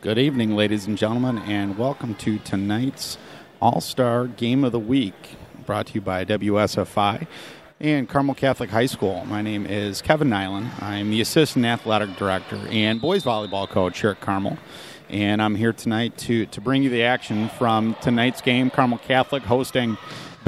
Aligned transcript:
Good 0.00 0.16
evening, 0.16 0.54
ladies 0.54 0.86
and 0.86 0.96
gentlemen, 0.96 1.38
and 1.38 1.76
welcome 1.76 2.14
to 2.16 2.38
tonight's 2.38 3.18
All 3.60 3.80
Star 3.80 4.28
Game 4.28 4.62
of 4.62 4.70
the 4.70 4.78
Week, 4.78 5.36
brought 5.66 5.88
to 5.88 5.94
you 5.94 6.00
by 6.00 6.24
WSFI 6.24 7.26
and 7.80 8.08
Carmel 8.08 8.36
Catholic 8.36 8.70
High 8.70 8.86
School. 8.86 9.24
My 9.24 9.42
name 9.42 9.66
is 9.66 10.00
Kevin 10.00 10.28
Nyland. 10.28 10.70
I'm 10.78 11.10
the 11.10 11.20
Assistant 11.20 11.64
Athletic 11.64 12.16
Director 12.16 12.60
and 12.70 13.00
Boys 13.00 13.24
Volleyball 13.24 13.68
Coach 13.68 14.00
here 14.00 14.10
at 14.10 14.20
Carmel. 14.20 14.56
And 15.08 15.42
I'm 15.42 15.56
here 15.56 15.72
tonight 15.72 16.16
to, 16.18 16.46
to 16.46 16.60
bring 16.60 16.84
you 16.84 16.90
the 16.90 17.02
action 17.02 17.48
from 17.58 17.96
tonight's 18.00 18.40
game. 18.40 18.70
Carmel 18.70 18.98
Catholic 18.98 19.42
hosting 19.42 19.98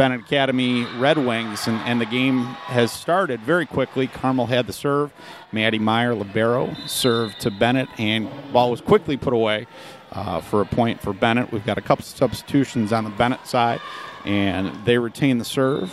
Benet 0.00 0.20
Academy 0.20 0.86
Red 0.96 1.18
Wings, 1.18 1.68
and, 1.68 1.76
and 1.80 2.00
the 2.00 2.06
game 2.06 2.44
has 2.44 2.90
started 2.90 3.38
very 3.40 3.66
quickly. 3.66 4.06
Carmel 4.06 4.46
had 4.46 4.66
the 4.66 4.72
serve. 4.72 5.12
Maddie 5.52 5.78
Meyer, 5.78 6.14
Libero, 6.14 6.74
served 6.86 7.38
to 7.42 7.50
Benet, 7.50 7.86
and 7.98 8.30
ball 8.50 8.70
was 8.70 8.80
quickly 8.80 9.18
put 9.18 9.34
away 9.34 9.66
uh, 10.12 10.40
for 10.40 10.62
a 10.62 10.64
point 10.64 11.02
for 11.02 11.12
Benet. 11.12 11.52
We've 11.52 11.66
got 11.66 11.76
a 11.76 11.82
couple 11.82 12.02
substitutions 12.02 12.94
on 12.94 13.04
the 13.04 13.10
Benet 13.10 13.46
side, 13.46 13.82
and 14.24 14.74
they 14.86 14.96
retain 14.96 15.36
the 15.36 15.44
serve. 15.44 15.92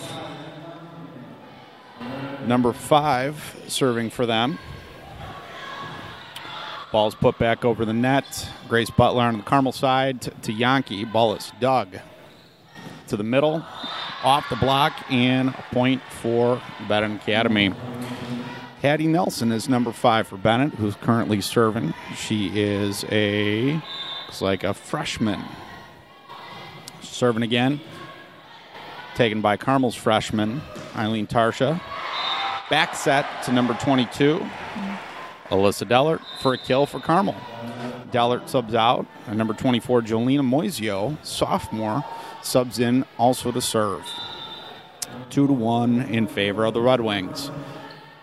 Number 2.45 2.71
five 2.71 3.57
serving 3.67 4.11
for 4.11 4.25
them. 4.25 4.57
Ball's 6.93 7.13
put 7.13 7.37
back 7.37 7.65
over 7.65 7.83
the 7.83 7.91
net. 7.91 8.49
Grace 8.69 8.89
Butler 8.89 9.23
on 9.23 9.35
the 9.35 9.43
Carmel 9.43 9.73
side 9.73 10.21
to, 10.21 10.29
to 10.29 10.53
Yankee. 10.53 11.03
Ball 11.03 11.35
is 11.35 11.51
dug 11.59 11.97
to 13.07 13.17
the 13.17 13.23
middle, 13.23 13.63
off 14.23 14.47
the 14.49 14.55
block, 14.55 14.93
and 15.09 15.49
a 15.49 15.65
point 15.71 16.01
for 16.21 16.61
Benet 16.87 17.15
Academy. 17.15 17.73
Hattie 18.81 19.07
Nelson 19.07 19.51
is 19.51 19.67
number 19.67 19.91
five 19.91 20.27
for 20.27 20.37
Benet, 20.37 20.75
who's 20.75 20.95
currently 20.95 21.41
serving. 21.41 21.93
She 22.15 22.51
is 22.53 23.05
a 23.11 23.81
looks 24.27 24.41
like 24.41 24.63
a 24.63 24.73
freshman. 24.73 25.41
Serving 27.01 27.43
again. 27.43 27.79
Taken 29.15 29.41
by 29.41 29.57
Carmel's 29.57 29.95
freshman, 29.95 30.61
Eileen 30.95 31.25
Tarsha. 31.25 31.81
Back 32.69 32.93
set 32.95 33.25
to 33.43 33.51
number 33.51 33.73
22, 33.75 34.45
Alyssa 35.45 35.87
Dellert 35.87 36.21
for 36.41 36.53
a 36.53 36.57
kill 36.57 36.85
for 36.85 36.99
Carmel. 36.99 37.35
Dellert 38.11 38.49
subs 38.49 38.73
out. 38.73 39.05
And 39.27 39.37
number 39.37 39.53
24, 39.53 40.01
Jolena 40.03 40.41
Moisio, 40.41 41.17
sophomore, 41.25 42.03
subs 42.41 42.79
in 42.79 43.05
also 43.17 43.51
to 43.51 43.61
serve. 43.61 44.05
Two 45.29 45.47
to 45.47 45.53
one 45.53 46.01
in 46.01 46.27
favor 46.27 46.65
of 46.65 46.73
the 46.73 46.81
Red 46.81 47.01
Wings. 47.01 47.51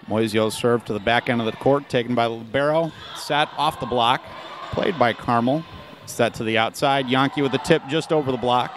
Moisio 0.09 0.53
served 0.53 0.87
to 0.87 0.93
the 0.93 1.01
back 1.01 1.29
end 1.29 1.41
of 1.41 1.47
the 1.47 1.53
court, 1.53 1.89
taken 1.89 2.15
by 2.15 2.27
Libero, 2.27 2.93
set 3.17 3.49
off 3.57 3.81
the 3.81 3.87
block, 3.87 4.23
played 4.71 4.99
by 4.99 5.13
Carmel, 5.13 5.65
set 6.07 6.35
to 6.35 6.45
the 6.45 6.59
outside. 6.59 7.09
Yankee 7.09 7.43
with 7.43 7.53
the 7.53 7.59
tip 7.59 7.83
just 7.89 8.13
over 8.13 8.31
the 8.31 8.39
block, 8.39 8.73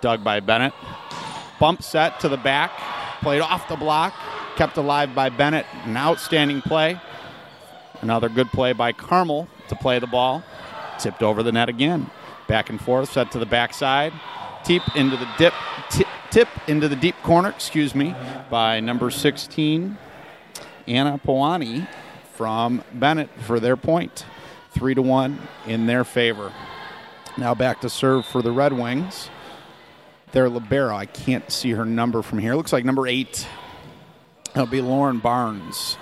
dug 0.00 0.22
by 0.22 0.40
Benet. 0.40 0.74
Bump 1.58 1.82
set 1.82 2.20
to 2.20 2.28
the 2.28 2.36
back, 2.36 2.70
played 3.20 3.40
off 3.40 3.66
the 3.68 3.76
block, 3.76 4.14
kept 4.56 4.76
alive 4.76 5.14
by 5.14 5.30
Benet. 5.30 5.66
An 5.84 5.96
outstanding 5.96 6.60
play. 6.60 7.00
Another 8.02 8.28
good 8.28 8.48
play 8.48 8.72
by 8.72 8.92
Carmel 8.92 9.48
to 9.68 9.76
play 9.76 9.98
the 9.98 10.06
ball. 10.06 10.42
Tipped 10.98 11.22
over 11.22 11.42
the 11.42 11.52
net 11.52 11.68
again. 11.68 12.10
Back 12.46 12.70
and 12.70 12.80
forth, 12.80 13.12
set 13.12 13.30
to 13.32 13.38
the 13.38 13.46
backside. 13.46 14.12
Tip 14.64 14.82
into 14.96 15.16
the 15.16 15.28
dip, 15.38 15.54
tip, 15.90 16.08
tip 16.30 16.48
into 16.66 16.88
the 16.88 16.96
deep 16.96 17.14
corner, 17.22 17.50
excuse 17.50 17.94
me, 17.94 18.14
by 18.50 18.80
number 18.80 19.10
16, 19.10 19.96
Anna 20.86 21.18
Poani 21.18 21.88
from 22.34 22.82
Benet 22.92 23.28
for 23.40 23.60
their 23.60 23.76
point. 23.76 24.26
Three 24.72 24.94
to 24.94 25.02
one 25.02 25.40
in 25.66 25.86
their 25.86 26.04
favor. 26.04 26.52
Now 27.36 27.54
back 27.54 27.80
to 27.82 27.88
serve 27.88 28.26
for 28.26 28.42
the 28.42 28.52
Red 28.52 28.72
Wings. 28.72 29.30
Their 30.32 30.48
libero, 30.48 30.94
I 30.94 31.06
can't 31.06 31.50
see 31.50 31.70
her 31.70 31.84
number 31.84 32.20
from 32.22 32.38
here. 32.38 32.54
Looks 32.54 32.72
like 32.72 32.84
number 32.84 33.06
eight. 33.06 33.46
That'll 34.54 34.66
be 34.66 34.80
Lauren 34.80 35.18
Barnes. 35.18 35.96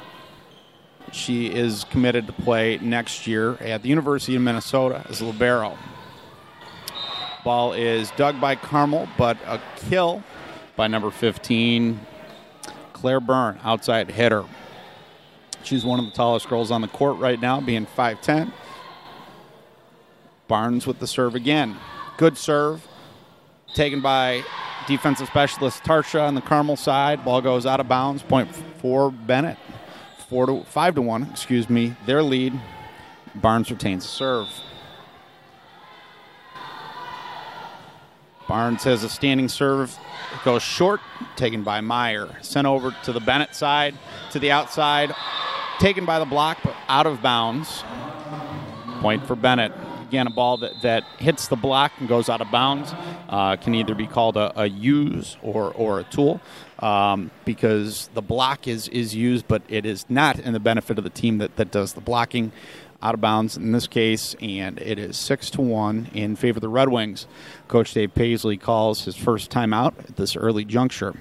She 1.12 1.46
is 1.46 1.84
committed 1.84 2.26
to 2.26 2.32
play 2.32 2.78
next 2.78 3.26
year 3.26 3.54
at 3.54 3.82
the 3.82 3.88
University 3.88 4.36
of 4.36 4.42
Minnesota 4.42 5.04
as 5.08 5.22
libero. 5.22 5.76
Ball 7.44 7.72
is 7.74 8.10
dug 8.12 8.40
by 8.40 8.56
Carmel, 8.56 9.08
but 9.16 9.38
a 9.46 9.60
kill 9.88 10.22
by 10.74 10.88
number 10.88 11.10
15, 11.10 12.00
Claire 12.92 13.20
Byrne, 13.20 13.58
outside 13.62 14.10
hitter. 14.10 14.44
She's 15.62 15.84
one 15.84 15.98
of 15.98 16.06
the 16.06 16.12
tallest 16.12 16.48
girls 16.48 16.70
on 16.70 16.80
the 16.80 16.88
court 16.88 17.18
right 17.18 17.40
now, 17.40 17.60
being 17.60 17.86
5'10. 17.86 18.52
Barnes 20.48 20.86
with 20.86 20.98
the 20.98 21.06
serve 21.06 21.34
again. 21.34 21.76
Good 22.16 22.38
serve. 22.38 22.86
Taken 23.74 24.00
by 24.00 24.44
defensive 24.86 25.26
specialist 25.26 25.82
Tarsha 25.82 26.26
on 26.26 26.34
the 26.34 26.40
Carmel 26.40 26.76
side. 26.76 27.24
Ball 27.24 27.40
goes 27.40 27.66
out 27.66 27.80
of 27.80 27.88
bounds. 27.88 28.22
Point 28.22 28.54
for 28.80 29.10
Benet. 29.10 29.56
Four 30.28 30.46
to 30.46 30.64
five 30.64 30.96
to 30.96 31.02
one, 31.02 31.24
excuse 31.30 31.70
me. 31.70 31.94
Their 32.04 32.22
lead. 32.22 32.58
Barnes 33.34 33.70
retains 33.70 34.04
serve. 34.08 34.48
Barnes 38.48 38.84
has 38.84 39.04
a 39.04 39.08
standing 39.08 39.48
serve. 39.48 39.96
Goes 40.44 40.62
short, 40.62 41.00
taken 41.36 41.62
by 41.62 41.80
Meyer. 41.80 42.28
Sent 42.42 42.66
over 42.66 42.94
to 43.04 43.12
the 43.12 43.20
Benet 43.20 43.54
side, 43.54 43.94
to 44.32 44.38
the 44.38 44.50
outside. 44.50 45.14
Taken 45.78 46.04
by 46.04 46.18
the 46.18 46.24
block, 46.24 46.58
but 46.64 46.74
out 46.88 47.06
of 47.06 47.22
bounds. 47.22 47.84
Point 49.00 49.26
for 49.26 49.36
Benet. 49.36 49.72
Again, 50.08 50.26
a 50.26 50.30
ball 50.30 50.58
that, 50.58 50.82
that 50.82 51.04
hits 51.18 51.48
the 51.48 51.56
block 51.56 51.92
and 51.98 52.08
goes 52.08 52.28
out 52.28 52.40
of 52.40 52.50
bounds 52.50 52.94
uh, 53.28 53.56
can 53.56 53.74
either 53.74 53.94
be 53.94 54.06
called 54.06 54.36
a, 54.36 54.60
a 54.60 54.66
use 54.66 55.36
or, 55.42 55.72
or 55.72 56.00
a 56.00 56.04
tool 56.04 56.40
um, 56.78 57.30
because 57.44 58.08
the 58.14 58.22
block 58.22 58.68
is, 58.68 58.88
is 58.88 59.14
used, 59.14 59.48
but 59.48 59.62
it 59.68 59.84
is 59.84 60.06
not 60.08 60.38
in 60.38 60.52
the 60.52 60.60
benefit 60.60 60.98
of 60.98 61.04
the 61.04 61.10
team 61.10 61.38
that, 61.38 61.56
that 61.56 61.70
does 61.70 61.94
the 61.94 62.00
blocking 62.00 62.52
out 63.02 63.14
of 63.14 63.20
bounds 63.20 63.56
in 63.56 63.72
this 63.72 63.86
case, 63.86 64.34
and 64.40 64.78
it 64.80 64.98
is 64.98 65.16
six 65.16 65.50
to 65.50 65.60
one 65.60 66.08
in 66.14 66.36
favor 66.36 66.58
of 66.58 66.62
the 66.62 66.68
Red 66.68 66.88
Wings. 66.88 67.26
Coach 67.68 67.92
Dave 67.92 68.14
Paisley 68.14 68.56
calls 68.56 69.04
his 69.04 69.16
first 69.16 69.50
time 69.50 69.72
out 69.72 69.94
at 69.98 70.16
this 70.16 70.36
early 70.36 70.64
juncture. 70.64 71.14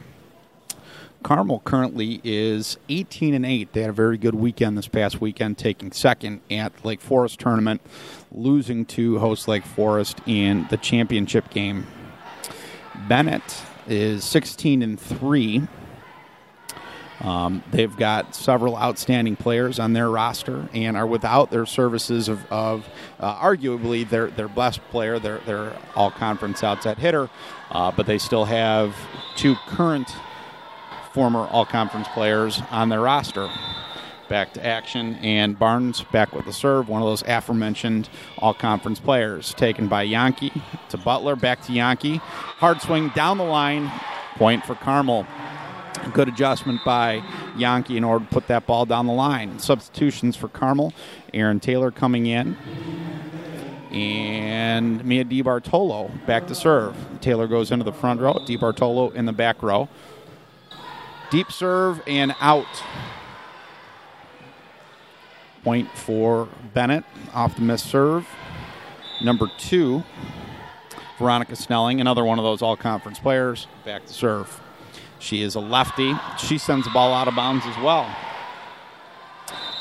Carmel 1.26 1.60
currently 1.62 2.22
is 2.24 2.78
18 2.88 3.34
and 3.34 3.44
8. 3.44 3.74
They 3.74 3.82
had 3.82 3.90
a 3.90 3.94
very 3.94 4.16
good 4.16 4.36
weekend 4.36 4.78
this 4.78 4.88
past 4.88 5.20
weekend, 5.20 5.58
taking 5.58 5.92
second 5.92 6.42
at 6.52 6.86
Lake 6.86 7.02
Forest 7.02 7.40
tournament, 7.40 7.82
losing 8.32 8.86
to 8.86 9.18
host 9.18 9.48
Lake 9.48 9.66
Forest 9.66 10.22
in 10.28 10.68
the 10.70 10.78
championship 10.78 11.50
game. 11.50 11.88
Benet 13.10 13.42
is 13.88 14.24
16 14.24 14.84
and 14.84 15.00
3. 15.00 15.64
Um, 17.22 17.64
they've 17.72 17.98
got 17.98 18.36
several 18.36 18.78
outstanding 18.78 19.36
players 19.36 19.80
on 19.80 19.94
their 19.94 20.12
roster 20.12 20.70
and 20.76 20.96
are 20.96 21.08
without 21.08 21.50
their 21.50 21.66
services 21.66 22.30
of, 22.30 22.46
of 22.52 22.88
uh, 23.20 23.36
arguably 23.38 24.08
their, 24.08 24.28
their 24.28 24.48
best 24.48 24.80
player, 24.92 25.18
their, 25.18 25.40
their 25.40 25.76
all 25.96 26.12
conference 26.12 26.64
outside 26.64 27.00
hitter, 27.00 27.32
uh, 27.72 27.92
but 27.92 28.06
they 28.06 28.20
still 28.20 28.46
have 28.46 28.96
two 29.36 29.56
current 29.66 30.14
former 31.16 31.48
all 31.48 31.66
conference 31.66 32.10
players 32.10 32.62
on 32.72 32.90
their 32.90 33.00
roster. 33.00 33.50
Back 34.28 34.54
to 34.56 34.66
action, 34.66 35.16
and 35.22 35.58
Barnes 35.58 36.04
back 36.12 36.34
with 36.36 36.44
the 36.44 36.52
serve, 36.52 36.90
one 36.90 37.02
of 37.02 37.08
those 37.08 37.24
aforementioned 37.26 38.10
all 38.38 38.54
conference 38.54 39.00
players. 39.00 39.54
Taken 39.54 39.88
by 39.88 40.04
Yankee 40.04 40.52
to 40.90 40.98
Butler, 40.98 41.38
back 41.38 41.62
to 41.64 41.72
Yankee. 41.72 42.18
Hard 42.18 42.82
swing 42.82 43.10
down 43.16 43.38
the 43.38 43.46
line, 43.46 43.90
point 44.36 44.66
for 44.66 44.76
Carmel. 44.76 45.26
Good 46.12 46.28
adjustment 46.28 46.82
by 46.84 47.24
Yankee 47.56 47.96
in 47.96 48.04
order 48.04 48.26
to 48.26 48.32
put 48.32 48.48
that 48.48 48.68
ball 48.68 48.86
down 48.86 49.08
the 49.08 49.14
line. 49.14 49.58
Substitutions 49.60 50.36
for 50.36 50.50
Carmel. 50.50 50.92
Aaron 51.34 51.62
Taylor 51.62 51.92
coming 51.92 52.26
in. 52.26 52.58
And 53.92 55.06
Mia 55.06 55.24
DiBartolo 55.24 56.26
back 56.26 56.48
to 56.48 56.56
serve. 56.56 56.98
Taylor 57.22 57.48
goes 57.48 57.72
into 57.72 57.86
the 57.86 57.94
front 57.94 58.20
row. 58.20 58.34
DiBartolo 58.34 59.14
in 59.16 59.26
the 59.26 59.32
back 59.32 59.64
row. 59.64 59.88
Deep 61.36 61.52
serve 61.52 62.02
and 62.08 62.34
out. 62.40 62.82
Point 65.66 65.90
for 65.92 66.48
Benet 66.74 67.04
off 67.34 67.58
the 67.58 67.62
missed 67.62 67.88
serve. 67.88 68.26
Number 69.22 69.52
two, 69.58 70.06
Veronica 71.20 71.58
Snelling, 71.58 72.00
another 72.00 72.24
one 72.24 72.40
of 72.40 72.46
those 72.46 72.62
all 72.62 72.78
conference 72.78 73.20
players, 73.20 73.68
back 73.84 74.06
to 74.06 74.14
serve. 74.14 74.62
She 75.20 75.42
is 75.42 75.56
a 75.56 75.60
lefty. 75.60 76.14
She 76.38 76.58
sends 76.58 76.86
the 76.86 76.92
ball 76.92 77.14
out 77.14 77.28
of 77.28 77.36
bounds 77.36 77.66
as 77.66 77.78
well. 77.84 78.10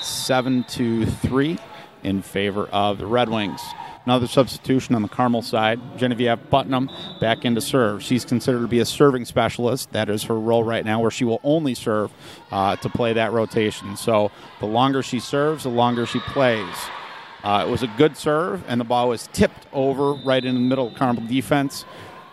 Seven 0.00 0.64
to 0.70 1.06
three 1.06 1.60
in 2.02 2.22
favor 2.22 2.66
of 2.72 2.98
the 2.98 3.06
Red 3.06 3.28
Wings. 3.28 3.60
Another 4.06 4.26
substitution 4.26 4.94
on 4.94 5.00
the 5.00 5.08
Carmel 5.08 5.40
side. 5.40 5.80
Genevieve 5.96 6.38
Putnam 6.50 6.90
back 7.20 7.46
into 7.46 7.62
serve. 7.62 8.02
She's 8.02 8.24
considered 8.24 8.60
to 8.60 8.68
be 8.68 8.80
a 8.80 8.84
serving 8.84 9.24
specialist. 9.24 9.92
That 9.92 10.10
is 10.10 10.24
her 10.24 10.38
role 10.38 10.62
right 10.62 10.84
now, 10.84 11.00
where 11.00 11.10
she 11.10 11.24
will 11.24 11.40
only 11.42 11.74
serve 11.74 12.12
uh, 12.50 12.76
to 12.76 12.90
play 12.90 13.14
that 13.14 13.32
rotation. 13.32 13.96
So 13.96 14.30
the 14.60 14.66
longer 14.66 15.02
she 15.02 15.20
serves, 15.20 15.62
the 15.62 15.70
longer 15.70 16.04
she 16.04 16.20
plays. 16.20 16.76
Uh, 17.42 17.64
it 17.66 17.70
was 17.70 17.82
a 17.82 17.86
good 17.98 18.16
serve, 18.16 18.62
and 18.68 18.80
the 18.80 18.84
ball 18.84 19.08
was 19.08 19.28
tipped 19.32 19.66
over 19.72 20.12
right 20.12 20.44
in 20.44 20.54
the 20.54 20.60
middle 20.60 20.88
of 20.88 20.94
Carmel 20.94 21.26
defense. 21.26 21.84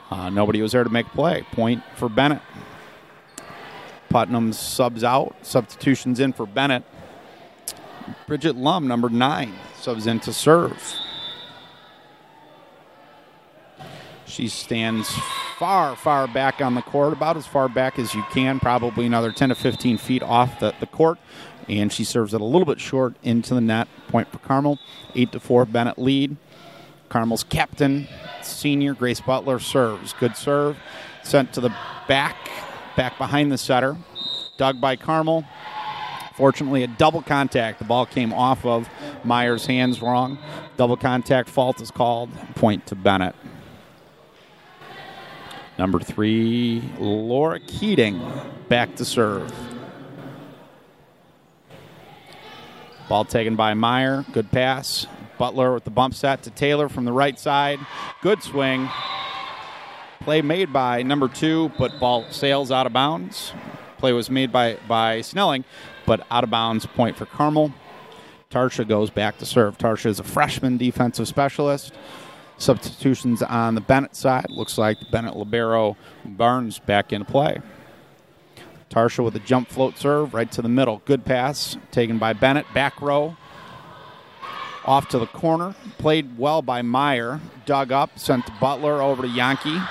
Uh, 0.10 0.30
nobody 0.30 0.62
was 0.62 0.74
there 0.74 0.84
to 0.84 0.90
make 0.90 1.06
play. 1.08 1.46
Point 1.54 1.84
for 1.96 2.10
Benet. 2.10 2.42
Putnam 4.10 4.52
subs 4.52 5.06
out, 5.06 5.36
substitutions 5.42 6.20
in 6.20 6.34
for 6.34 6.46
Benet. 6.46 6.84
Bridget 8.28 8.58
Lum, 8.58 8.88
number 8.88 9.10
nine, 9.10 9.54
subs 9.80 10.06
in 10.06 10.20
to 10.22 10.34
serve. 10.34 10.82
She 14.32 14.48
stands 14.48 15.14
far, 15.58 15.98
far 15.98 16.26
back 16.26 16.62
on 16.62 16.74
the 16.74 16.82
court, 16.82 17.12
about 17.12 17.36
as 17.36 17.46
far 17.46 17.68
back 17.68 18.00
as 18.00 18.16
you 18.16 18.24
can, 18.32 18.62
probably 18.62 19.06
another 19.06 19.34
10 19.34 19.50
to 19.50 19.56
15 19.56 19.98
feet 19.98 20.24
off 20.24 20.58
the, 20.62 20.74
the 20.80 20.86
court. 20.86 21.20
And 21.68 21.92
she 21.92 22.06
serves 22.06 22.34
it 22.34 22.40
a 22.40 22.46
little 22.46 22.66
bit 22.66 22.80
short 22.80 23.16
into 23.24 23.54
the 23.54 23.60
net. 23.60 23.90
Point 24.08 24.32
for 24.32 24.40
Carmel. 24.40 24.80
8 25.16 25.34
to 25.34 25.40
4, 25.42 25.66
Benet 25.66 26.00
lead. 26.00 26.38
Carmel's 27.10 27.44
captain, 27.44 28.08
senior 28.42 28.94
Grace 28.94 29.20
Butler, 29.20 29.60
serves. 29.60 30.14
Good 30.14 30.38
serve. 30.38 30.78
Sent 31.24 31.52
to 31.54 31.62
the 31.62 31.76
back, 32.08 32.38
back 32.96 33.18
behind 33.18 33.52
the 33.52 33.58
setter. 33.58 33.98
Dug 34.58 34.80
by 34.80 34.96
Carmel. 34.96 35.44
Fortunately, 36.36 36.84
a 36.84 36.88
double 36.88 37.22
contact. 37.22 37.80
The 37.80 37.86
ball 37.86 38.06
came 38.06 38.32
off 38.32 38.66
of 38.66 38.90
Meyer's 39.26 39.66
hands 39.66 40.02
wrong. 40.02 40.40
Double 40.78 40.96
contact 40.96 41.50
fault 41.50 41.82
is 41.82 41.92
called. 41.92 42.30
Point 42.56 42.88
to 42.88 42.96
Benet. 42.96 43.36
Number 45.82 46.00
three, 46.00 46.80
Laura 47.00 47.60
Keating, 47.60 48.22
back 48.70 48.98
to 48.98 49.04
serve. 49.04 49.52
Ball 53.10 53.26
taken 53.26 53.56
by 53.56 53.74
Meyer. 53.74 54.24
Good 54.32 54.52
pass. 54.52 55.08
Butler 55.40 55.74
with 55.74 55.84
the 55.84 55.90
bump 55.90 56.14
set 56.14 56.44
to 56.44 56.52
Taylor 56.52 56.88
from 56.88 57.06
the 57.06 57.12
right 57.12 57.40
side. 57.40 57.80
Good 58.22 58.44
swing. 58.44 58.92
Play 60.20 60.44
made 60.44 60.72
by 60.72 61.02
number 61.02 61.28
two, 61.28 61.72
but 61.80 62.00
ball 62.00 62.26
sails 62.30 62.72
out 62.72 62.86
of 62.86 62.94
bounds. 62.94 63.52
Play 63.98 64.14
was 64.14 64.30
made 64.30 64.52
by, 64.52 64.78
by 64.88 65.22
Snelling, 65.22 65.66
but 66.06 66.28
out 66.30 66.44
of 66.44 66.52
bounds. 66.52 66.86
Point 66.86 67.18
for 67.18 67.26
Carmel. 67.26 67.74
Tarsha 68.52 68.88
goes 68.88 69.10
back 69.10 69.40
to 69.40 69.48
serve. 69.48 69.80
Tarsha 69.80 70.06
is 70.06 70.20
a 70.20 70.24
freshman 70.24 70.78
defensive 70.78 71.28
specialist. 71.28 71.92
Substitutions 72.62 73.42
on 73.42 73.74
the 73.74 73.82
Benet 73.82 74.16
side. 74.16 74.46
Looks 74.52 74.78
like 74.78 74.98
Benet 75.10 75.36
Libero 75.36 75.98
Barnes 76.24 76.78
back 76.78 77.12
into 77.12 77.26
play. 77.26 77.60
Tarsha 78.92 79.24
with 79.24 79.36
a 79.36 79.40
jump 79.40 79.68
float 79.68 79.98
serve 79.98 80.36
right 80.36 80.52
to 80.52 80.62
the 80.62 80.70
middle. 80.70 81.02
Good 81.06 81.26
pass 81.26 81.76
taken 81.90 82.20
by 82.20 82.34
Benet. 82.34 82.66
Back 82.72 83.02
row. 83.02 83.36
Off 84.86 85.08
to 85.10 85.18
the 85.18 85.26
corner. 85.26 85.74
Played 85.98 86.38
well 86.38 86.62
by 86.62 86.84
Meyer. 86.84 87.40
Dug 87.66 87.92
up. 87.92 88.20
Sent 88.20 88.46
to 88.46 88.54
Butler 88.62 89.02
over 89.02 89.24
to 89.24 89.28
Yankee. 89.28 89.82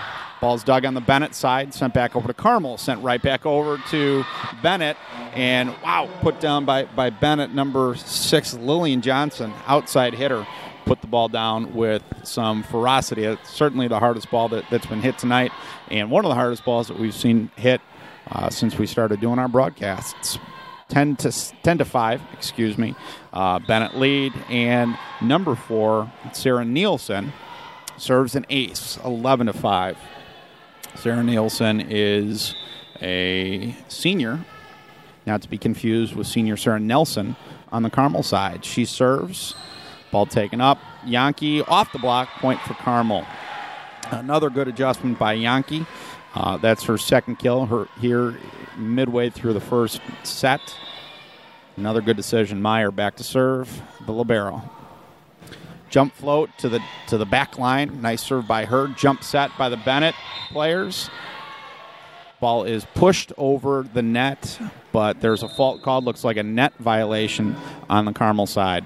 Ball's 0.41 0.63
dug 0.63 0.85
on 0.85 0.95
the 0.95 1.01
Benet 1.01 1.35
side. 1.35 1.75
Sent 1.75 1.93
back 1.93 2.15
over 2.15 2.29
to 2.29 2.35
Carmel. 2.35 2.79
Sent 2.79 3.03
right 3.03 3.21
back 3.21 3.45
over 3.45 3.79
to 3.91 4.25
Benet. 4.63 4.97
And 5.35 5.71
wow, 5.83 6.09
put 6.21 6.39
down 6.39 6.67
by, 6.67 6.85
by 6.85 7.11
Benet, 7.11 7.53
number 7.53 7.97
six, 7.97 8.55
Lillian 8.55 9.01
Johnson, 9.03 9.53
outside 9.67 10.15
hitter 10.15 10.47
put 10.91 11.01
the 11.03 11.07
ball 11.07 11.29
down 11.29 11.73
with 11.73 12.03
some 12.25 12.65
ferocity. 12.65 13.23
It's 13.23 13.49
certainly 13.49 13.87
the 13.87 14.01
hardest 14.01 14.29
ball 14.29 14.49
that, 14.49 14.65
has 14.65 14.85
been 14.87 15.01
hit 15.01 15.19
tonight, 15.19 15.53
and 15.89 16.11
one 16.11 16.25
of 16.25 16.31
the 16.31 16.35
hardest 16.35 16.65
balls 16.65 16.89
that 16.89 16.99
we've 16.99 17.15
seen 17.15 17.49
hit 17.55 17.81
uh, 18.29 18.51
since 18.51 18.77
we 18.77 18.89
started 18.89 19.21
doing 19.21 19.39
our 19.39 19.47
broadcasts. 19.47 20.41
10 20.89 21.15
to 21.15 21.33
10 21.63 21.79
to 21.79 21.85
5, 21.85 22.23
excuse 22.33 22.77
me. 22.77 22.97
Uh, 23.33 23.61
Benet 23.61 23.99
lead 23.99 24.33
and 24.49 24.99
number 25.23 25.55
4, 25.55 26.11
Sarah 26.33 26.65
Nielsen 26.65 27.33
serves 27.97 28.35
an 28.35 28.45
ace, 28.51 28.99
11 29.05 29.47
to 29.47 29.53
5. 29.53 29.97
Sarah 30.97 31.23
Nielsen 31.23 31.87
is 31.89 32.57
a 33.01 33.77
senior, 33.87 34.45
not 35.25 35.41
to 35.43 35.49
be 35.49 35.57
confused 35.57 36.17
with 36.17 36.27
senior 36.27 36.57
Sarah 36.57 36.81
Nelson 36.81 37.37
on 37.71 37.85
the 37.85 37.91
Carmel 37.91 38.25
side. 38.25 38.65
She 38.65 38.85
serves 38.85 39.55
Ball 40.11 40.27
taken 40.27 40.61
up. 40.61 40.79
Yankee 41.05 41.63
off 41.63 41.93
the 41.93 41.99
block, 41.99 42.29
point 42.41 42.61
for 42.63 42.75
Carmel. 42.75 43.25
Another 44.11 44.51
good 44.51 44.67
adjustment 44.67 45.19
by 45.19 45.35
Yankee. 45.35 45.87
Uh, 46.35 46.57
that's 46.57 46.85
her 46.85 46.99
second 46.99 47.37
kill 47.37 47.67
her 47.67 47.89
here 48.01 48.37
midway 48.77 49.31
through 49.31 49.53
the 49.53 49.61
first 49.61 50.01
set. 50.23 50.61
Another 51.77 52.01
good 52.01 52.17
decision. 52.17 52.61
Meyer 52.61 52.91
back 52.91 53.17
to 53.17 53.25
serve 53.25 53.83
the 54.07 54.13
libero. 54.13 54.69
Jump 55.89 56.15
float 56.15 56.51
to 56.59 56.69
the 56.69 56.81
to 57.09 57.19
the 57.19 57.27
back 57.27 57.59
line. 57.59 58.01
Nice 58.01 58.23
serve 58.23 58.47
by 58.47 58.65
her. 58.65 58.89
Jump 58.89 59.25
set 59.25 59.51
by 59.59 59.69
the 59.69 59.77
Benet 59.77 60.15
players. 60.51 61.11
Ball 62.41 62.65
is 62.65 62.87
pushed 62.95 63.33
over 63.37 63.87
the 63.93 64.03
net, 64.03 64.59
but 64.93 65.21
there's 65.21 65.43
a 65.43 65.49
fault 65.49 65.83
called. 65.83 66.05
Looks 66.05 66.25
like 66.25 66.37
a 66.37 66.43
net 66.43 66.73
violation 66.79 67.57
on 67.89 68.05
the 68.05 68.13
Carmel 68.13 68.47
side 68.47 68.85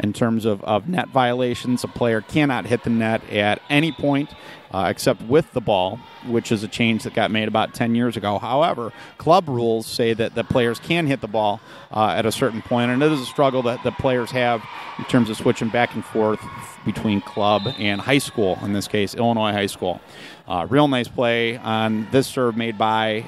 in 0.00 0.12
terms 0.12 0.44
of, 0.44 0.62
of 0.64 0.88
net 0.88 1.08
violations. 1.08 1.84
A 1.84 1.88
player 1.88 2.20
cannot 2.20 2.66
hit 2.66 2.84
the 2.84 2.90
net 2.90 3.28
at 3.30 3.60
any 3.68 3.92
point 3.92 4.30
uh, 4.70 4.86
except 4.88 5.22
with 5.22 5.52
the 5.52 5.60
ball, 5.60 5.98
which 6.26 6.52
is 6.52 6.62
a 6.62 6.68
change 6.68 7.04
that 7.04 7.14
got 7.14 7.30
made 7.30 7.48
about 7.48 7.74
10 7.74 7.94
years 7.94 8.16
ago. 8.16 8.38
However, 8.38 8.92
club 9.16 9.48
rules 9.48 9.86
say 9.86 10.12
that 10.14 10.34
the 10.34 10.44
players 10.44 10.78
can 10.78 11.06
hit 11.06 11.20
the 11.20 11.28
ball 11.28 11.60
uh, 11.90 12.14
at 12.16 12.26
a 12.26 12.32
certain 12.32 12.62
point, 12.62 12.90
and 12.90 13.02
it 13.02 13.12
is 13.12 13.20
a 13.20 13.26
struggle 13.26 13.62
that 13.62 13.82
the 13.82 13.92
players 13.92 14.30
have 14.30 14.62
in 14.98 15.04
terms 15.06 15.30
of 15.30 15.36
switching 15.36 15.68
back 15.68 15.94
and 15.94 16.04
forth 16.04 16.40
between 16.84 17.20
club 17.20 17.62
and 17.78 18.00
high 18.00 18.18
school, 18.18 18.58
in 18.62 18.72
this 18.72 18.88
case, 18.88 19.14
Illinois 19.14 19.52
High 19.52 19.66
School. 19.66 20.00
Uh, 20.46 20.66
real 20.68 20.88
nice 20.88 21.08
play 21.08 21.56
on 21.56 22.08
this 22.10 22.26
serve 22.26 22.56
made 22.56 22.76
by 22.76 23.24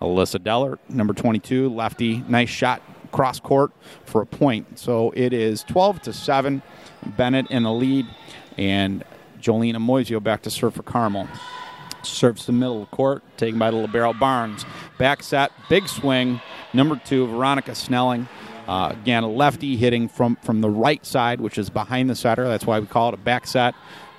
Alyssa 0.00 0.42
Dellert, 0.42 0.78
number 0.88 1.14
22, 1.14 1.68
lefty. 1.68 2.22
Nice 2.28 2.50
shot 2.50 2.82
cross 3.16 3.40
court 3.40 3.70
for 4.04 4.20
a 4.20 4.26
point. 4.26 4.78
So 4.78 5.10
it 5.16 5.32
is 5.32 5.64
12 5.64 6.02
to 6.02 6.12
7. 6.12 6.62
Benet 7.16 7.50
in 7.50 7.62
the 7.62 7.72
lead, 7.72 8.06
and 8.58 9.02
Jolene 9.40 9.76
Moisio 9.76 10.22
back 10.22 10.42
to 10.42 10.50
serve 10.50 10.74
for 10.74 10.82
Carmel. 10.82 11.26
Serves 12.02 12.44
the 12.44 12.52
middle 12.52 12.82
of 12.82 12.90
the 12.90 12.96
court, 12.96 13.22
taken 13.38 13.58
by 13.58 13.70
the 13.70 13.78
Libero 13.78 14.12
Barnes. 14.12 14.66
Back 14.98 15.22
set, 15.22 15.50
big 15.70 15.88
swing. 15.88 16.42
Number 16.74 17.00
two, 17.04 17.26
Veronica 17.26 17.74
Snelling. 17.74 18.28
Uh, 18.68 18.90
again, 18.92 19.22
a 19.22 19.30
lefty 19.30 19.76
hitting 19.76 20.08
from, 20.08 20.36
from 20.42 20.60
the 20.60 20.68
right 20.68 21.04
side, 21.06 21.40
which 21.40 21.56
is 21.56 21.70
behind 21.70 22.10
the 22.10 22.16
setter. 22.16 22.46
That's 22.46 22.66
why 22.66 22.80
we 22.80 22.86
call 22.86 23.08
it 23.08 23.14
a 23.14 23.18
back 23.18 23.46
set. 23.46 23.74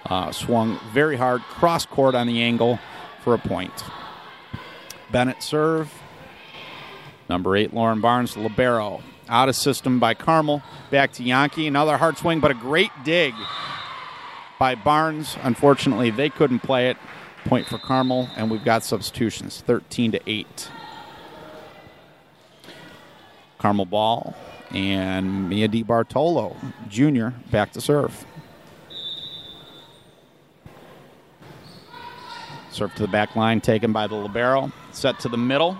Uh, 0.06 0.32
swung 0.32 0.80
very 0.92 1.18
hard, 1.18 1.42
cross 1.42 1.86
court 1.86 2.16
on 2.16 2.26
the 2.26 2.42
angle 2.42 2.80
for 3.24 3.36
a 3.36 3.38
point. 3.38 3.84
Benet 5.12 5.44
serve. 5.44 5.94
Number 7.30 7.56
eight, 7.56 7.74
Lauren 7.74 8.02
Barnes, 8.02 8.38
Libero. 8.38 9.02
Out 9.30 9.50
of 9.50 9.56
system 9.56 10.00
by 10.00 10.14
Carmel. 10.14 10.64
Back 10.90 11.12
to 11.14 11.24
Yankee. 11.24 11.68
Another 11.68 11.98
hard 11.98 12.18
swing, 12.18 12.40
but 12.40 12.52
a 12.52 12.54
great 12.54 12.92
dig 13.04 13.34
by 14.58 14.76
Barnes. 14.76 15.38
Unfortunately, 15.44 16.10
they 16.10 16.30
couldn't 16.30 16.60
play 16.60 16.90
it. 16.90 16.98
Point 17.46 17.68
for 17.68 17.78
Carmel, 17.78 18.30
and 18.36 18.50
we've 18.50 18.64
got 18.64 18.84
substitutions 18.84 19.64
13 19.66 20.14
to 20.14 20.22
8. 20.30 20.70
Carmel 23.58 23.86
ball, 23.86 24.36
and 24.72 25.50
Mia 25.50 25.68
Di 25.68 25.82
Bartolo, 25.82 26.56
junior, 26.90 27.34
back 27.50 27.72
to 27.72 27.82
serve. 27.82 28.26
Serve 32.70 32.94
to 32.96 33.02
the 33.02 33.08
back 33.08 33.36
line, 33.36 33.62
taken 33.62 33.92
by 33.92 34.08
the 34.08 34.16
Libero. 34.16 34.72
Set 34.92 35.20
to 35.22 35.30
the 35.30 35.38
middle. 35.38 35.78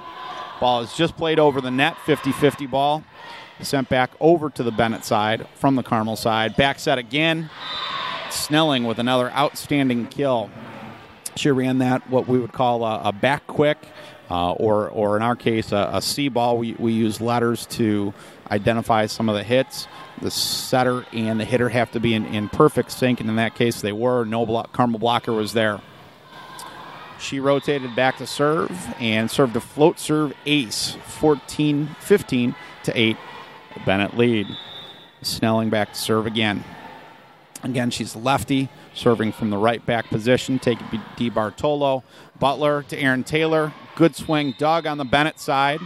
Ball 0.60 0.82
is 0.82 0.94
just 0.96 1.16
played 1.16 1.40
over 1.40 1.62
the 1.62 1.72
net, 1.72 1.98
50 2.06 2.32
50 2.32 2.66
ball. 2.66 3.04
Sent 3.60 3.90
back 3.90 4.12
over 4.20 4.50
to 4.52 4.62
the 4.62 4.72
Benet 4.72 5.04
side 5.04 5.48
from 5.56 5.76
the 5.76 5.84
Carmel 5.84 6.16
side. 6.16 6.56
Back 6.56 6.78
set 6.80 6.98
again. 6.98 7.50
Snelling 8.30 8.84
with 8.84 9.00
another 9.00 9.32
outstanding 9.32 10.06
kill. 10.08 10.50
She 11.36 11.50
ran 11.50 11.80
that, 11.80 12.08
what 12.10 12.28
we 12.28 12.40
would 12.40 12.52
call 12.54 12.84
a, 12.84 13.02
a 13.06 13.12
back 13.12 13.48
quick, 13.48 13.78
uh, 14.30 14.52
or, 14.54 14.90
or 14.90 15.16
in 15.18 15.24
our 15.24 15.36
case, 15.36 15.72
a, 15.72 15.90
a 15.94 16.02
C 16.02 16.30
ball. 16.30 16.58
We, 16.58 16.74
we 16.74 16.94
use 16.94 17.22
letters 17.22 17.66
to 17.68 18.14
identify 18.52 19.06
some 19.06 19.30
of 19.30 19.36
the 19.36 19.44
hits. 19.44 19.88
The 20.22 20.32
setter 20.32 21.06
and 21.14 21.40
the 21.40 21.46
hitter 21.46 21.70
have 21.70 21.92
to 21.92 22.00
be 22.00 22.14
in, 22.14 22.26
in 22.26 22.50
perfect 22.50 22.92
sync, 22.92 23.22
and 23.22 23.30
in 23.30 23.36
that 23.38 23.56
case, 23.56 23.82
they 23.82 23.92
were. 23.92 24.26
No 24.26 24.46
block, 24.46 24.72
Carmel 24.74 25.00
blocker 25.00 25.34
was 25.34 25.54
there. 25.54 25.80
She 27.20 27.40
rotated 27.40 27.96
back 27.96 28.18
to 28.18 28.28
serve 28.28 28.72
and 29.00 29.30
served 29.30 29.56
a 29.56 29.62
float 29.62 30.00
serve 30.00 30.34
ace, 30.46 30.98
14 31.06 31.96
15 32.00 32.56
to 32.84 33.00
8. 33.00 33.18
Benet 33.86 34.18
lead. 34.18 34.48
Snelling 35.22 35.70
back 35.70 35.94
to 35.94 36.00
serve 36.00 36.28
again. 36.28 36.64
Again, 37.64 37.90
she's 37.90 38.16
lefty, 38.16 38.70
serving 38.94 39.32
from 39.32 39.50
the 39.50 39.58
right 39.58 39.84
back 39.86 40.10
position. 40.10 40.60
Take 40.60 40.78
D. 41.16 41.30
Bartolo. 41.30 42.04
Butler 42.40 42.84
to 42.84 43.00
Aaron 43.00 43.24
Taylor. 43.24 43.74
Good 43.96 44.16
swing. 44.16 44.54
Dug 44.58 44.86
on 44.86 44.98
the 44.98 45.06
Benet 45.06 45.40
side. 45.40 45.80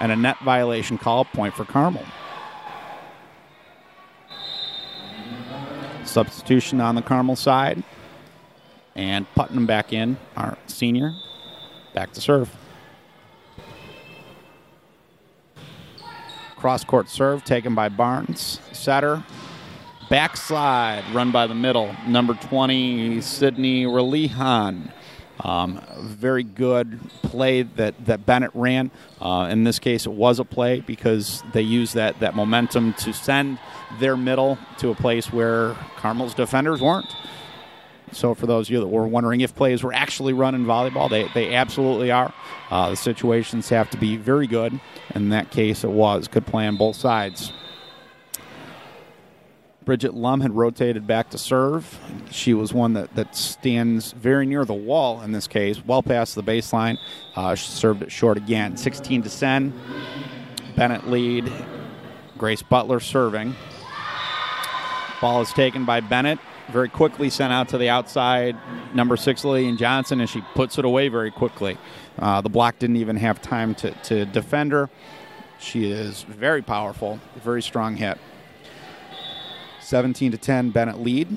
And 0.00 0.10
a 0.10 0.16
net 0.16 0.38
violation 0.44 0.98
call, 0.98 1.24
point 1.24 1.54
for 1.54 1.64
Carmel. 1.64 2.04
Substitution 6.04 6.80
on 6.80 6.94
the 6.94 7.02
Carmel 7.02 7.36
side. 7.36 7.82
And 8.96 9.32
Putnam 9.34 9.66
back 9.66 9.92
in, 9.92 10.16
our 10.36 10.56
senior. 10.66 11.14
Back 11.94 12.12
to 12.14 12.20
serve. 12.20 12.50
Cross 16.56 16.84
court 16.84 17.10
serve 17.10 17.44
taken 17.44 17.74
by 17.74 17.90
Barnes. 17.90 18.60
Setter. 18.72 19.22
Backslide 20.08 21.04
run 21.14 21.30
by 21.30 21.46
the 21.46 21.54
middle. 21.54 21.94
Number 22.08 22.32
20, 22.34 23.20
Sydney 23.20 23.84
Relihan. 23.84 24.90
Um, 25.40 25.82
very 26.00 26.42
good 26.42 26.98
play 27.22 27.62
that, 27.62 28.06
that 28.06 28.24
Benet 28.24 28.48
ran. 28.54 28.90
Uh, 29.20 29.48
in 29.50 29.64
this 29.64 29.78
case, 29.78 30.06
it 30.06 30.12
was 30.12 30.38
a 30.38 30.44
play 30.44 30.80
because 30.80 31.42
they 31.52 31.60
used 31.60 31.94
that, 31.94 32.18
that 32.20 32.34
momentum 32.34 32.94
to 32.94 33.12
send 33.12 33.58
their 34.00 34.16
middle 34.16 34.58
to 34.78 34.88
a 34.88 34.94
place 34.94 35.30
where 35.30 35.74
Carmel's 35.96 36.32
defenders 36.32 36.80
weren't. 36.80 37.14
So, 38.12 38.34
for 38.34 38.46
those 38.46 38.68
of 38.68 38.72
you 38.72 38.80
that 38.80 38.86
were 38.86 39.06
wondering 39.06 39.40
if 39.40 39.54
plays 39.54 39.82
were 39.82 39.92
actually 39.92 40.32
run 40.32 40.54
in 40.54 40.64
volleyball, 40.64 41.10
they, 41.10 41.28
they 41.34 41.54
absolutely 41.54 42.10
are. 42.10 42.32
Uh, 42.70 42.90
the 42.90 42.96
situations 42.96 43.68
have 43.68 43.90
to 43.90 43.96
be 43.96 44.16
very 44.16 44.46
good. 44.46 44.80
In 45.14 45.30
that 45.30 45.50
case, 45.50 45.82
it 45.84 45.90
was. 45.90 46.28
Good 46.28 46.46
play 46.46 46.66
on 46.66 46.76
both 46.76 46.96
sides. 46.96 47.52
Bridget 49.86 50.14
Lum 50.14 50.40
had 50.40 50.52
rotated 50.52 51.06
back 51.06 51.30
to 51.30 51.38
serve. 51.38 52.00
She 52.32 52.54
was 52.54 52.74
one 52.74 52.94
that, 52.94 53.14
that 53.14 53.36
stands 53.36 54.10
very 54.10 54.44
near 54.44 54.64
the 54.64 54.74
wall 54.74 55.22
in 55.22 55.30
this 55.30 55.46
case, 55.46 55.80
well 55.86 56.02
past 56.02 56.34
the 56.34 56.42
baseline. 56.42 56.98
Uh, 57.36 57.54
she 57.54 57.70
served 57.70 58.02
it 58.02 58.10
short 58.10 58.36
again. 58.36 58.76
16 58.76 59.22
to 59.22 59.30
10. 59.30 59.72
Benet 60.74 61.08
lead. 61.08 61.52
Grace 62.36 62.62
Butler 62.62 62.98
serving. 62.98 63.54
Ball 65.20 65.40
is 65.40 65.52
taken 65.52 65.84
by 65.84 66.00
Benet. 66.00 66.40
Very 66.72 66.88
quickly 66.88 67.30
sent 67.30 67.52
out 67.52 67.68
to 67.68 67.78
the 67.78 67.88
outside. 67.88 68.56
Number 68.92 69.16
six, 69.16 69.44
Lillian 69.44 69.76
Johnson, 69.76 70.20
and 70.20 70.28
she 70.28 70.42
puts 70.54 70.78
it 70.78 70.84
away 70.84 71.08
very 71.08 71.30
quickly. 71.30 71.78
Uh, 72.18 72.40
the 72.40 72.48
block 72.48 72.78
didn't 72.78 72.96
even 72.96 73.16
have 73.16 73.40
time 73.40 73.74
to, 73.76 73.90
to 74.04 74.24
defend 74.26 74.72
her. 74.72 74.90
She 75.58 75.90
is 75.90 76.22
very 76.24 76.62
powerful, 76.62 77.20
very 77.42 77.62
strong 77.62 77.96
hit. 77.96 78.18
17 79.80 80.32
to 80.32 80.38
10, 80.38 80.70
Benet 80.70 80.98
lead. 80.98 81.36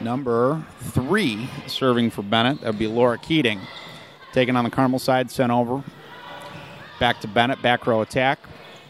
Number 0.00 0.64
three 0.80 1.48
serving 1.66 2.10
for 2.10 2.22
Benet. 2.22 2.60
That 2.60 2.66
would 2.66 2.78
be 2.78 2.86
Laura 2.86 3.18
Keating. 3.18 3.60
Taken 4.32 4.56
on 4.56 4.64
the 4.64 4.70
Carmel 4.70 4.98
side, 4.98 5.30
sent 5.30 5.52
over. 5.52 5.82
Back 6.98 7.20
to 7.20 7.28
Benet, 7.28 7.60
back 7.60 7.86
row 7.86 8.00
attack 8.00 8.38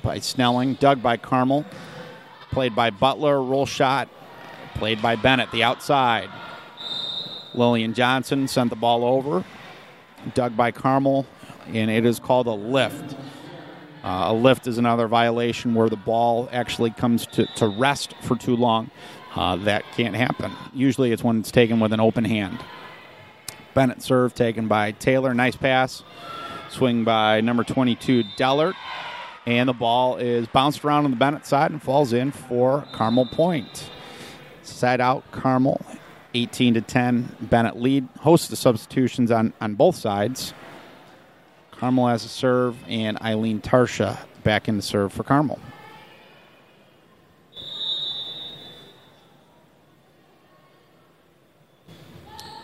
by 0.02 0.20
Snelling. 0.20 0.74
Dug 0.74 1.02
by 1.02 1.16
Carmel. 1.16 1.64
Played 2.50 2.74
by 2.74 2.90
Butler, 2.90 3.42
roll 3.42 3.66
shot. 3.66 4.08
Played 4.78 5.00
by 5.00 5.16
Benet, 5.16 5.50
the 5.52 5.62
outside. 5.62 6.28
Lillian 7.54 7.94
Johnson 7.94 8.46
sent 8.46 8.68
the 8.68 8.76
ball 8.76 9.04
over. 9.04 9.42
Dug 10.34 10.54
by 10.56 10.70
Carmel, 10.70 11.26
and 11.66 11.90
it 11.90 12.04
is 12.04 12.18
called 12.18 12.46
a 12.46 12.52
lift. 12.52 13.16
Uh, 14.04 14.26
a 14.28 14.34
lift 14.34 14.66
is 14.66 14.76
another 14.76 15.08
violation 15.08 15.74
where 15.74 15.88
the 15.88 15.96
ball 15.96 16.48
actually 16.52 16.90
comes 16.90 17.26
to, 17.26 17.46
to 17.56 17.66
rest 17.66 18.14
for 18.20 18.36
too 18.36 18.54
long. 18.54 18.90
Uh, 19.34 19.56
that 19.56 19.82
can't 19.96 20.14
happen. 20.14 20.52
Usually 20.74 21.10
it's 21.10 21.24
when 21.24 21.40
it's 21.40 21.50
taken 21.50 21.80
with 21.80 21.92
an 21.92 22.00
open 22.00 22.24
hand. 22.24 22.58
Benet 23.74 24.02
serve 24.02 24.34
taken 24.34 24.68
by 24.68 24.92
Taylor. 24.92 25.32
Nice 25.32 25.56
pass. 25.56 26.02
Swing 26.68 27.04
by 27.04 27.40
number 27.40 27.64
22, 27.64 28.24
Dellert. 28.36 28.74
And 29.46 29.68
the 29.68 29.74
ball 29.74 30.16
is 30.16 30.46
bounced 30.48 30.84
around 30.84 31.04
on 31.04 31.10
the 31.10 31.16
Benet 31.16 31.46
side 31.46 31.70
and 31.70 31.82
falls 31.82 32.12
in 32.12 32.30
for 32.30 32.86
Carmel 32.92 33.26
Point. 33.26 33.90
Side 34.68 35.00
out, 35.00 35.30
Carmel, 35.32 35.80
18 36.34 36.74
to 36.74 36.80
10. 36.80 37.36
Benet 37.40 37.76
lead. 37.76 38.08
Hosts 38.20 38.48
the 38.48 38.56
substitutions 38.56 39.30
on, 39.30 39.52
on 39.60 39.74
both 39.74 39.96
sides. 39.96 40.52
Carmel 41.72 42.08
has 42.08 42.24
a 42.24 42.28
serve, 42.28 42.76
and 42.88 43.20
Eileen 43.20 43.60
Tarsha 43.60 44.18
back 44.42 44.68
in 44.68 44.76
the 44.76 44.82
serve 44.82 45.12
for 45.12 45.22
Carmel. 45.22 45.58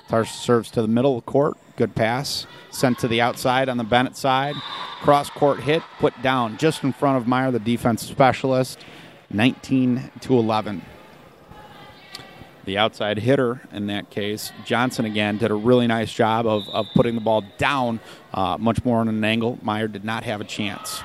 Tarsha 0.08 0.26
serves 0.26 0.70
to 0.72 0.82
the 0.82 0.88
middle 0.88 1.16
of 1.16 1.24
the 1.24 1.30
court. 1.30 1.56
Good 1.76 1.94
pass. 1.94 2.46
Sent 2.70 2.98
to 2.98 3.08
the 3.08 3.22
outside 3.22 3.68
on 3.68 3.78
the 3.78 3.84
Benet 3.84 4.16
side. 4.16 4.54
Cross 5.00 5.30
court 5.30 5.60
hit, 5.60 5.82
put 5.98 6.20
down 6.22 6.58
just 6.58 6.84
in 6.84 6.92
front 6.92 7.16
of 7.16 7.26
Meyer, 7.26 7.50
the 7.50 7.58
defense 7.58 8.02
specialist. 8.02 8.78
19 9.30 10.10
to 10.20 10.38
11 10.38 10.82
the 12.64 12.78
outside 12.78 13.18
hitter 13.18 13.60
in 13.72 13.86
that 13.88 14.10
case. 14.10 14.52
Johnson 14.64 15.04
again 15.04 15.38
did 15.38 15.50
a 15.50 15.54
really 15.54 15.86
nice 15.86 16.12
job 16.12 16.46
of, 16.46 16.68
of 16.68 16.86
putting 16.94 17.14
the 17.14 17.20
ball 17.20 17.42
down 17.58 18.00
uh, 18.32 18.56
much 18.58 18.84
more 18.84 19.00
on 19.00 19.08
an 19.08 19.24
angle. 19.24 19.58
Meyer 19.62 19.88
did 19.88 20.04
not 20.04 20.24
have 20.24 20.40
a 20.40 20.44
chance. 20.44 21.02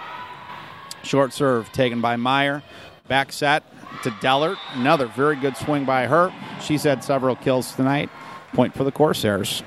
Short 1.04 1.34
serve 1.34 1.72
taken 1.72 2.02
by 2.02 2.16
Meyer. 2.16 2.64
Back 3.08 3.32
set 3.32 3.64
to 4.04 4.12
Dellert. 4.12 4.58
Another 4.74 5.08
very 5.08 5.36
good 5.36 5.56
swing 5.56 5.86
by 5.86 6.08
her. 6.08 6.34
She's 6.62 6.84
had 6.84 7.04
several 7.04 7.36
kills 7.36 7.74
tonight. 7.74 8.10
Point 8.54 8.74
for 8.74 8.84
the 8.84 8.92
Corsairs. 8.92 9.64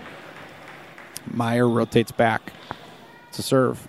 Meyer 1.32 1.68
rotates 1.68 2.12
back 2.12 2.52
to 3.32 3.42
serve. 3.42 3.88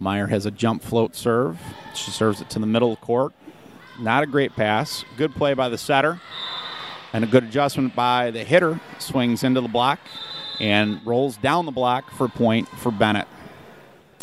Meyer 0.00 0.28
has 0.28 0.46
a 0.46 0.50
jump 0.50 0.82
float 0.82 1.16
serve. 1.16 1.58
She 1.94 2.10
serves 2.10 2.40
it 2.40 2.48
to 2.50 2.58
the 2.58 2.66
middle 2.66 2.92
of 2.92 3.00
court. 3.00 3.32
Not 3.98 4.22
a 4.22 4.26
great 4.26 4.54
pass. 4.54 5.04
Good 5.16 5.34
play 5.34 5.54
by 5.54 5.68
the 5.68 5.78
setter. 5.78 6.20
And 7.12 7.24
a 7.24 7.26
good 7.26 7.42
adjustment 7.42 7.96
by 7.96 8.30
the 8.30 8.44
hitter. 8.44 8.80
Swings 9.00 9.42
into 9.42 9.60
the 9.60 9.68
block 9.68 9.98
and 10.60 11.04
rolls 11.04 11.36
down 11.36 11.66
the 11.66 11.72
block 11.72 12.10
for 12.12 12.28
point 12.28 12.68
for 12.68 12.92
Benet. 12.92 13.26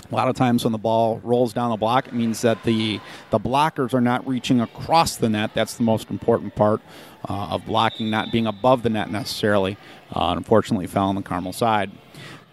A 0.10 0.16
lot 0.16 0.30
of 0.30 0.36
times 0.36 0.64
when 0.64 0.72
the 0.72 0.78
ball 0.78 1.20
rolls 1.24 1.52
down 1.52 1.72
the 1.72 1.78
block, 1.78 2.08
it 2.08 2.14
means 2.14 2.42
that 2.42 2.64
the, 2.64 3.02
the 3.32 3.40
blockers 3.40 3.94
are 3.94 4.02
not 4.02 4.26
reaching 4.26 4.62
across 4.62 5.18
the 5.18 5.28
net. 5.28 5.52
That's 5.56 5.74
the 5.74 5.84
most 5.84 6.12
important 6.12 6.56
part 6.56 6.80
uh, 7.28 7.48
of 7.50 7.66
blocking, 7.66 8.12
not 8.12 8.32
being 8.32 8.46
above 8.46 8.84
the 8.84 8.90
net 8.90 9.10
necessarily. 9.10 9.78
Uh, 10.14 10.36
unfortunately, 10.38 10.86
fell 10.88 11.10
on 11.10 11.16
the 11.16 11.24
Carmel 11.24 11.54
side. 11.54 11.92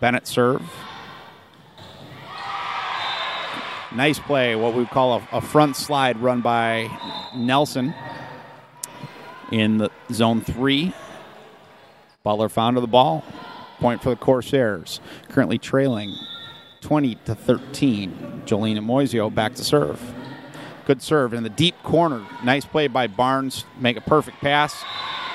Benet 0.01 0.27
serve 0.27 0.63
Nice 3.95 4.19
play, 4.19 4.57
what 4.57 4.75
we 4.75 4.87
call 4.87 5.15
a, 5.15 5.29
a 5.33 5.41
front 5.43 5.77
slide 5.77 6.19
run 6.19 6.41
by 6.41 6.91
Nelson 7.37 7.95
in 9.51 9.79
the 9.79 9.91
zone 10.11 10.41
three. 10.41 10.95
Butler 12.23 12.49
found 12.49 12.77
to 12.77 12.81
the 12.81 12.87
ball. 12.87 13.23
Point 13.81 14.03
for 14.03 14.11
the 14.11 14.17
Corsairs. 14.17 15.01
Currently 15.29 15.59
trailing 15.59 16.17
20 16.81 17.17
to 17.27 17.35
13. 17.35 18.43
Jolene 18.47 18.79
Moisio 18.79 19.33
back 19.33 19.55
to 19.57 19.65
serve. 19.65 20.01
Good 20.87 21.03
serve 21.03 21.35
in 21.35 21.43
the 21.43 21.51
deep 21.51 21.81
corner. 21.83 22.27
Nice 22.43 22.65
play 22.65 22.87
by 22.87 23.09
Barnes. 23.09 23.65
Make 23.79 23.97
a 23.97 24.01
perfect 24.01 24.39
pass. 24.41 24.85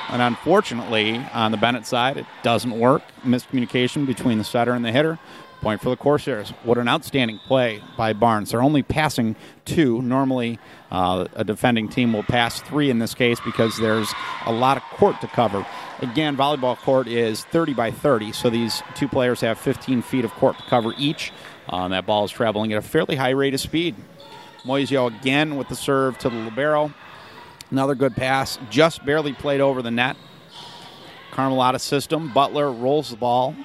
And 0.10 0.22
unfortunately, 0.22 1.18
on 1.34 1.52
the 1.52 1.58
Benet 1.58 1.86
side, 1.86 2.18
it 2.18 2.26
doesn't 2.42 2.78
work. 2.78 3.04
Miscommunication 3.24 4.06
between 4.06 4.38
the 4.38 4.44
setter 4.44 4.74
and 4.74 4.84
the 4.84 4.92
hitter. 4.92 5.20
Point 5.62 5.82
for 5.82 5.90
the 5.90 5.98
Corsairs. 5.98 6.52
What 6.64 6.78
an 6.78 6.88
outstanding 6.88 7.40
play 7.40 7.82
by 7.98 8.14
Barnes. 8.14 8.52
They're 8.52 8.62
only 8.62 8.84
passing 8.84 9.36
two. 9.66 10.02
Normally, 10.04 10.60
uh, 10.92 11.28
a 11.34 11.44
defending 11.44 11.90
team 11.90 12.14
will 12.14 12.24
pass 12.24 12.62
three 12.62 12.92
in 12.92 13.00
this 13.00 13.16
case 13.16 13.40
because 13.40 13.76
there's 13.78 14.14
a 14.46 14.52
lot 14.52 14.78
of 14.78 14.84
court 14.84 15.20
to 15.22 15.28
cover. 15.28 15.66
Again, 16.00 16.38
volleyball 16.38 16.78
court 16.78 17.08
is 17.08 17.44
30 17.46 17.74
by 17.74 17.90
30, 17.90 18.34
so 18.34 18.52
these 18.52 18.84
two 18.94 19.08
players 19.08 19.42
have 19.42 19.58
15 19.58 20.04
feet 20.04 20.26
of 20.26 20.32
court 20.34 20.58
to 20.58 20.64
cover 20.66 20.94
each. 20.96 21.32
Uh, 21.68 21.88
that 21.88 22.06
ball 22.06 22.24
is 22.24 22.32
traveling 22.32 22.72
at 22.72 22.78
a 22.78 22.82
fairly 22.82 23.16
high 23.16 23.32
rate 23.32 23.56
of 23.56 23.60
speed. 23.60 23.96
Moisio 24.64 25.08
again 25.08 25.56
with 25.56 25.70
the 25.70 25.76
serve 25.76 26.20
to 26.20 26.30
the 26.30 26.36
Libero. 26.36 26.94
Another 27.72 27.96
good 27.96 28.16
pass, 28.16 28.60
just 28.70 29.04
barely 29.06 29.34
played 29.34 29.60
over 29.60 29.82
the 29.82 29.92
net. 29.92 30.18
Carmelata 31.32 31.80
system. 31.80 32.32
Butler 32.32 32.72
rolls 32.72 33.10
the 33.10 33.18
ball 33.18 33.56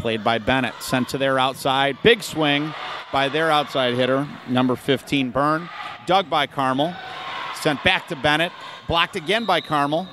played 0.00 0.24
by 0.24 0.38
Benet. 0.38 0.74
Sent 0.80 1.08
to 1.10 1.18
their 1.18 1.38
outside. 1.38 1.98
Big 2.02 2.22
swing 2.22 2.74
by 3.12 3.28
their 3.28 3.50
outside 3.50 3.94
hitter, 3.94 4.26
number 4.48 4.76
15, 4.76 5.30
Byrne. 5.30 5.68
Dug 6.06 6.30
by 6.30 6.46
Carmel. 6.46 6.94
Sent 7.54 7.82
back 7.84 8.08
to 8.08 8.16
Benet. 8.16 8.52
Blocked 8.88 9.16
again 9.16 9.44
by 9.44 9.60
Carmel. 9.60 10.08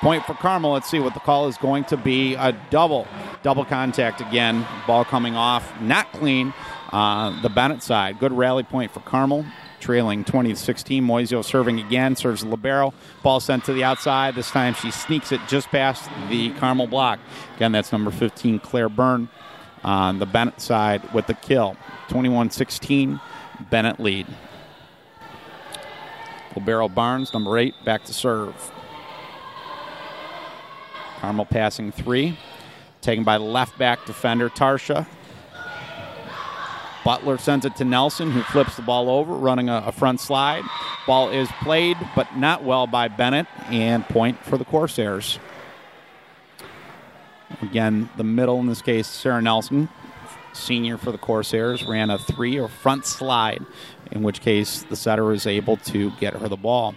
Point 0.00 0.24
for 0.24 0.34
Carmel. 0.34 0.72
Let's 0.72 0.88
see 0.90 1.00
what 1.00 1.14
the 1.14 1.20
call 1.20 1.48
is 1.48 1.56
going 1.56 1.84
to 1.84 1.96
be. 1.96 2.34
A 2.34 2.52
double. 2.70 3.06
Double 3.42 3.64
contact 3.64 4.20
again. 4.20 4.66
Ball 4.86 5.04
coming 5.04 5.34
off. 5.34 5.80
Not 5.80 6.12
clean. 6.12 6.52
Uh, 6.92 7.40
the 7.42 7.48
Benet 7.48 7.82
side. 7.82 8.18
Good 8.18 8.32
rally 8.32 8.62
point 8.62 8.90
for 8.92 9.00
Carmel. 9.00 9.44
Trailing 9.84 10.24
20 10.24 10.54
to 10.54 10.56
16. 10.56 11.04
Moisio 11.04 11.44
serving 11.44 11.78
again, 11.78 12.16
serves 12.16 12.42
libero. 12.42 12.94
Ball 13.22 13.38
sent 13.38 13.66
to 13.66 13.74
the 13.74 13.84
outside. 13.84 14.34
This 14.34 14.50
time 14.50 14.72
she 14.72 14.90
sneaks 14.90 15.30
it 15.30 15.42
just 15.46 15.68
past 15.68 16.08
the 16.30 16.54
Carmel 16.54 16.86
block. 16.86 17.18
Again, 17.56 17.72
that's 17.72 17.92
number 17.92 18.10
15, 18.10 18.60
Claire 18.60 18.88
Byrne 18.88 19.28
on 19.82 20.20
the 20.20 20.24
Benet 20.24 20.58
side 20.58 21.12
with 21.12 21.26
the 21.26 21.34
kill. 21.34 21.76
21 22.08 22.48
16, 22.48 23.20
Benet 23.68 24.00
lead. 24.00 24.26
Libero 26.56 26.88
Barnes, 26.88 27.34
number 27.34 27.58
eight, 27.58 27.74
back 27.84 28.04
to 28.04 28.14
serve. 28.14 28.72
Carmel 31.20 31.44
passing 31.44 31.92
three. 31.92 32.38
Taken 33.02 33.22
by 33.22 33.36
the 33.36 33.44
left 33.44 33.76
back 33.76 34.06
defender, 34.06 34.48
Tarsha. 34.48 35.06
Butler 37.04 37.36
sends 37.36 37.66
it 37.66 37.76
to 37.76 37.84
Nelson, 37.84 38.30
who 38.30 38.42
flips 38.42 38.76
the 38.76 38.82
ball 38.82 39.10
over, 39.10 39.34
running 39.34 39.68
a, 39.68 39.84
a, 39.86 39.92
front 39.92 40.20
slide. 40.20 40.64
Ball 41.06 41.28
is 41.30 41.48
played, 41.62 41.98
but 42.16 42.34
not 42.36 42.64
well 42.64 42.86
by 42.86 43.08
Benet, 43.08 43.46
and 43.68 44.04
point 44.08 44.42
for 44.42 44.56
the 44.56 44.64
Corsairs. 44.64 45.38
Again, 47.60 48.08
the 48.16 48.24
middle 48.24 48.58
in 48.58 48.66
this 48.66 48.80
case, 48.80 49.06
Sarah 49.06 49.42
Nelson, 49.42 49.90
senior 50.54 50.96
for 50.96 51.12
the 51.12 51.18
Corsairs, 51.18 51.84
ran 51.84 52.08
a 52.08 52.18
three 52.18 52.58
or 52.58 52.68
front 52.68 53.04
slide, 53.04 53.64
in 54.10 54.22
which 54.22 54.40
case 54.40 54.82
the 54.82 54.96
setter 54.96 55.24
was 55.24 55.46
able 55.46 55.76
to 55.76 56.10
get 56.12 56.34
her 56.34 56.48
the 56.48 56.56
ball. 56.56 56.94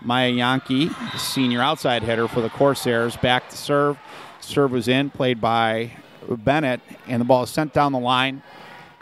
Maya 0.00 0.30
Yankee, 0.30 0.90
senior 1.16 1.62
outside 1.62 2.02
hitter 2.02 2.26
for 2.26 2.40
the 2.40 2.50
Corsairs, 2.50 3.16
back 3.16 3.48
to 3.50 3.56
serve. 3.56 3.96
Serve 4.40 4.72
was 4.72 4.88
in, 4.88 5.10
played 5.10 5.40
by 5.40 5.92
Benet, 6.28 6.80
and 7.06 7.20
the 7.20 7.24
ball 7.24 7.44
is 7.44 7.50
sent 7.50 7.72
down 7.72 7.92
the 7.92 8.00
line. 8.00 8.42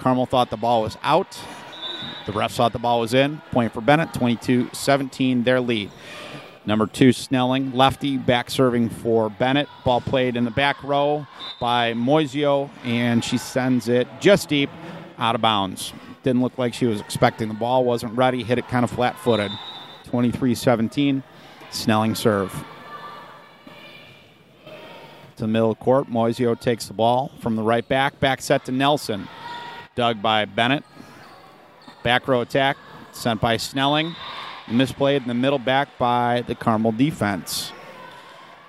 Carmel 0.01 0.27
thought 0.27 0.51
the 0.51 0.57
ball 0.57 0.83
was 0.83 0.97
out. 1.03 1.39
The 2.27 2.33
refs 2.33 2.57
thought 2.57 2.73
the 2.73 2.79
ball 2.79 3.01
was 3.01 3.15
in. 3.15 3.39
Point 3.51 3.73
for 3.73 3.81
Benet, 3.81 4.15
22 4.15 4.71
17, 4.73 5.45
their 5.45 5.61
lead. 5.61 5.91
Number 6.67 6.87
two, 6.87 7.13
Snelling, 7.13 7.73
lefty, 7.73 8.17
back 8.19 8.51
serving 8.51 8.91
for 8.91 9.31
Benet. 9.31 9.67
Ball 9.85 10.01
played 10.01 10.37
in 10.37 10.45
the 10.45 10.51
back 10.51 10.83
row 10.85 11.27
by 11.61 11.95
Moisio, 11.95 12.71
and 12.85 13.25
she 13.25 13.39
sends 13.39 13.89
it 13.89 14.07
just 14.21 14.49
deep 14.49 14.71
out 15.19 15.35
of 15.35 15.41
bounds. 15.41 15.93
Didn't 16.23 16.43
look 16.43 16.59
like 16.59 16.75
she 16.75 16.87
was 16.87 17.01
expecting 17.01 17.49
the 17.49 17.55
ball, 17.55 17.85
wasn't 17.85 18.17
ready, 18.17 18.43
hit 18.43 18.59
it 18.59 18.69
kind 18.69 18.85
of 18.85 18.91
flat 18.91 19.19
footed. 19.19 19.51
23 20.05 20.55
17, 20.55 21.23
Snelling 21.71 22.15
serve. 22.15 22.53
To 25.37 25.45
the 25.45 25.49
middle 25.49 25.75
court, 25.75 26.09
Moisio 26.09 26.61
takes 26.61 26.87
the 26.87 26.93
ball 26.93 27.33
from 27.41 27.57
the 27.57 27.63
right 27.63 27.87
back. 27.89 28.21
Back 28.21 28.43
set 28.43 28.67
to 28.67 28.73
Nelson. 28.73 29.27
Dug 29.95 30.23
by 30.23 30.45
Benet. 30.45 30.85
Back 32.03 32.29
row 32.29 32.41
attack 32.41 32.77
sent 33.13 33.41
by 33.41 33.57
Snelling. 33.57 34.15
Misplayed 34.67 35.23
in 35.23 35.29
the 35.29 35.35
middle 35.35 35.59
back 35.59 35.99
by 35.99 36.45
the 36.47 36.55
Carmel 36.55 36.93
defense. 36.93 37.73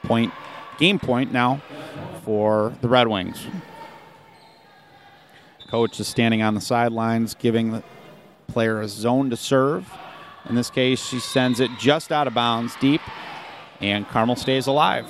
Point, 0.04 0.34
game 0.80 0.98
point 0.98 1.32
now 1.32 1.62
for 2.24 2.74
the 2.82 2.90
Red 2.90 3.08
Wings. 3.08 3.46
Coach 5.70 6.00
is 6.00 6.08
standing 6.08 6.42
on 6.42 6.56
the 6.56 6.62
sidelines, 6.62 7.36
giving 7.36 7.72
the 7.72 7.84
player 8.48 8.82
a 8.82 8.88
zone 8.88 9.30
to 9.30 9.38
serve. 9.38 9.88
In 10.50 10.56
this 10.56 10.72
case, 10.72 11.06
she 11.06 11.20
sends 11.20 11.60
it 11.60 11.70
just 11.80 12.12
out 12.12 12.28
of 12.28 12.34
bounds, 12.34 12.76
deep, 12.82 13.02
and 13.80 14.08
Carmel 14.08 14.36
stays 14.36 14.66
alive. 14.66 15.08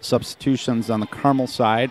Substitutions 0.00 0.88
on 0.88 1.00
the 1.00 1.06
Carmel 1.06 1.48
side. 1.48 1.90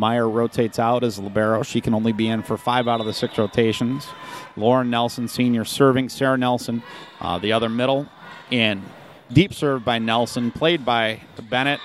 Meyer 0.00 0.26
rotates 0.26 0.78
out 0.78 1.04
as 1.04 1.18
libero. 1.18 1.62
She 1.62 1.82
can 1.82 1.92
only 1.92 2.12
be 2.12 2.26
in 2.26 2.42
for 2.42 2.56
five 2.56 2.88
out 2.88 3.00
of 3.00 3.06
the 3.06 3.12
six 3.12 3.36
rotations. 3.36 4.08
Lauren 4.56 4.88
Nelson, 4.88 5.28
senior, 5.28 5.66
serving. 5.66 6.08
Sarah 6.08 6.38
Nelson, 6.38 6.82
uh, 7.20 7.38
the 7.38 7.52
other 7.52 7.68
middle, 7.68 8.08
in. 8.50 8.82
Deep 9.30 9.52
serve 9.52 9.84
by 9.84 9.98
Nelson, 9.98 10.52
played 10.52 10.86
by 10.86 11.20
Benet. 11.50 11.80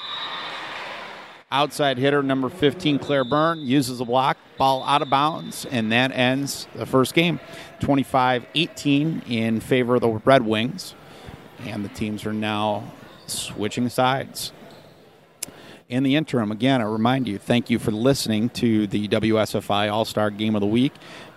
Outside 1.52 1.98
hitter, 1.98 2.24
number 2.24 2.48
15, 2.48 3.00
Claire 3.00 3.26
Byrne, 3.26 3.60
uses 3.60 4.00
a 4.00 4.06
block, 4.06 4.38
ball 4.58 4.82
out 4.86 5.02
of 5.02 5.10
bounds, 5.10 5.66
and 5.66 5.92
that 5.92 6.12
ends 6.14 6.68
the 6.74 6.86
first 6.86 7.14
game 7.14 7.42
25 7.82 8.46
18 8.56 9.24
in 9.28 9.60
favor 9.60 9.96
of 9.96 10.02
the 10.02 10.22
Red 10.24 10.46
Wings. 10.46 10.96
And 11.66 11.84
the 11.84 11.90
teams 11.90 12.26
are 12.26 12.34
now 12.34 12.94
switching 13.28 13.90
sides. 13.90 14.54
In 15.88 16.02
the 16.02 16.16
interim, 16.16 16.52
again, 16.52 16.82
I 16.82 16.86
remind 16.86 17.28
you, 17.28 17.38
thank 17.38 17.70
you 17.70 17.78
for 17.78 17.92
listening 17.92 18.50
to 18.50 18.88
the 18.88 19.08
WSFI 19.08 19.92
All 19.92 20.04
Star 20.04 20.32
Game 20.32 20.56
of 20.56 20.62
the 20.62 20.68
Week. 20.68 20.92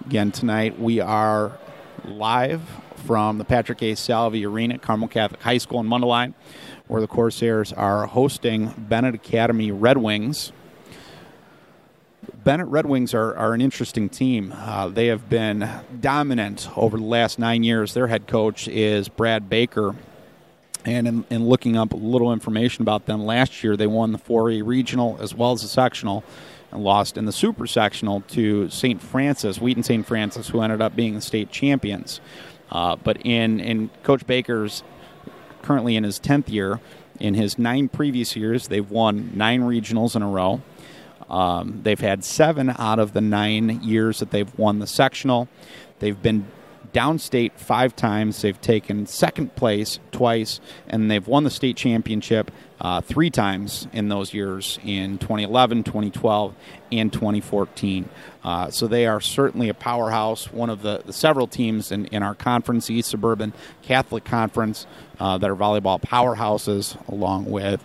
Again, 0.06 0.32
tonight 0.32 0.80
we 0.80 1.00
are 1.00 1.58
live 2.06 2.62
from 3.04 3.37
the 3.37 3.44
Patrick 3.44 3.82
A. 3.82 3.94
Salvi 3.94 4.46
Arena 4.46 4.76
at 4.76 4.80
Carmel 4.80 5.08
Catholic 5.08 5.42
High 5.42 5.58
School 5.58 5.80
in 5.80 5.87
Mundelein, 5.87 6.32
where 6.87 7.02
the 7.02 7.06
Corsairs 7.06 7.74
are 7.74 8.06
hosting 8.06 8.68
Benet 8.78 9.14
Academy 9.14 9.70
Red 9.70 9.98
Wings. 9.98 10.50
Benet 12.42 12.68
Red 12.68 12.87
Wings 12.87 13.12
are, 13.12 13.37
are 13.37 13.52
an 13.52 13.61
interesting 13.61 14.08
team. 14.08 14.54
Uh, 14.56 14.88
they 14.88 15.08
have 15.08 15.28
been 15.28 15.68
dominant 16.00 16.70
over 16.74 16.96
the 16.96 17.04
last 17.04 17.38
nine 17.38 17.64
years. 17.64 17.92
Their 17.92 18.06
head 18.06 18.26
coach 18.26 18.66
is 18.66 19.11
Brad 19.11 19.50
Baker, 19.50 19.94
and 20.84 21.08
in, 21.08 21.24
in, 21.30 21.48
looking 21.48 21.76
up 21.76 21.92
a 21.92 21.96
little 21.96 22.32
information 22.32 22.82
about 22.82 23.06
them, 23.06 23.24
last 23.24 23.62
year 23.62 23.76
they 23.76 23.86
won 23.86 24.12
the 24.12 24.18
4A 24.18 24.66
regional 24.66 25.18
as 25.20 25.34
well 25.34 25.52
as 25.52 25.62
the 25.62 25.68
sectional 25.68 26.24
and 26.70 26.82
lost 26.82 27.16
in 27.16 27.24
the 27.24 27.32
super 27.32 27.66
sectional 27.66 28.20
to 28.28 28.68
St. 28.68 29.00
Francis, 29.00 29.60
Wheaton 29.60 29.82
St. 29.82 30.06
Francis, 30.06 30.48
who 30.48 30.60
ended 30.60 30.80
up 30.80 30.94
being 30.94 31.14
the 31.14 31.20
state 31.20 31.50
champions. 31.50 32.20
Uh, 32.70 32.96
but 32.96 33.16
in, 33.24 33.60
in 33.60 33.90
Coach 34.02 34.26
Baker's 34.26 34.82
currently 35.62 35.96
in 35.96 36.04
his 36.04 36.20
10th 36.20 36.50
year, 36.50 36.80
in 37.18 37.34
his 37.34 37.58
nine 37.58 37.88
previous 37.88 38.36
years, 38.36 38.68
they've 38.68 38.90
won 38.90 39.32
nine 39.34 39.62
regionals 39.62 40.14
in 40.14 40.22
a 40.22 40.28
row. 40.28 40.60
Um, 41.28 41.80
they've 41.82 42.00
had 42.00 42.24
seven 42.24 42.70
out 42.78 42.98
of 42.98 43.12
the 43.12 43.20
nine 43.20 43.82
years 43.82 44.20
that 44.20 44.30
they've 44.30 44.56
won 44.58 44.78
the 44.78 44.86
sectional. 44.86 45.48
They've 45.98 46.20
been 46.20 46.46
downstate 46.92 47.53
five 47.57 47.94
times. 47.96 48.42
They've 48.42 48.61
taken 48.61 49.07
second 49.07 49.55
place 49.57 49.98
twice, 50.12 50.61
and 50.87 51.11
they've 51.11 51.27
won 51.27 51.44
the 51.44 51.51
state 51.51 51.77
championship 51.77 52.51
uh, 52.81 53.01
three 53.01 53.31
times 53.31 53.88
in 53.92 54.09
those 54.09 54.33
years 54.33 54.79
in 54.85 55.18
2011, 55.18 55.85
2012, 55.85 56.55
and 56.92 57.12
2014. 57.12 58.09
Uh, 58.44 58.70
so 58.70 58.87
they 58.87 59.07
are 59.07 59.20
certainly 59.20 59.68
a 59.68 59.74
powerhouse, 59.74 60.53
one 60.53 60.70
of 60.70 60.83
the, 60.83 61.03
the 61.05 61.12
several 61.12 61.46
teams 61.46 61.90
in, 61.90 62.07
in 62.07 62.22
our 62.22 62.35
conference, 62.35 62.87
the 62.87 62.94
East 62.94 63.11
Suburban 63.11 63.53
Catholic 63.83 64.24
Conference, 64.24 64.87
uh, 65.18 65.37
that 65.38 65.51
are 65.51 65.57
volleyball 65.57 66.01
powerhouses, 66.01 66.96
along 67.09 67.46
with 67.46 67.85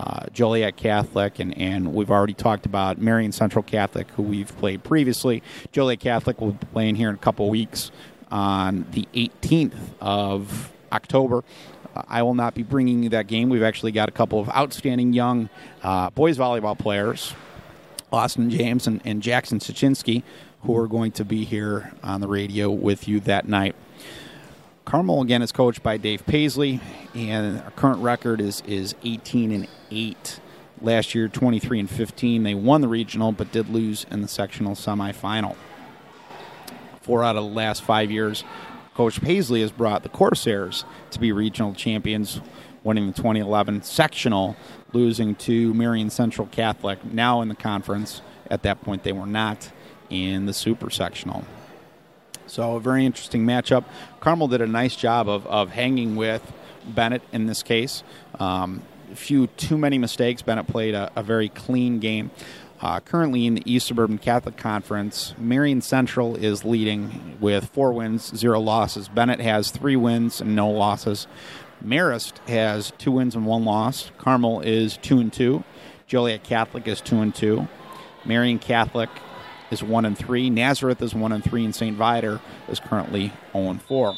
uh, 0.00 0.24
Joliet 0.32 0.76
Catholic, 0.76 1.38
and, 1.38 1.56
and 1.58 1.92
we've 1.92 2.10
already 2.10 2.32
talked 2.32 2.64
about 2.64 2.98
Marion 2.98 3.32
Central 3.32 3.62
Catholic, 3.62 4.10
who 4.12 4.22
we've 4.22 4.56
played 4.56 4.82
previously. 4.82 5.42
Joliet 5.72 6.00
Catholic 6.00 6.40
will 6.40 6.52
be 6.52 6.66
playing 6.72 6.96
here 6.96 7.10
in 7.10 7.16
a 7.16 7.18
couple 7.18 7.50
weeks 7.50 7.90
on 8.30 8.86
the 8.92 9.06
18th 9.14 9.74
of 10.00 10.72
October. 10.92 11.44
Uh, 11.94 12.02
I 12.08 12.22
will 12.22 12.34
not 12.34 12.54
be 12.54 12.62
bringing 12.62 13.02
you 13.02 13.08
that 13.10 13.26
game. 13.26 13.48
We've 13.48 13.62
actually 13.62 13.92
got 13.92 14.08
a 14.08 14.12
couple 14.12 14.40
of 14.40 14.48
outstanding 14.50 15.12
young 15.12 15.48
uh, 15.82 16.10
boys 16.10 16.38
volleyball 16.38 16.78
players, 16.78 17.34
Austin 18.12 18.50
James 18.50 18.86
and, 18.86 19.00
and 19.04 19.22
Jackson 19.22 19.58
Sachinski, 19.58 20.22
who 20.62 20.76
are 20.76 20.86
going 20.86 21.12
to 21.12 21.24
be 21.24 21.44
here 21.44 21.92
on 22.02 22.20
the 22.20 22.28
radio 22.28 22.70
with 22.70 23.08
you 23.08 23.20
that 23.20 23.48
night. 23.48 23.74
Carmel 24.84 25.22
again 25.22 25.42
is 25.42 25.52
coached 25.52 25.82
by 25.82 25.96
Dave 25.96 26.26
Paisley, 26.26 26.80
and 27.14 27.60
our 27.60 27.70
current 27.72 28.02
record 28.02 28.40
is 28.40 28.62
is 28.66 28.94
18 29.04 29.52
and 29.52 29.68
8. 29.90 30.40
Last 30.82 31.14
year, 31.14 31.28
23 31.28 31.80
and 31.80 31.90
15. 31.90 32.42
They 32.42 32.54
won 32.54 32.80
the 32.80 32.88
regional, 32.88 33.32
but 33.32 33.52
did 33.52 33.68
lose 33.68 34.06
in 34.10 34.22
the 34.22 34.28
sectional 34.28 34.74
semifinal 34.74 35.54
four 37.00 37.24
out 37.24 37.36
of 37.36 37.44
the 37.44 37.50
last 37.50 37.82
five 37.82 38.10
years, 38.10 38.44
Coach 38.94 39.20
Paisley 39.20 39.62
has 39.62 39.72
brought 39.72 40.02
the 40.02 40.08
Corsairs 40.08 40.84
to 41.10 41.20
be 41.20 41.32
regional 41.32 41.74
champions, 41.74 42.40
winning 42.82 43.06
the 43.06 43.12
2011 43.12 43.82
sectional, 43.82 44.56
losing 44.92 45.34
to 45.36 45.72
Marion 45.74 46.10
Central 46.10 46.46
Catholic, 46.48 47.04
now 47.04 47.40
in 47.40 47.48
the 47.48 47.54
conference. 47.54 48.20
At 48.50 48.62
that 48.64 48.82
point, 48.82 49.04
they 49.04 49.12
were 49.12 49.26
not 49.26 49.70
in 50.10 50.46
the 50.46 50.52
super 50.52 50.90
sectional. 50.90 51.44
So, 52.46 52.74
a 52.74 52.80
very 52.80 53.06
interesting 53.06 53.46
matchup. 53.46 53.84
Carmel 54.18 54.48
did 54.48 54.60
a 54.60 54.66
nice 54.66 54.96
job 54.96 55.28
of, 55.28 55.46
of 55.46 55.70
hanging 55.70 56.16
with 56.16 56.52
Benet 56.84 57.22
in 57.32 57.46
this 57.46 57.62
case. 57.62 58.02
Um, 58.40 58.82
few 59.14 59.46
too 59.46 59.78
many 59.78 59.98
mistakes. 59.98 60.42
Benet 60.42 60.66
played 60.66 60.94
a, 60.94 61.12
a 61.14 61.22
very 61.22 61.48
clean 61.48 62.00
game. 62.00 62.30
Uh, 62.82 62.98
currently 62.98 63.46
in 63.46 63.56
the 63.56 63.62
East 63.70 63.86
Suburban 63.86 64.16
Catholic 64.16 64.56
Conference, 64.56 65.34
Marion 65.36 65.82
Central 65.82 66.34
is 66.34 66.64
leading 66.64 67.36
with 67.38 67.66
four 67.66 67.92
wins, 67.92 68.34
zero 68.34 68.58
losses. 68.58 69.08
Benet 69.08 69.40
has 69.40 69.70
three 69.70 69.96
wins 69.96 70.40
and 70.40 70.56
no 70.56 70.70
losses. 70.70 71.26
Marist 71.84 72.38
has 72.48 72.92
two 72.96 73.12
wins 73.12 73.34
and 73.34 73.44
one 73.44 73.66
loss. 73.66 74.10
Carmel 74.16 74.60
is 74.60 74.96
two 74.96 75.18
and 75.18 75.30
two. 75.30 75.62
Joliet 76.06 76.42
Catholic 76.42 76.88
is 76.88 77.02
two 77.02 77.20
and 77.20 77.34
two. 77.34 77.68
Marion 78.24 78.58
Catholic 78.58 79.10
is 79.70 79.82
one 79.82 80.06
and 80.06 80.16
three. 80.16 80.48
Nazareth 80.48 81.02
is 81.02 81.14
one 81.14 81.32
and 81.32 81.44
three, 81.44 81.64
and 81.64 81.74
St. 81.74 81.96
Viator 81.96 82.40
is 82.68 82.80
currently 82.80 83.32
0 83.52 83.70
and 83.70 83.82
four. 83.82 84.14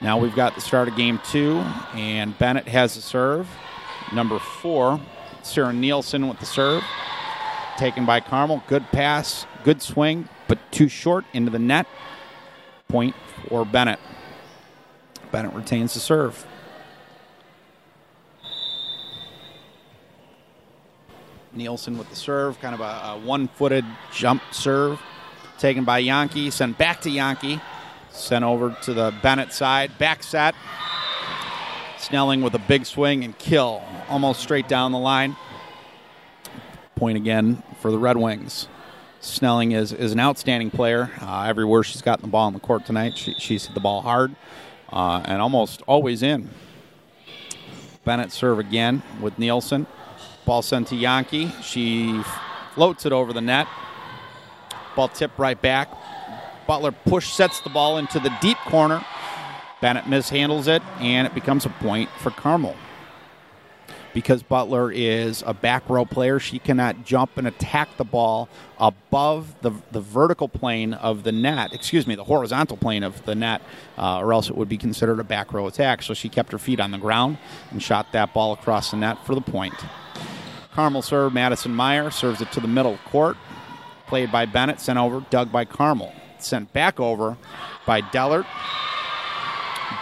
Now 0.00 0.18
we've 0.18 0.34
got 0.34 0.54
the 0.54 0.60
start 0.60 0.86
of 0.86 0.96
game 0.96 1.20
two, 1.28 1.58
and 1.94 2.38
Benet 2.38 2.68
has 2.68 2.94
the 2.94 3.00
serve. 3.00 3.48
Number 4.12 4.38
four, 4.38 5.00
Sarah 5.42 5.72
Nielsen 5.72 6.28
with 6.28 6.38
the 6.40 6.46
serve. 6.46 6.84
Taken 7.76 8.04
by 8.04 8.20
Carmel. 8.20 8.62
Good 8.66 8.86
pass, 8.90 9.46
good 9.64 9.80
swing, 9.80 10.28
but 10.48 10.58
too 10.72 10.88
short 10.88 11.24
into 11.32 11.50
the 11.50 11.58
net. 11.58 11.86
Point 12.88 13.14
for 13.48 13.64
Benet. 13.64 13.98
Benet 15.30 15.54
retains 15.54 15.94
the 15.94 16.00
serve. 16.00 16.46
Nielsen 21.52 21.98
with 21.98 22.08
the 22.10 22.16
serve, 22.16 22.60
kind 22.60 22.74
of 22.74 22.80
a, 22.80 23.10
a 23.10 23.18
one 23.18 23.48
footed 23.48 23.84
jump 24.12 24.42
serve. 24.52 25.00
Taken 25.58 25.84
by 25.84 25.98
Yankee, 25.98 26.50
sent 26.50 26.78
back 26.78 27.00
to 27.02 27.10
Yankee. 27.10 27.60
Sent 28.10 28.44
over 28.44 28.76
to 28.82 28.94
the 28.94 29.14
Benet 29.22 29.52
side. 29.52 29.96
Back 29.98 30.22
set. 30.22 30.54
Snelling 31.98 32.42
with 32.42 32.54
a 32.54 32.60
big 32.60 32.86
swing 32.86 33.24
and 33.24 33.36
kill. 33.38 33.82
Almost 34.08 34.40
straight 34.40 34.68
down 34.68 34.92
the 34.92 34.98
line. 34.98 35.36
Point 36.94 37.16
again 37.16 37.62
for 37.80 37.90
the 37.90 37.98
Red 37.98 38.16
Wings. 38.16 38.68
Snelling 39.20 39.72
is, 39.72 39.92
is 39.92 40.12
an 40.12 40.20
outstanding 40.20 40.70
player. 40.70 41.10
Uh, 41.20 41.44
everywhere 41.44 41.82
she's 41.82 42.02
gotten 42.02 42.22
the 42.22 42.30
ball 42.30 42.46
on 42.46 42.52
the 42.54 42.60
court 42.60 42.86
tonight, 42.86 43.18
she, 43.18 43.34
she's 43.34 43.66
hit 43.66 43.74
the 43.74 43.80
ball 43.80 44.00
hard 44.00 44.34
uh, 44.92 45.22
and 45.24 45.42
almost 45.42 45.82
always 45.86 46.22
in. 46.22 46.48
Benet 48.04 48.30
serve 48.30 48.58
again 48.58 49.02
with 49.20 49.38
Nielsen. 49.38 49.86
Ball 50.46 50.62
sent 50.62 50.88
to 50.88 50.96
Yankee. 50.96 51.52
She 51.62 52.22
floats 52.74 53.04
it 53.04 53.12
over 53.12 53.32
the 53.32 53.40
net. 53.40 53.66
Ball 54.94 55.08
tipped 55.08 55.38
right 55.38 55.60
back. 55.60 55.90
Butler 56.66 56.92
push 56.92 57.32
sets 57.32 57.60
the 57.60 57.70
ball 57.70 57.98
into 57.98 58.20
the 58.20 58.30
deep 58.40 58.58
corner. 58.58 59.04
Benet 59.80 60.04
mishandles 60.04 60.66
it, 60.66 60.82
and 61.00 61.26
it 61.26 61.34
becomes 61.34 61.64
a 61.64 61.70
point 61.70 62.10
for 62.18 62.30
Carmel. 62.30 62.76
Because 64.14 64.42
Butler 64.42 64.90
is 64.90 65.44
a 65.46 65.54
back 65.54 65.88
row 65.88 66.04
player, 66.04 66.40
she 66.40 66.58
cannot 66.58 67.04
jump 67.04 67.36
and 67.36 67.46
attack 67.46 67.96
the 67.98 68.04
ball 68.04 68.48
above 68.78 69.54
the, 69.60 69.70
the 69.92 70.00
vertical 70.00 70.48
plane 70.48 70.94
of 70.94 71.22
the 71.22 71.30
net, 71.30 71.72
excuse 71.72 72.06
me, 72.06 72.14
the 72.14 72.24
horizontal 72.24 72.76
plane 72.76 73.04
of 73.04 73.24
the 73.26 73.34
net, 73.34 73.62
uh, 73.96 74.18
or 74.18 74.32
else 74.32 74.48
it 74.48 74.56
would 74.56 74.68
be 74.68 74.78
considered 74.78 75.20
a 75.20 75.24
back 75.24 75.52
row 75.52 75.66
attack. 75.66 76.02
So 76.02 76.14
she 76.14 76.28
kept 76.28 76.50
her 76.52 76.58
feet 76.58 76.80
on 76.80 76.90
the 76.90 76.98
ground 76.98 77.38
and 77.70 77.82
shot 77.82 78.12
that 78.12 78.32
ball 78.34 78.52
across 78.54 78.90
the 78.90 78.96
net 78.96 79.24
for 79.24 79.34
the 79.34 79.40
point. 79.40 79.74
Carmel 80.72 81.02
serve, 81.02 81.32
Madison 81.32 81.74
Meyer 81.74 82.10
serves 82.10 82.40
it 82.40 82.50
to 82.52 82.60
the 82.60 82.68
middle 82.68 82.98
court. 83.06 83.36
Played 84.06 84.32
by 84.32 84.46
Benet, 84.46 84.80
sent 84.80 84.98
over, 84.98 85.20
dug 85.28 85.52
by 85.52 85.66
Carmel 85.66 86.12
sent 86.42 86.72
back 86.72 87.00
over 87.00 87.36
by 87.86 88.00
Dellert, 88.00 88.46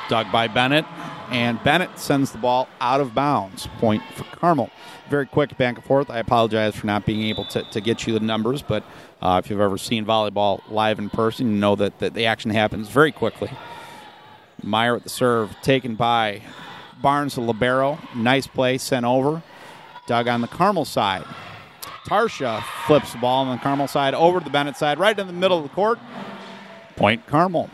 dug 0.08 0.30
by 0.32 0.48
Benet, 0.48 0.84
and 1.30 1.62
Benet 1.62 1.98
sends 1.98 2.32
the 2.32 2.38
ball 2.38 2.68
out 2.80 3.00
of 3.00 3.14
bounds. 3.14 3.66
Point 3.78 4.02
for 4.14 4.24
Carmel. 4.24 4.70
Very 5.08 5.26
quick 5.26 5.56
back 5.56 5.76
and 5.76 5.84
forth. 5.84 6.10
I 6.10 6.18
apologize 6.18 6.74
for 6.76 6.86
not 6.86 7.06
being 7.06 7.22
able 7.22 7.44
to, 7.46 7.62
to 7.70 7.80
get 7.80 8.06
you 8.06 8.12
the 8.12 8.20
numbers, 8.20 8.62
but 8.62 8.84
uh, 9.20 9.40
if 9.42 9.50
you've 9.50 9.60
ever 9.60 9.78
seen 9.78 10.04
volleyball 10.04 10.62
live 10.70 10.98
in 10.98 11.10
person, 11.10 11.50
you 11.50 11.58
know 11.58 11.76
that, 11.76 11.98
that 12.00 12.14
the 12.14 12.26
action 12.26 12.50
happens 12.50 12.88
very 12.88 13.12
quickly. 13.12 13.50
Meyer 14.62 14.96
at 14.96 15.04
the 15.04 15.08
serve, 15.08 15.54
taken 15.62 15.94
by 15.94 16.42
Barnes, 17.00 17.34
the 17.34 17.40
Libero. 17.40 17.98
Nice 18.14 18.46
play, 18.46 18.78
sent 18.78 19.04
over. 19.04 19.42
Dug 20.06 20.28
on 20.28 20.40
the 20.40 20.48
Carmel 20.48 20.84
side. 20.84 21.24
Tarsha 22.06 22.62
flips 22.86 23.12
the 23.12 23.18
ball 23.18 23.44
on 23.44 23.56
the 23.56 23.62
Carmel 23.62 23.88
side 23.88 24.14
over 24.14 24.38
to 24.38 24.44
the 24.44 24.50
Benet 24.50 24.76
side, 24.76 24.98
right 24.98 25.18
in 25.18 25.26
the 25.26 25.32
middle 25.32 25.58
of 25.58 25.64
the 25.64 25.74
court. 25.74 25.98
Point 26.94 27.26
Carmel. 27.26 27.68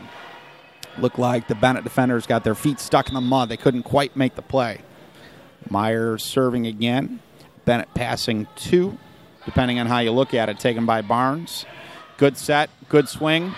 Looked 0.97 1.17
like 1.17 1.47
the 1.47 1.55
Benet 1.55 1.83
defenders 1.83 2.27
got 2.27 2.43
their 2.43 2.55
feet 2.55 2.79
stuck 2.79 3.07
in 3.07 3.15
the 3.15 3.21
mud. 3.21 3.49
They 3.49 3.57
couldn't 3.57 3.83
quite 3.83 4.15
make 4.15 4.35
the 4.35 4.41
play. 4.41 4.81
Myers 5.69 6.23
serving 6.23 6.67
again. 6.67 7.19
Benet 7.65 7.93
passing 7.93 8.47
two, 8.55 8.97
depending 9.45 9.79
on 9.79 9.87
how 9.87 9.99
you 9.99 10.11
look 10.11 10.33
at 10.33 10.49
it, 10.49 10.59
taken 10.59 10.85
by 10.85 11.01
Barnes. 11.01 11.65
Good 12.17 12.37
set, 12.37 12.69
good 12.89 13.09
swing. 13.09 13.53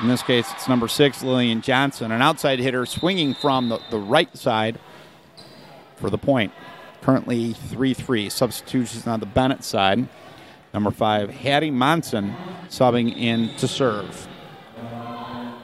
In 0.00 0.08
this 0.08 0.22
case, 0.22 0.50
it's 0.52 0.68
number 0.68 0.88
six, 0.88 1.22
Lillian 1.22 1.60
Johnson, 1.60 2.12
an 2.12 2.22
outside 2.22 2.58
hitter 2.58 2.86
swinging 2.86 3.34
from 3.34 3.68
the, 3.68 3.80
the 3.90 3.98
right 3.98 4.34
side 4.36 4.78
for 5.96 6.08
the 6.08 6.16
point. 6.18 6.52
Currently 7.02 7.52
3 7.52 7.94
3. 7.94 8.28
Substitutions 8.30 9.06
on 9.06 9.20
the 9.20 9.26
Benet 9.26 9.64
side. 9.64 10.08
Number 10.72 10.90
five, 10.90 11.30
Hattie 11.30 11.70
Monson 11.70 12.34
subbing 12.68 13.16
in 13.16 13.54
to 13.56 13.66
serve. 13.66 14.28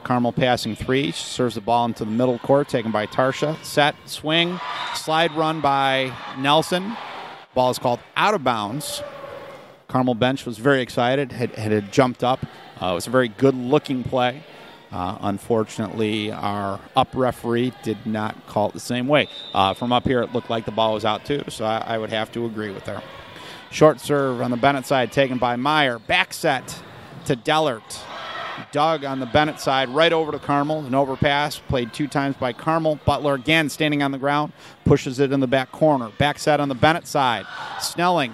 Carmel 0.07 0.31
passing 0.31 0.73
three. 0.73 1.07
She 1.07 1.25
serves 1.25 1.55
the 1.55 1.61
ball 1.61 1.83
into 1.83 2.05
the 2.05 2.11
middle 2.11 2.39
court, 2.39 2.69
taken 2.69 2.93
by 2.93 3.07
Tarsha. 3.07 3.61
Set, 3.61 3.93
swing, 4.05 4.57
slide 4.95 5.33
run 5.33 5.59
by 5.59 6.13
Nelson. 6.37 6.95
Ball 7.53 7.71
is 7.71 7.77
called 7.77 7.99
out 8.15 8.33
of 8.33 8.41
bounds. 8.41 9.03
Carmel 9.89 10.15
bench 10.15 10.45
was 10.45 10.59
very 10.59 10.81
excited, 10.81 11.33
had, 11.33 11.53
had 11.55 11.91
jumped 11.91 12.23
up. 12.23 12.39
Uh, 12.81 12.91
it 12.91 12.93
was 12.93 13.07
a 13.07 13.09
very 13.09 13.27
good 13.27 13.53
looking 13.53 14.01
play. 14.01 14.43
Uh, 14.93 15.17
unfortunately, 15.19 16.31
our 16.31 16.79
up 16.95 17.09
referee 17.13 17.73
did 17.83 17.97
not 18.05 18.47
call 18.47 18.69
it 18.69 18.73
the 18.73 18.79
same 18.79 19.09
way. 19.09 19.27
Uh, 19.53 19.73
from 19.73 19.91
up 19.91 20.05
here, 20.05 20.21
it 20.21 20.31
looked 20.31 20.49
like 20.49 20.63
the 20.63 20.71
ball 20.71 20.93
was 20.93 21.03
out 21.03 21.25
too, 21.25 21.43
so 21.49 21.65
I, 21.65 21.79
I, 21.79 21.97
would 21.97 22.11
have 22.11 22.31
to 22.31 22.45
agree 22.45 22.71
with 22.71 22.83
her. 22.83 23.03
Short 23.71 23.99
serve 23.99 24.39
on 24.39 24.51
the 24.51 24.57
Benet 24.57 24.85
side 24.85 25.11
taken 25.11 25.37
by 25.37 25.57
Meyer. 25.57 25.99
Back 25.99 26.33
set 26.33 26.81
to 27.25 27.35
Dellert. 27.35 28.06
Dug 28.71 29.03
on 29.03 29.19
the 29.19 29.25
Benet 29.25 29.59
side, 29.59 29.89
right 29.89 30.13
over 30.13 30.31
to 30.31 30.39
Carmel. 30.39 30.85
An 30.85 30.95
overpass 30.95 31.59
played 31.59 31.93
two 31.93 32.07
times 32.07 32.35
by 32.35 32.53
Carmel. 32.53 32.99
Butler 33.05 33.35
again 33.35 33.69
standing 33.69 34.03
on 34.03 34.11
the 34.11 34.17
ground, 34.17 34.53
pushes 34.85 35.19
it 35.19 35.31
in 35.31 35.39
the 35.39 35.47
back 35.47 35.71
corner. 35.71 36.09
Back 36.17 36.39
set 36.39 36.59
on 36.59 36.69
the 36.69 36.75
Benet 36.75 37.07
side. 37.07 37.45
Snelling, 37.79 38.33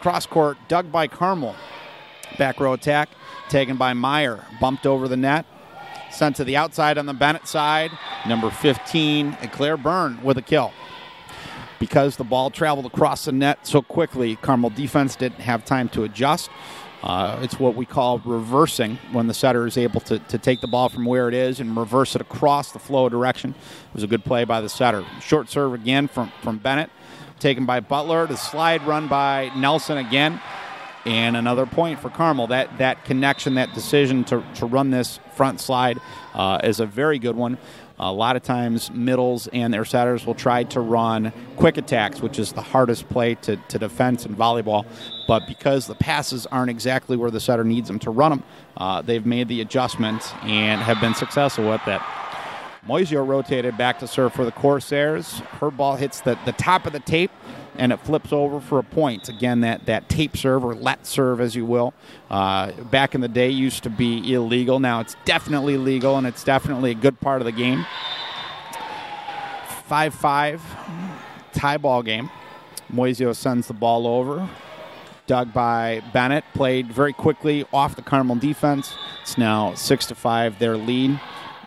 cross 0.00 0.26
court, 0.26 0.56
dug 0.68 0.90
by 0.90 1.06
Carmel. 1.06 1.54
Back 2.38 2.60
row 2.60 2.72
attack 2.72 3.08
taken 3.48 3.76
by 3.76 3.94
Meyer. 3.94 4.44
Bumped 4.60 4.86
over 4.86 5.08
the 5.08 5.16
net. 5.16 5.46
Sent 6.10 6.36
to 6.36 6.44
the 6.44 6.56
outside 6.56 6.98
on 6.98 7.06
the 7.06 7.14
Benet 7.14 7.46
side. 7.46 7.90
Number 8.26 8.50
15, 8.50 9.36
Claire 9.52 9.76
Byrne 9.76 10.22
with 10.22 10.38
a 10.38 10.42
kill. 10.42 10.72
Because 11.78 12.16
the 12.16 12.24
ball 12.24 12.50
traveled 12.50 12.86
across 12.86 13.26
the 13.26 13.32
net 13.32 13.66
so 13.66 13.82
quickly, 13.82 14.36
Carmel 14.36 14.70
defense 14.70 15.14
didn't 15.14 15.40
have 15.40 15.64
time 15.64 15.88
to 15.90 16.02
adjust. 16.04 16.50
Uh, 17.02 17.38
it's 17.42 17.60
what 17.60 17.76
we 17.76 17.86
call 17.86 18.18
reversing 18.20 18.96
when 19.12 19.28
the 19.28 19.34
setter 19.34 19.66
is 19.66 19.78
able 19.78 20.00
to, 20.00 20.18
to 20.18 20.36
take 20.36 20.60
the 20.60 20.66
ball 20.66 20.88
from 20.88 21.04
where 21.04 21.28
it 21.28 21.34
is 21.34 21.60
and 21.60 21.76
reverse 21.76 22.16
it 22.16 22.20
across 22.20 22.72
the 22.72 22.78
flow 22.78 23.08
direction. 23.08 23.50
It 23.50 23.94
was 23.94 24.02
a 24.02 24.08
good 24.08 24.24
play 24.24 24.44
by 24.44 24.60
the 24.60 24.68
setter. 24.68 25.04
Short 25.20 25.48
serve 25.48 25.74
again 25.74 26.08
from, 26.08 26.32
from 26.42 26.58
Benet, 26.58 26.90
taken 27.38 27.66
by 27.66 27.80
Butler. 27.80 28.26
The 28.26 28.36
slide 28.36 28.82
run 28.84 29.06
by 29.06 29.52
Nelson 29.56 29.98
again. 29.98 30.40
And 31.04 31.36
another 31.36 31.64
point 31.64 32.00
for 32.00 32.10
Carmel. 32.10 32.48
That 32.48 32.78
that 32.78 33.04
connection, 33.04 33.54
that 33.54 33.72
decision 33.72 34.24
to, 34.24 34.44
to 34.56 34.66
run 34.66 34.90
this 34.90 35.20
front 35.36 35.60
slide 35.60 35.98
uh, 36.34 36.60
is 36.64 36.80
a 36.80 36.86
very 36.86 37.18
good 37.18 37.36
one. 37.36 37.56
A 38.00 38.12
lot 38.12 38.36
of 38.36 38.42
times, 38.44 38.90
middles 38.92 39.48
and 39.48 39.74
their 39.74 39.84
setters 39.84 40.24
will 40.24 40.34
try 40.34 40.62
to 40.64 40.80
run 40.80 41.32
quick 41.56 41.78
attacks, 41.78 42.20
which 42.20 42.38
is 42.38 42.52
the 42.52 42.62
hardest 42.62 43.08
play 43.08 43.34
to, 43.36 43.56
to 43.56 43.78
defense 43.78 44.24
in 44.24 44.36
volleyball. 44.36 44.86
But 45.26 45.48
because 45.48 45.88
the 45.88 45.96
passes 45.96 46.46
aren't 46.46 46.70
exactly 46.70 47.16
where 47.16 47.30
the 47.30 47.40
setter 47.40 47.64
needs 47.64 47.88
them 47.88 47.98
to 48.00 48.10
run 48.10 48.30
them, 48.30 48.42
uh, 48.76 49.02
they've 49.02 49.26
made 49.26 49.48
the 49.48 49.60
adjustment 49.60 50.22
and 50.44 50.80
have 50.80 51.00
been 51.00 51.14
successful 51.14 51.68
with 51.68 51.80
that. 51.86 52.00
Moisio 52.86 53.26
rotated 53.26 53.76
back 53.76 53.98
to 53.98 54.06
serve 54.06 54.32
for 54.32 54.44
the 54.44 54.52
Corsairs. 54.52 55.40
Her 55.60 55.70
ball 55.70 55.96
hits 55.96 56.20
the, 56.20 56.38
the 56.44 56.52
top 56.52 56.86
of 56.86 56.92
the 56.92 57.00
tape 57.00 57.32
and 57.78 57.92
it 57.92 58.00
flips 58.00 58.32
over 58.32 58.60
for 58.60 58.78
a 58.78 58.82
point. 58.82 59.28
Again, 59.28 59.60
that, 59.60 59.86
that 59.86 60.08
tape 60.08 60.36
serve 60.36 60.64
or 60.64 60.74
let 60.74 61.06
serve, 61.06 61.40
as 61.40 61.54
you 61.54 61.64
will, 61.64 61.94
uh, 62.30 62.72
back 62.72 63.14
in 63.14 63.20
the 63.20 63.28
day 63.28 63.48
used 63.48 63.84
to 63.84 63.90
be 63.90 64.34
illegal. 64.34 64.80
Now 64.80 65.00
it's 65.00 65.16
definitely 65.24 65.76
legal, 65.76 66.18
and 66.18 66.26
it's 66.26 66.44
definitely 66.44 66.90
a 66.90 66.94
good 66.94 67.20
part 67.20 67.40
of 67.40 67.46
the 67.46 67.52
game. 67.52 67.86
5 69.86 70.14
5 70.14 70.62
tie 71.52 71.78
ball 71.78 72.02
game. 72.02 72.28
Moisio 72.92 73.34
sends 73.34 73.68
the 73.68 73.74
ball 73.74 74.06
over. 74.06 74.48
Dug 75.26 75.52
by 75.52 76.02
Benet, 76.12 76.42
played 76.54 76.90
very 76.90 77.12
quickly 77.12 77.64
off 77.72 77.96
the 77.96 78.02
Carmel 78.02 78.36
defense. 78.36 78.94
It's 79.22 79.38
now 79.38 79.74
6 79.74 80.06
to 80.06 80.14
5 80.14 80.58
their 80.58 80.76
lead. 80.76 81.20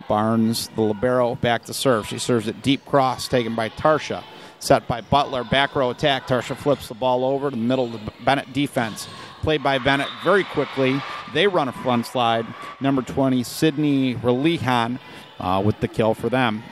Barnes, 0.07 0.67
the 0.75 0.81
Libero, 0.81 1.35
back 1.35 1.63
to 1.65 1.73
serve. 1.73 2.05
She 2.05 2.19
serves 2.19 2.47
it 2.47 2.61
deep 2.61 2.85
cross, 2.85 3.29
taken 3.29 3.55
by 3.55 3.69
Tarsha 3.69 4.23
set 4.61 4.87
by 4.87 5.01
Butler. 5.01 5.43
Back 5.43 5.75
row 5.75 5.89
attack. 5.89 6.27
Tarsha 6.27 6.55
flips 6.55 6.87
the 6.87 6.93
ball 6.93 7.25
over 7.25 7.49
to 7.49 7.55
the 7.55 7.61
middle 7.61 7.93
of 7.93 8.05
the 8.05 8.11
Benet 8.23 8.53
defense. 8.53 9.07
Played 9.41 9.63
by 9.63 9.79
Bennett 9.79 10.07
very 10.23 10.43
quickly. 10.43 11.01
They 11.33 11.47
run 11.47 11.67
a 11.67 11.71
front 11.71 12.05
slide. 12.05 12.45
Number 12.79 13.01
20, 13.01 13.43
Sydney 13.43 14.15
Relihan, 14.15 14.99
uh, 15.39 15.61
with 15.65 15.79
the 15.79 15.87
kill 15.87 16.13
for 16.13 16.29
them. 16.29 16.63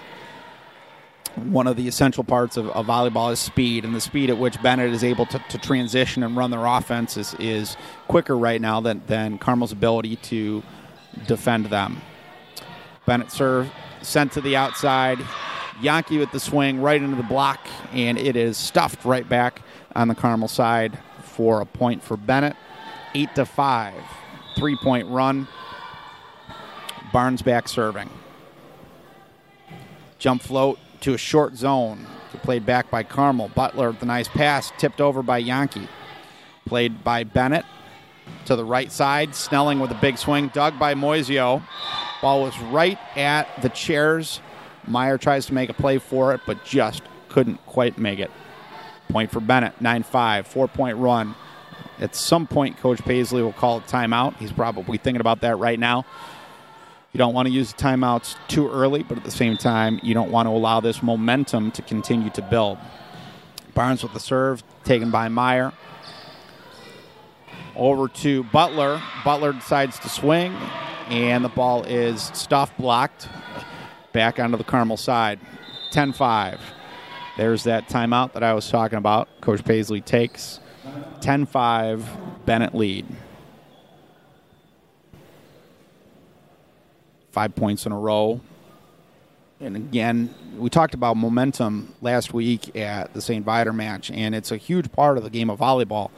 one 1.35 1.67
of 1.67 1.77
the 1.77 1.87
essential 1.87 2.23
parts 2.23 2.57
of, 2.57 2.69
of, 2.69 2.85
volleyball 2.85 3.31
is 3.31 3.39
speed, 3.39 3.85
and 3.85 3.95
the 3.95 4.01
speed 4.01 4.29
at 4.29 4.37
which 4.37 4.61
Bennett 4.61 4.91
is 4.91 5.03
able 5.03 5.25
to, 5.27 5.39
to 5.49 5.57
transition 5.57 6.21
and 6.21 6.35
run 6.35 6.51
their 6.51 6.65
offense 6.65 7.15
is, 7.17 7.33
is 7.39 7.77
quicker 8.07 8.37
right 8.37 8.59
now 8.59 8.81
than, 8.81 9.01
than 9.07 9.37
Carmel's 9.37 9.71
ability 9.71 10.17
to 10.17 10.61
defend 11.27 11.67
them. 11.67 12.01
Benet 13.05 13.31
serve 13.31 13.71
sent 14.01 14.33
to 14.33 14.41
the 14.41 14.55
outside. 14.55 15.19
Yankee 15.81 16.17
with 16.17 16.31
the 16.31 16.39
swing 16.39 16.81
right 16.81 17.01
into 17.01 17.15
the 17.15 17.23
block, 17.23 17.59
and 17.93 18.17
it 18.17 18.35
is 18.35 18.57
stuffed 18.57 19.05
right 19.05 19.27
back 19.27 19.61
on 19.95 20.07
the 20.07 20.15
Carmel 20.15 20.47
side 20.47 20.97
for 21.23 21.61
a 21.61 21.65
point 21.65 22.03
for 22.03 22.17
Benet. 22.17 22.55
Eight 23.15 23.33
to 23.35 23.45
five, 23.45 24.01
three 24.55 24.75
point 24.75 25.07
run. 25.07 25.47
Barnes 27.11 27.41
back 27.41 27.67
serving. 27.67 28.09
Jump 30.19 30.41
float 30.41 30.77
to 31.01 31.13
a 31.13 31.17
short 31.17 31.55
zone. 31.55 32.05
Played 32.43 32.65
back 32.65 32.91
by 32.91 33.03
Carmel. 33.03 33.49
Butler 33.49 33.89
with 33.89 33.99
the 33.99 34.05
nice 34.05 34.27
pass, 34.27 34.71
tipped 34.77 35.01
over 35.01 35.23
by 35.23 35.39
Yankee. 35.39 35.87
Played 36.65 37.03
by 37.03 37.23
Benet 37.23 37.65
to 38.45 38.55
the 38.55 38.63
right 38.63 38.91
side. 38.91 39.33
Snelling 39.33 39.79
with 39.79 39.91
a 39.91 39.95
big 39.95 40.17
swing, 40.17 40.49
dug 40.49 40.77
by 40.77 40.93
Moisio. 40.93 41.63
Ball 42.21 42.43
was 42.43 42.57
right 42.59 42.99
at 43.17 43.61
the 43.61 43.69
chairs. 43.69 44.41
Meyer 44.89 45.17
tries 45.17 45.45
to 45.47 45.53
make 45.53 45.69
a 45.69 45.73
play 45.73 45.97
for 45.97 46.33
it, 46.33 46.41
but 46.45 46.65
just 46.65 47.03
couldn't 47.29 47.63
quite 47.65 47.97
make 47.97 48.19
it. 48.19 48.31
Point 49.09 49.31
for 49.31 49.39
Benet, 49.39 49.79
9 49.79 50.03
5, 50.03 50.47
four 50.47 50.67
point 50.67 50.97
run. 50.97 51.35
At 51.99 52.15
some 52.15 52.47
point, 52.47 52.77
Coach 52.77 53.01
Paisley 53.03 53.41
will 53.41 53.53
call 53.53 53.77
a 53.77 53.81
timeout. 53.81 54.37
He's 54.37 54.51
probably 54.51 54.97
thinking 54.97 55.21
about 55.21 55.41
that 55.41 55.57
right 55.57 55.79
now. 55.79 56.05
You 57.11 57.17
don't 57.17 57.33
want 57.33 57.47
to 57.47 57.51
use 57.53 57.73
the 57.73 57.81
timeouts 57.81 58.35
too 58.47 58.69
early, 58.69 59.03
but 59.03 59.17
at 59.17 59.23
the 59.23 59.31
same 59.31 59.57
time, 59.57 59.99
you 60.03 60.13
don't 60.13 60.31
want 60.31 60.45
to 60.45 60.51
allow 60.51 60.79
this 60.79 61.01
momentum 61.01 61.71
to 61.71 61.81
continue 61.81 62.29
to 62.31 62.41
build. 62.41 62.77
Barnes 63.73 64.03
with 64.03 64.13
the 64.13 64.19
serve, 64.19 64.63
taken 64.83 65.09
by 65.09 65.27
Meyer. 65.27 65.73
Over 67.75 68.07
to 68.07 68.43
Butler. 68.45 69.01
Butler 69.25 69.53
decides 69.53 69.97
to 69.99 70.09
swing, 70.09 70.55
and 71.09 71.43
the 71.43 71.49
ball 71.49 71.83
is 71.83 72.29
stuff 72.33 72.75
blocked 72.77 73.27
back 74.13 74.39
onto 74.39 74.57
the 74.57 74.63
Carmel 74.63 74.97
side. 74.97 75.39
10 75.91 76.13
5. 76.13 76.59
There's 77.37 77.63
that 77.63 77.87
timeout 77.87 78.33
that 78.33 78.43
I 78.43 78.53
was 78.53 78.69
talking 78.69 78.97
about. 78.97 79.27
Coach 79.41 79.63
Paisley 79.63 80.01
takes 80.01 80.59
10 81.21 81.45
5, 81.45 82.45
Benet 82.45 82.75
lead. 82.75 83.05
five 87.31 87.55
points 87.55 87.85
in 87.85 87.91
a 87.91 87.97
row. 87.97 88.41
And 89.61 89.75
again, 89.75 90.33
we 90.57 90.69
talked 90.69 90.93
about 90.93 91.17
momentum 91.17 91.93
last 92.01 92.33
week 92.33 92.75
at 92.75 93.13
the 93.13 93.21
St. 93.21 93.43
Viator 93.43 93.73
match, 93.73 94.09
and 94.11 94.33
it's 94.33 94.51
a 94.51 94.57
huge 94.57 94.91
part 94.91 95.17
of 95.17 95.23
the 95.23 95.29
game 95.29 95.49
of 95.49 95.59
volleyball. 95.59 96.11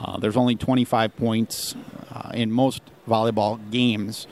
Uh, 0.00 0.18
there's 0.18 0.36
only 0.36 0.56
25 0.56 1.16
points 1.16 1.74
uh, 2.12 2.30
in 2.34 2.50
most 2.50 2.82
volleyball 3.08 3.58
games, 3.70 4.26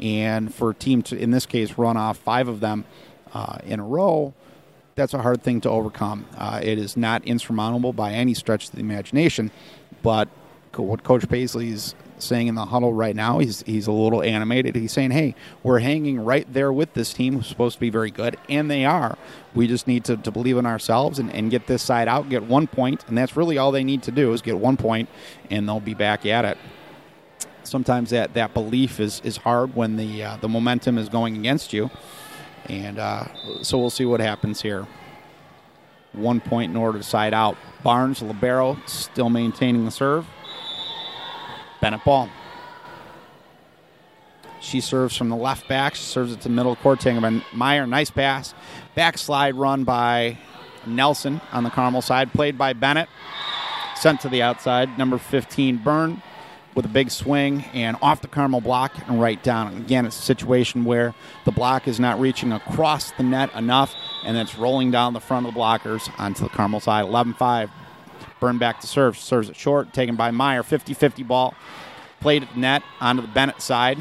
and 0.00 0.52
for 0.54 0.70
a 0.70 0.74
team 0.74 1.02
to, 1.02 1.18
in 1.18 1.30
this 1.30 1.46
case, 1.46 1.78
run 1.78 1.96
off 1.96 2.18
five 2.18 2.48
of 2.48 2.60
them 2.60 2.84
uh, 3.32 3.58
in 3.64 3.80
a 3.80 3.84
row, 3.84 4.34
that's 4.94 5.14
a 5.14 5.22
hard 5.22 5.42
thing 5.42 5.60
to 5.62 5.70
overcome. 5.70 6.26
Uh, 6.36 6.60
it 6.62 6.78
is 6.78 6.96
not 6.96 7.24
insurmountable 7.24 7.92
by 7.92 8.12
any 8.12 8.34
stretch 8.34 8.68
of 8.68 8.72
the 8.72 8.80
imagination, 8.80 9.50
but 10.02 10.28
what 10.76 11.02
Coach 11.02 11.28
Paisley's 11.28 11.94
saying 12.22 12.46
in 12.46 12.54
the 12.54 12.66
huddle 12.66 12.92
right 12.92 13.16
now. 13.16 13.38
He's 13.38 13.62
he's 13.62 13.86
a 13.86 13.92
little 13.92 14.22
animated. 14.22 14.74
He's 14.74 14.92
saying, 14.92 15.10
"Hey, 15.10 15.34
we're 15.62 15.80
hanging 15.80 16.24
right 16.24 16.50
there 16.52 16.72
with 16.72 16.94
this 16.94 17.12
team 17.12 17.34
who's 17.34 17.46
supposed 17.46 17.74
to 17.76 17.80
be 17.80 17.90
very 17.90 18.10
good, 18.10 18.36
and 18.48 18.70
they 18.70 18.84
are. 18.84 19.16
We 19.54 19.66
just 19.66 19.86
need 19.86 20.04
to, 20.04 20.16
to 20.18 20.30
believe 20.30 20.56
in 20.56 20.66
ourselves 20.66 21.18
and, 21.18 21.32
and 21.32 21.50
get 21.50 21.66
this 21.66 21.82
side 21.82 22.08
out, 22.08 22.28
get 22.28 22.44
one 22.44 22.66
point, 22.66 23.04
and 23.08 23.16
that's 23.16 23.36
really 23.36 23.58
all 23.58 23.72
they 23.72 23.84
need 23.84 24.02
to 24.04 24.10
do 24.10 24.32
is 24.32 24.42
get 24.42 24.58
one 24.58 24.76
point, 24.76 25.08
and 25.50 25.68
they'll 25.68 25.80
be 25.80 25.94
back 25.94 26.26
at 26.26 26.44
it." 26.44 26.58
Sometimes 27.70 28.10
that, 28.10 28.34
that 28.34 28.52
belief 28.52 28.98
is, 28.98 29.20
is 29.22 29.36
hard 29.36 29.76
when 29.76 29.94
the 29.94 30.24
uh, 30.24 30.36
the 30.38 30.48
momentum 30.48 30.98
is 30.98 31.08
going 31.08 31.36
against 31.36 31.72
you, 31.72 31.88
and 32.68 32.98
uh, 32.98 33.26
so 33.62 33.78
we'll 33.78 33.90
see 33.90 34.04
what 34.04 34.18
happens 34.18 34.60
here. 34.60 34.88
One 36.10 36.40
point 36.40 36.72
in 36.72 36.76
order 36.76 36.98
to 36.98 37.04
side 37.04 37.32
out. 37.32 37.56
Barnes, 37.84 38.22
Libero, 38.22 38.76
still 38.86 39.30
maintaining 39.30 39.84
the 39.84 39.92
serve. 39.92 40.26
Benet 41.80 42.04
Ball. 42.04 42.28
She 44.58 44.80
serves 44.80 45.16
from 45.16 45.28
the 45.28 45.36
left 45.36 45.68
back. 45.68 45.94
She 45.94 46.02
serves 46.02 46.32
it 46.32 46.40
to 46.40 46.48
middle 46.48 46.74
court. 46.74 46.98
Tangerman 46.98 47.44
Meyer, 47.52 47.86
nice 47.86 48.10
pass. 48.10 48.52
Backslide 48.96 49.54
run 49.54 49.84
by 49.84 50.38
Nelson 50.88 51.40
on 51.52 51.62
the 51.62 51.70
Carmel 51.70 52.02
side. 52.02 52.32
Played 52.32 52.58
by 52.58 52.72
Benet. 52.72 53.06
Sent 53.94 54.20
to 54.22 54.28
the 54.28 54.42
outside. 54.42 54.98
Number 54.98 55.18
15, 55.18 55.76
Byrne 55.76 56.20
with 56.74 56.84
a 56.84 56.88
big 56.88 57.10
swing 57.10 57.64
and 57.72 57.96
off 58.00 58.22
the 58.22 58.28
Carmel 58.28 58.60
block 58.60 58.92
and 59.08 59.20
right 59.20 59.42
down. 59.42 59.76
Again, 59.76 60.06
it's 60.06 60.18
a 60.18 60.22
situation 60.22 60.84
where 60.84 61.14
the 61.44 61.52
block 61.52 61.88
is 61.88 61.98
not 61.98 62.20
reaching 62.20 62.52
across 62.52 63.10
the 63.12 63.22
net 63.22 63.52
enough 63.54 63.94
and 64.24 64.36
it's 64.36 64.56
rolling 64.56 64.90
down 64.90 65.12
the 65.12 65.20
front 65.20 65.46
of 65.46 65.54
the 65.54 65.60
blockers 65.60 66.10
onto 66.18 66.44
the 66.44 66.50
Carmel 66.50 66.80
side. 66.80 67.02
11 67.02 67.34
5. 67.34 67.70
Byrne 68.38 68.58
back 68.58 68.80
to 68.80 68.86
serve. 68.86 69.18
Serves 69.18 69.50
it 69.50 69.56
short. 69.56 69.92
Taken 69.92 70.16
by 70.16 70.30
Meyer. 70.30 70.62
50 70.62 70.94
50 70.94 71.22
ball. 71.24 71.54
Played 72.20 72.44
at 72.44 72.54
the 72.54 72.60
net 72.60 72.82
onto 73.00 73.22
the 73.22 73.28
Benet 73.28 73.60
side. 73.60 73.98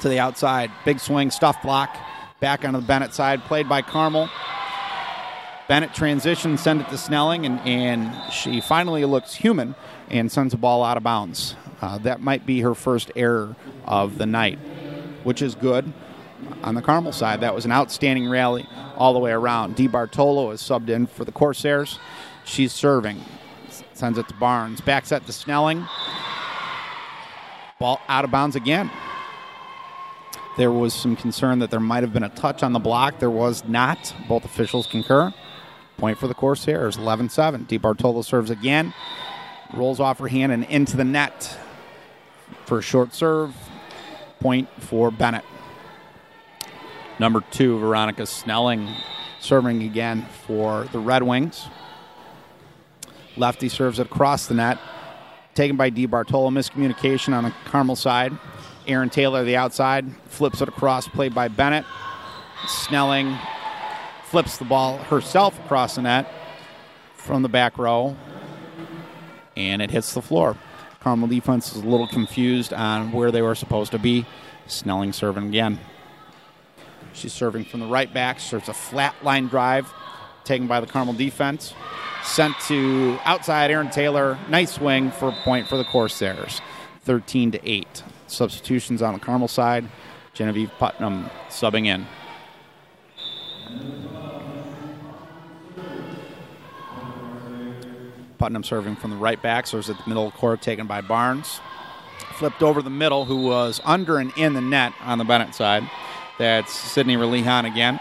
To 0.00 0.08
the 0.08 0.18
outside. 0.18 0.70
Big 0.84 1.00
swing. 1.00 1.30
Stuff 1.30 1.62
block. 1.62 1.96
Back 2.40 2.64
onto 2.64 2.80
the 2.80 2.86
Benet 2.86 3.14
side. 3.14 3.42
Played 3.44 3.68
by 3.68 3.82
Carmel. 3.82 4.28
Benet 5.66 5.94
transition, 5.94 6.58
send 6.58 6.82
it 6.82 6.88
to 6.90 6.98
Snelling, 6.98 7.46
and, 7.46 7.58
and 7.60 8.32
she 8.32 8.60
finally 8.60 9.04
looks 9.06 9.34
human 9.34 9.74
and 10.10 10.30
sends 10.30 10.52
the 10.52 10.58
ball 10.58 10.84
out 10.84 10.98
of 10.98 11.02
bounds. 11.02 11.56
Uh, 11.80 11.96
that 11.98 12.20
might 12.20 12.44
be 12.44 12.60
her 12.60 12.74
first 12.74 13.10
error 13.16 13.56
of 13.86 14.18
the 14.18 14.26
night, 14.26 14.58
which 15.22 15.40
is 15.40 15.54
good. 15.54 15.90
On 16.62 16.74
the 16.74 16.82
Carmel 16.82 17.12
side, 17.12 17.40
that 17.40 17.54
was 17.54 17.64
an 17.64 17.72
outstanding 17.72 18.28
rally 18.28 18.68
all 18.96 19.14
the 19.14 19.18
way 19.18 19.32
around. 19.32 19.76
Di 19.76 19.86
Bartolo 19.86 20.50
is 20.50 20.60
subbed 20.60 20.90
in 20.90 21.06
for 21.06 21.24
the 21.24 21.32
Corsairs. 21.32 21.98
She's 22.44 22.72
serving. 22.72 23.22
Sends 23.94 24.18
it 24.18 24.28
to 24.28 24.34
Barnes. 24.34 24.82
Back 24.82 25.06
set 25.06 25.24
to 25.26 25.32
Snelling. 25.32 25.86
Ball 27.80 28.00
out 28.08 28.24
of 28.24 28.30
bounds 28.30 28.54
again. 28.54 28.90
There 30.56 30.70
was 30.70 30.94
some 30.94 31.16
concern 31.16 31.58
that 31.60 31.70
there 31.70 31.80
might 31.80 32.02
have 32.02 32.12
been 32.12 32.22
a 32.22 32.28
touch 32.28 32.62
on 32.62 32.72
the 32.72 32.78
block. 32.78 33.18
There 33.18 33.30
was 33.30 33.64
not. 33.64 34.14
Both 34.28 34.44
officials 34.44 34.86
concur. 34.86 35.32
Point 35.96 36.18
for 36.18 36.26
the 36.26 36.34
Corsairs, 36.34 36.96
11 36.96 37.28
7. 37.28 37.66
Bartolo 37.80 38.22
serves 38.22 38.50
again. 38.50 38.92
Rolls 39.72 40.00
off 40.00 40.18
her 40.18 40.28
hand 40.28 40.52
and 40.52 40.64
into 40.64 40.96
the 40.96 41.04
net 41.04 41.56
for 42.66 42.78
a 42.78 42.82
short 42.82 43.14
serve. 43.14 43.54
Point 44.40 44.68
for 44.78 45.10
Benet. 45.10 45.44
Number 47.18 47.42
two, 47.50 47.78
Veronica 47.78 48.26
Snelling 48.26 48.88
serving 49.40 49.82
again 49.82 50.26
for 50.46 50.84
the 50.92 50.98
Red 50.98 51.22
Wings. 51.22 51.66
Lefty 53.36 53.68
serves 53.68 53.98
it 53.98 54.06
across 54.06 54.46
the 54.46 54.54
net. 54.54 54.78
Taken 55.54 55.76
by 55.76 55.90
Di 55.90 56.06
Bartolo. 56.06 56.50
Miscommunication 56.50 57.34
on 57.34 57.44
the 57.44 57.52
Carmel 57.66 57.96
side. 57.96 58.32
Aaron 58.86 59.10
Taylor, 59.10 59.44
the 59.44 59.56
outside, 59.56 60.04
flips 60.26 60.60
it 60.60 60.68
across, 60.68 61.08
played 61.08 61.34
by 61.34 61.48
Benet. 61.48 61.84
Snelling 62.66 63.36
flips 64.34 64.56
the 64.56 64.64
ball 64.64 64.98
herself 64.98 65.56
across 65.64 65.94
the 65.94 66.02
net 66.02 66.26
from 67.14 67.42
the 67.42 67.48
back 67.48 67.78
row, 67.78 68.16
and 69.56 69.80
it 69.80 69.92
hits 69.92 70.12
the 70.12 70.20
floor. 70.20 70.56
Carmel 70.98 71.28
defense 71.28 71.72
is 71.76 71.84
a 71.84 71.86
little 71.86 72.08
confused 72.08 72.72
on 72.72 73.12
where 73.12 73.30
they 73.30 73.42
were 73.42 73.54
supposed 73.54 73.92
to 73.92 73.98
be. 74.00 74.26
Snelling 74.66 75.12
serving 75.12 75.46
again. 75.46 75.78
She's 77.12 77.32
serving 77.32 77.66
from 77.66 77.78
the 77.78 77.86
right 77.86 78.12
back, 78.12 78.40
serves 78.40 78.68
a 78.68 78.74
flat 78.74 79.14
line 79.22 79.46
drive 79.46 79.94
taken 80.42 80.66
by 80.66 80.80
the 80.80 80.88
Carmel 80.88 81.14
defense 81.14 81.72
sent 82.24 82.58
to 82.66 83.16
outside 83.24 83.70
Aaron 83.70 83.90
Taylor. 83.90 84.36
Nice 84.48 84.72
swing 84.72 85.12
for 85.12 85.28
a 85.28 85.36
point 85.44 85.68
for 85.68 85.76
the 85.76 85.84
Corsairs. 85.84 86.60
13 87.02 87.52
to 87.52 87.70
8. 87.70 88.02
Substitutions 88.26 89.00
on 89.00 89.14
the 89.14 89.20
Carmel 89.20 89.46
side. 89.46 89.84
Genevieve 90.32 90.72
Putnam 90.76 91.30
subbing 91.50 91.86
in. 91.86 92.04
Putnam 98.38 98.64
serving 98.64 98.96
from 98.96 99.10
the 99.10 99.16
right 99.16 99.40
back, 99.40 99.66
so 99.66 99.78
it's 99.78 99.88
at 99.88 99.96
the 99.96 100.08
middle 100.08 100.26
of 100.26 100.32
the 100.32 100.38
court, 100.38 100.62
taken 100.62 100.86
by 100.86 101.00
Barnes. 101.00 101.60
Flipped 102.36 102.62
over 102.62 102.82
the 102.82 102.90
middle, 102.90 103.24
who 103.24 103.44
was 103.44 103.80
under 103.84 104.18
and 104.18 104.32
in 104.36 104.54
the 104.54 104.60
net 104.60 104.92
on 105.00 105.18
the 105.18 105.24
Benet 105.24 105.54
side. 105.54 105.88
That's 106.38 106.72
Sydney 106.72 107.16
Relihan 107.16 107.64
again 107.66 108.00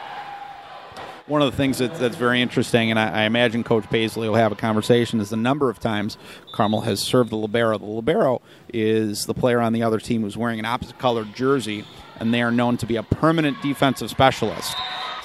one 1.26 1.42
of 1.42 1.50
the 1.50 1.56
things 1.56 1.78
that, 1.78 1.96
that's 1.96 2.18
very 2.18 2.42
interesting, 2.42 2.90
and 2.90 3.00
I, 3.00 3.22
I, 3.22 3.24
imagine 3.24 3.64
Coach 3.64 3.90
Paisley 3.90 4.28
will 4.28 4.36
have 4.36 4.52
a 4.52 4.56
conversation, 4.56 5.22
is 5.22 5.30
the 5.30 5.38
number 5.38 5.70
of 5.70 5.80
times 5.80 6.18
Carmel 6.54 6.82
has 6.82 7.00
served 7.00 7.30
the 7.30 7.38
libero. 7.38 7.78
The 7.78 7.86
libero 7.86 8.42
is 8.74 9.26
the 9.26 9.34
player 9.34 9.62
on 9.62 9.72
the 9.72 9.84
other 9.84 10.00
team 10.00 10.22
who's 10.22 10.36
wearing 10.36 10.60
an 10.60 10.66
opposite 10.66 11.00
colored 11.00 11.34
jersey, 11.34 11.86
and 12.20 12.34
they 12.34 12.42
are 12.42 12.52
known 12.52 12.76
to 12.78 12.86
be 12.86 12.98
a 12.98 13.04
permanent 13.04 13.62
defensive 13.62 14.10
specialist. 14.10 14.76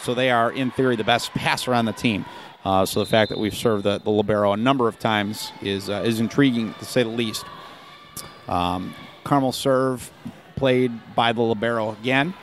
So 0.02 0.14
they 0.14 0.30
are, 0.30 0.52
in 0.52 0.70
theory, 0.70 0.94
the 0.94 1.04
best 1.04 1.32
passer 1.34 1.74
on 1.74 1.84
the 1.84 1.92
team. 1.92 2.24
Uh, 2.64 2.84
so 2.84 3.00
the 3.00 3.06
fact 3.06 3.30
that 3.30 3.38
we've 3.38 3.54
served 3.54 3.84
the, 3.84 3.98
the 3.98 4.10
libero 4.10 4.52
a 4.52 4.56
number 4.56 4.88
of 4.88 4.98
times 4.98 5.52
is 5.62 5.88
uh, 5.88 6.02
is 6.04 6.20
intriguing 6.20 6.74
to 6.74 6.84
say 6.84 7.02
the 7.02 7.08
least. 7.08 7.44
Um, 8.48 8.94
Carmel 9.24 9.52
serve 9.52 10.10
played 10.56 10.92
by 11.14 11.32
the 11.32 11.42
libero 11.42 11.92
again, 11.92 12.34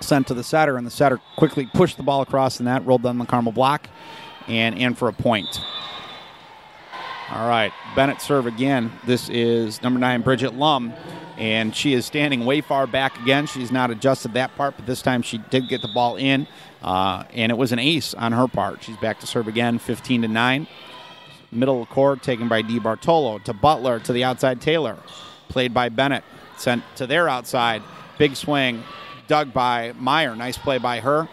sent 0.00 0.26
to 0.26 0.34
the 0.34 0.44
setter, 0.44 0.76
and 0.76 0.86
the 0.86 0.90
setter 0.90 1.18
quickly 1.36 1.66
pushed 1.72 1.96
the 1.96 2.02
ball 2.02 2.20
across 2.20 2.58
the 2.58 2.64
net, 2.64 2.84
rolled 2.84 3.02
down 3.02 3.18
the 3.18 3.24
Carmel 3.24 3.52
block, 3.52 3.88
and 4.46 4.76
in 4.76 4.94
for 4.94 5.08
a 5.08 5.12
point. 5.12 5.60
All 7.30 7.48
right, 7.48 7.72
Benet 7.94 8.22
serve 8.22 8.46
again. 8.46 8.90
This 9.04 9.28
is 9.28 9.82
number 9.82 10.00
nine, 10.00 10.22
Bridget 10.22 10.54
Lum, 10.54 10.94
and 11.36 11.76
she 11.76 11.92
is 11.92 12.06
standing 12.06 12.46
way 12.46 12.62
far 12.62 12.86
back 12.86 13.20
again. 13.20 13.46
She's 13.46 13.70
not 13.70 13.90
adjusted 13.90 14.32
that 14.32 14.54
part, 14.56 14.76
but 14.76 14.86
this 14.86 15.02
time 15.02 15.20
she 15.20 15.36
did 15.36 15.68
get 15.68 15.82
the 15.82 15.88
ball 15.88 16.16
in, 16.16 16.46
uh, 16.82 17.24
and 17.32 17.50
it 17.50 17.56
was 17.56 17.72
an 17.72 17.78
ace 17.78 18.14
on 18.14 18.32
her 18.32 18.48
part. 18.48 18.82
She's 18.82 18.96
back 18.96 19.20
to 19.20 19.26
serve 19.26 19.48
again, 19.48 19.78
15 19.78 20.22
to 20.22 20.28
9. 20.28 20.66
Middle 21.50 21.86
court 21.86 22.22
taken 22.22 22.48
by 22.48 22.62
Di 22.62 22.78
Bartolo 22.78 23.38
to 23.40 23.52
Butler 23.52 24.00
to 24.00 24.12
the 24.12 24.24
outside 24.24 24.60
Taylor, 24.60 24.98
played 25.48 25.72
by 25.72 25.88
Benet, 25.88 26.22
sent 26.56 26.82
to 26.96 27.06
their 27.06 27.28
outside. 27.28 27.82
Big 28.18 28.36
swing, 28.36 28.82
dug 29.28 29.52
by 29.52 29.92
Meyer. 29.98 30.36
Nice 30.36 30.58
play 30.58 30.78
by 30.78 31.00
her. 31.00 31.28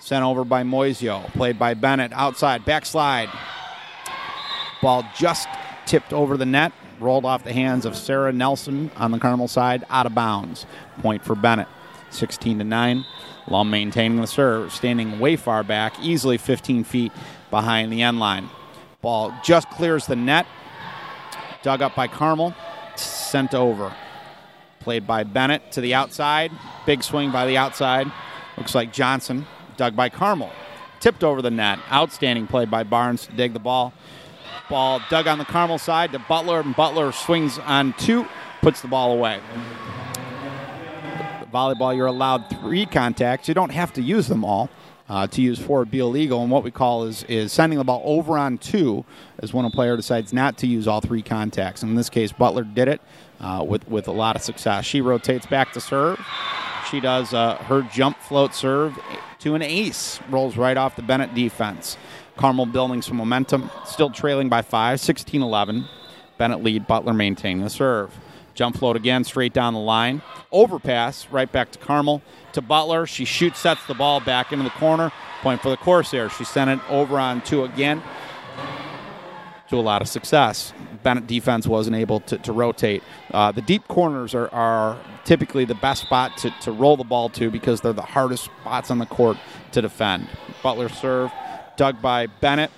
Sent 0.00 0.24
over 0.24 0.44
by 0.44 0.64
Moisio, 0.64 1.30
played 1.32 1.58
by 1.58 1.74
Benet 1.74 2.12
outside, 2.12 2.64
backslide. 2.64 3.30
Ball 4.82 5.04
just 5.16 5.48
tipped 5.86 6.12
over 6.12 6.36
the 6.36 6.44
net, 6.44 6.72
rolled 6.98 7.24
off 7.24 7.44
the 7.44 7.52
hands 7.52 7.86
of 7.86 7.96
Sarah 7.96 8.32
Nelson 8.32 8.90
on 8.96 9.12
the 9.12 9.18
Carmel 9.18 9.46
side, 9.46 9.84
out 9.88 10.06
of 10.06 10.14
bounds. 10.14 10.66
Point 11.00 11.24
for 11.24 11.36
Benet, 11.36 11.68
16 12.10 12.58
to 12.58 12.64
9. 12.64 13.04
Lum 13.48 13.70
maintaining 13.70 14.20
the 14.20 14.26
serve, 14.26 14.72
standing 14.72 15.18
way 15.18 15.36
far 15.36 15.62
back, 15.62 15.98
easily 16.00 16.38
15 16.38 16.84
feet 16.84 17.12
behind 17.50 17.92
the 17.92 18.02
end 18.02 18.18
line. 18.18 18.48
Ball 19.00 19.34
just 19.42 19.68
clears 19.70 20.06
the 20.06 20.16
net, 20.16 20.46
dug 21.62 21.82
up 21.82 21.94
by 21.94 22.06
Carmel, 22.06 22.54
sent 22.96 23.54
over. 23.54 23.94
Played 24.80 25.06
by 25.06 25.24
Benet 25.24 25.72
to 25.72 25.80
the 25.80 25.94
outside, 25.94 26.50
big 26.86 27.02
swing 27.02 27.30
by 27.30 27.46
the 27.46 27.56
outside. 27.56 28.10
Looks 28.56 28.74
like 28.74 28.92
Johnson, 28.92 29.46
dug 29.76 29.94
by 29.94 30.08
Carmel, 30.08 30.50
tipped 31.00 31.22
over 31.22 31.40
the 31.40 31.50
net. 31.50 31.78
Outstanding 31.90 32.46
play 32.46 32.64
by 32.64 32.82
Barnes 32.82 33.26
to 33.26 33.32
dig 33.32 33.52
the 33.52 33.60
ball 33.60 33.92
ball 34.72 35.02
dug 35.10 35.26
on 35.26 35.36
the 35.36 35.44
Carmel 35.44 35.78
side 35.78 36.12
to 36.12 36.18
Butler, 36.18 36.60
and 36.60 36.74
Butler 36.74 37.12
swings 37.12 37.58
on 37.58 37.92
two, 37.94 38.26
puts 38.62 38.80
the 38.80 38.88
ball 38.88 39.12
away. 39.12 39.38
Volleyball, 41.52 41.94
you're 41.94 42.06
allowed 42.06 42.48
three 42.48 42.86
contacts. 42.86 43.46
You 43.46 43.54
don't 43.54 43.70
have 43.70 43.92
to 43.94 44.02
use 44.02 44.28
them 44.28 44.44
all. 44.44 44.70
Uh, 45.08 45.26
to 45.26 45.42
use 45.42 45.58
four 45.58 45.80
would 45.80 45.90
be 45.90 45.98
illegal, 45.98 46.40
and 46.40 46.50
what 46.50 46.64
we 46.64 46.70
call 46.70 47.04
is 47.04 47.22
is 47.24 47.52
sending 47.52 47.78
the 47.78 47.84
ball 47.84 48.00
over 48.04 48.38
on 48.38 48.56
two 48.56 49.04
is 49.42 49.52
when 49.52 49.66
a 49.66 49.70
player 49.70 49.94
decides 49.94 50.32
not 50.32 50.56
to 50.56 50.66
use 50.66 50.88
all 50.88 51.02
three 51.02 51.20
contacts. 51.20 51.82
In 51.82 51.96
this 51.96 52.08
case, 52.08 52.32
Butler 52.32 52.62
did 52.64 52.88
it 52.88 53.00
uh, 53.40 53.62
with 53.66 53.86
with 53.88 54.08
a 54.08 54.12
lot 54.12 54.36
of 54.36 54.42
success. 54.42 54.86
She 54.86 55.02
rotates 55.02 55.44
back 55.44 55.72
to 55.72 55.80
serve. 55.80 56.18
She 56.90 57.00
does 57.00 57.34
uh, 57.34 57.56
her 57.56 57.82
jump 57.82 58.18
float 58.20 58.54
serve 58.54 58.98
to 59.40 59.54
an 59.54 59.60
ace, 59.60 60.20
rolls 60.30 60.56
right 60.56 60.76
off 60.76 60.96
the 60.96 61.02
Benet 61.02 61.34
defense. 61.34 61.98
Carmel 62.36 62.66
building 62.66 63.02
some 63.02 63.16
momentum, 63.16 63.70
still 63.84 64.08
trailing 64.08 64.48
by 64.48 64.62
five, 64.62 65.00
16 65.00 65.42
11. 65.42 65.84
Benet 66.38 66.62
lead, 66.62 66.86
Butler 66.86 67.12
maintaining 67.12 67.62
the 67.62 67.70
serve. 67.70 68.18
Jump 68.54 68.76
float 68.76 68.96
again, 68.96 69.24
straight 69.24 69.52
down 69.52 69.74
the 69.74 69.80
line. 69.80 70.22
Overpass, 70.50 71.28
right 71.30 71.50
back 71.50 71.72
to 71.72 71.78
Carmel. 71.78 72.22
To 72.52 72.60
Butler, 72.60 73.06
she 73.06 73.24
shoots, 73.24 73.58
sets 73.60 73.84
the 73.86 73.94
ball 73.94 74.20
back 74.20 74.52
into 74.52 74.64
the 74.64 74.70
corner. 74.70 75.10
Point 75.40 75.62
for 75.62 75.70
the 75.70 75.76
Corsair. 75.76 76.28
She 76.28 76.44
sent 76.44 76.70
it 76.70 76.80
over 76.90 77.18
on 77.18 77.40
two 77.42 77.64
again 77.64 78.02
to 79.72 79.78
a 79.78 79.80
lot 79.80 80.02
of 80.02 80.08
success. 80.08 80.74
Benet 81.02 81.26
defense 81.26 81.66
wasn't 81.66 81.96
able 81.96 82.20
to, 82.20 82.36
to 82.38 82.52
rotate. 82.52 83.02
Uh, 83.32 83.52
the 83.52 83.62
deep 83.62 83.88
corners 83.88 84.34
are, 84.34 84.52
are 84.52 84.98
typically 85.24 85.64
the 85.64 85.74
best 85.74 86.02
spot 86.02 86.36
to, 86.36 86.50
to 86.60 86.70
roll 86.70 86.96
the 86.96 87.04
ball 87.04 87.30
to 87.30 87.50
because 87.50 87.80
they're 87.80 87.94
the 87.94 88.02
hardest 88.02 88.44
spots 88.44 88.90
on 88.90 88.98
the 88.98 89.06
court 89.06 89.38
to 89.72 89.80
defend. 89.80 90.28
Butler 90.62 90.90
serve, 90.90 91.32
dug 91.76 92.02
by 92.02 92.26
Benet, 92.26 92.70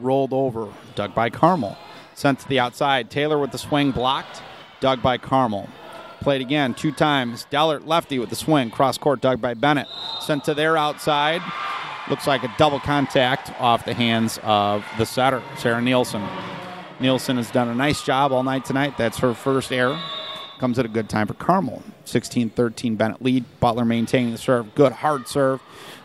rolled 0.00 0.32
over, 0.32 0.72
dug 0.94 1.14
by 1.14 1.28
Carmel. 1.28 1.76
Sent 2.14 2.40
to 2.40 2.48
the 2.48 2.58
outside. 2.58 3.10
Taylor 3.10 3.38
with 3.38 3.52
the 3.52 3.58
swing 3.58 3.92
blocked, 3.92 4.42
dug 4.80 5.02
by 5.02 5.18
Carmel. 5.18 5.68
Played 6.20 6.42
again 6.42 6.74
two 6.74 6.92
times. 6.92 7.46
Dellert 7.50 7.86
lefty 7.86 8.18
with 8.18 8.28
the 8.28 8.36
swing, 8.36 8.70
cross 8.70 8.98
court, 8.98 9.20
dug 9.20 9.40
by 9.40 9.54
Benet. 9.54 9.86
Sent 10.20 10.44
to 10.44 10.54
their 10.54 10.76
outside. 10.76 11.42
Looks 12.08 12.26
like 12.26 12.42
a 12.42 12.52
double 12.58 12.80
contact 12.80 13.52
off 13.60 13.84
the 13.84 13.94
hands 13.94 14.38
of 14.42 14.84
the 14.98 15.06
setter, 15.06 15.42
Sarah 15.56 15.80
Nielsen. 15.80 16.26
Nielsen 16.98 17.36
has 17.36 17.50
done 17.50 17.68
a 17.68 17.74
nice 17.74 18.02
job 18.02 18.32
all 18.32 18.42
night 18.42 18.64
tonight. 18.64 18.98
That's 18.98 19.18
her 19.18 19.32
first 19.32 19.72
error. 19.72 19.98
Comes 20.58 20.78
at 20.78 20.84
a 20.84 20.88
good 20.88 21.08
time 21.08 21.26
for 21.26 21.34
Carmel. 21.34 21.82
16 22.04 22.50
13 22.50 22.96
Benet 22.96 23.22
lead. 23.22 23.44
Butler 23.60 23.86
maintaining 23.86 24.32
the 24.32 24.38
serve. 24.38 24.74
Good 24.74 24.92
hard 24.92 25.26
serve. 25.26 25.62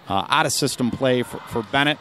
Uh, 0.07 0.25
out 0.29 0.45
of 0.45 0.53
system 0.53 0.91
play 0.91 1.23
for, 1.23 1.39
for 1.39 1.63
Benet. 1.63 1.97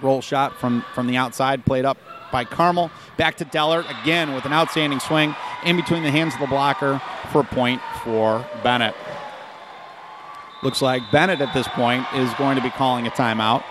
Roll 0.00 0.20
shot 0.20 0.54
from, 0.60 0.84
from 0.94 1.08
the 1.08 1.16
outside, 1.16 1.64
played 1.64 1.84
up 1.84 1.98
by 2.30 2.44
Carmel. 2.44 2.90
Back 3.16 3.36
to 3.38 3.44
Dellert 3.44 3.86
again 4.02 4.34
with 4.34 4.44
an 4.44 4.52
outstanding 4.52 5.00
swing 5.00 5.34
in 5.64 5.76
between 5.76 6.02
the 6.02 6.10
hands 6.10 6.34
of 6.34 6.40
the 6.40 6.46
blocker 6.46 7.00
for 7.30 7.40
a 7.40 7.44
point 7.44 7.80
for 8.02 8.46
Benet. 8.62 8.94
Looks 10.62 10.82
like 10.82 11.02
Benet 11.12 11.40
at 11.40 11.54
this 11.54 11.68
point 11.68 12.04
is 12.14 12.32
going 12.34 12.56
to 12.56 12.62
be 12.62 12.70
calling 12.70 13.06
a 13.06 13.10
timeout. 13.10 13.62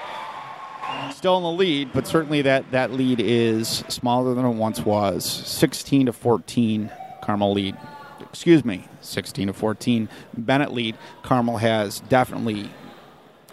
Still 1.12 1.38
in 1.38 1.44
the 1.44 1.52
lead, 1.52 1.92
but 1.92 2.08
certainly 2.08 2.42
that, 2.44 2.72
that 2.72 2.92
lead 2.92 3.20
is 3.20 3.84
smaller 3.90 4.34
than 4.34 4.46
it 4.46 4.52
once 4.52 4.86
was. 4.86 5.26
16 5.26 6.06
to 6.06 6.14
14, 6.14 6.92
Carmel 7.22 7.54
lead. 7.54 7.76
Excuse 8.22 8.64
me, 8.64 8.88
16 9.02 9.48
to 9.48 9.54
14, 9.54 10.08
Benet 10.38 10.72
lead. 10.72 10.98
Carmel 11.24 11.58
has 11.58 12.00
definitely 12.02 12.70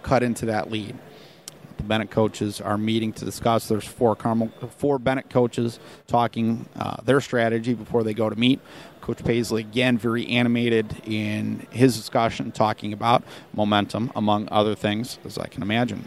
cut 0.03 0.23
into 0.23 0.47
that 0.47 0.71
lead. 0.71 0.97
The 1.77 1.83
Benet 1.83 2.11
coaches 2.11 2.61
are 2.61 2.79
meeting 2.79 3.13
to 3.15 3.25
discuss. 3.25 3.69
There's 3.69 3.87
four 3.87 4.17
Carmel, 4.17 4.51
four 4.77 4.99
Benet 4.99 5.29
coaches 5.31 5.79
talking 6.07 6.69
uh, 6.77 6.97
their 7.03 7.21
strategy 7.21 7.75
before 7.75 8.03
they 8.03 8.15
go 8.15 8.31
to 8.31 8.37
meet. 8.37 8.61
Coach 9.01 9.23
Paisley 9.25 9.61
again 9.63 9.99
very 9.99 10.27
animated 10.29 11.03
in 11.05 11.67
his 11.71 11.97
discussion, 11.97 12.53
talking 12.53 12.93
about 12.93 13.23
momentum 13.53 14.11
among 14.17 14.49
other 14.51 14.75
things, 14.75 15.19
as 15.25 15.37
I 15.37 15.47
can 15.47 15.63
imagine. 15.63 16.07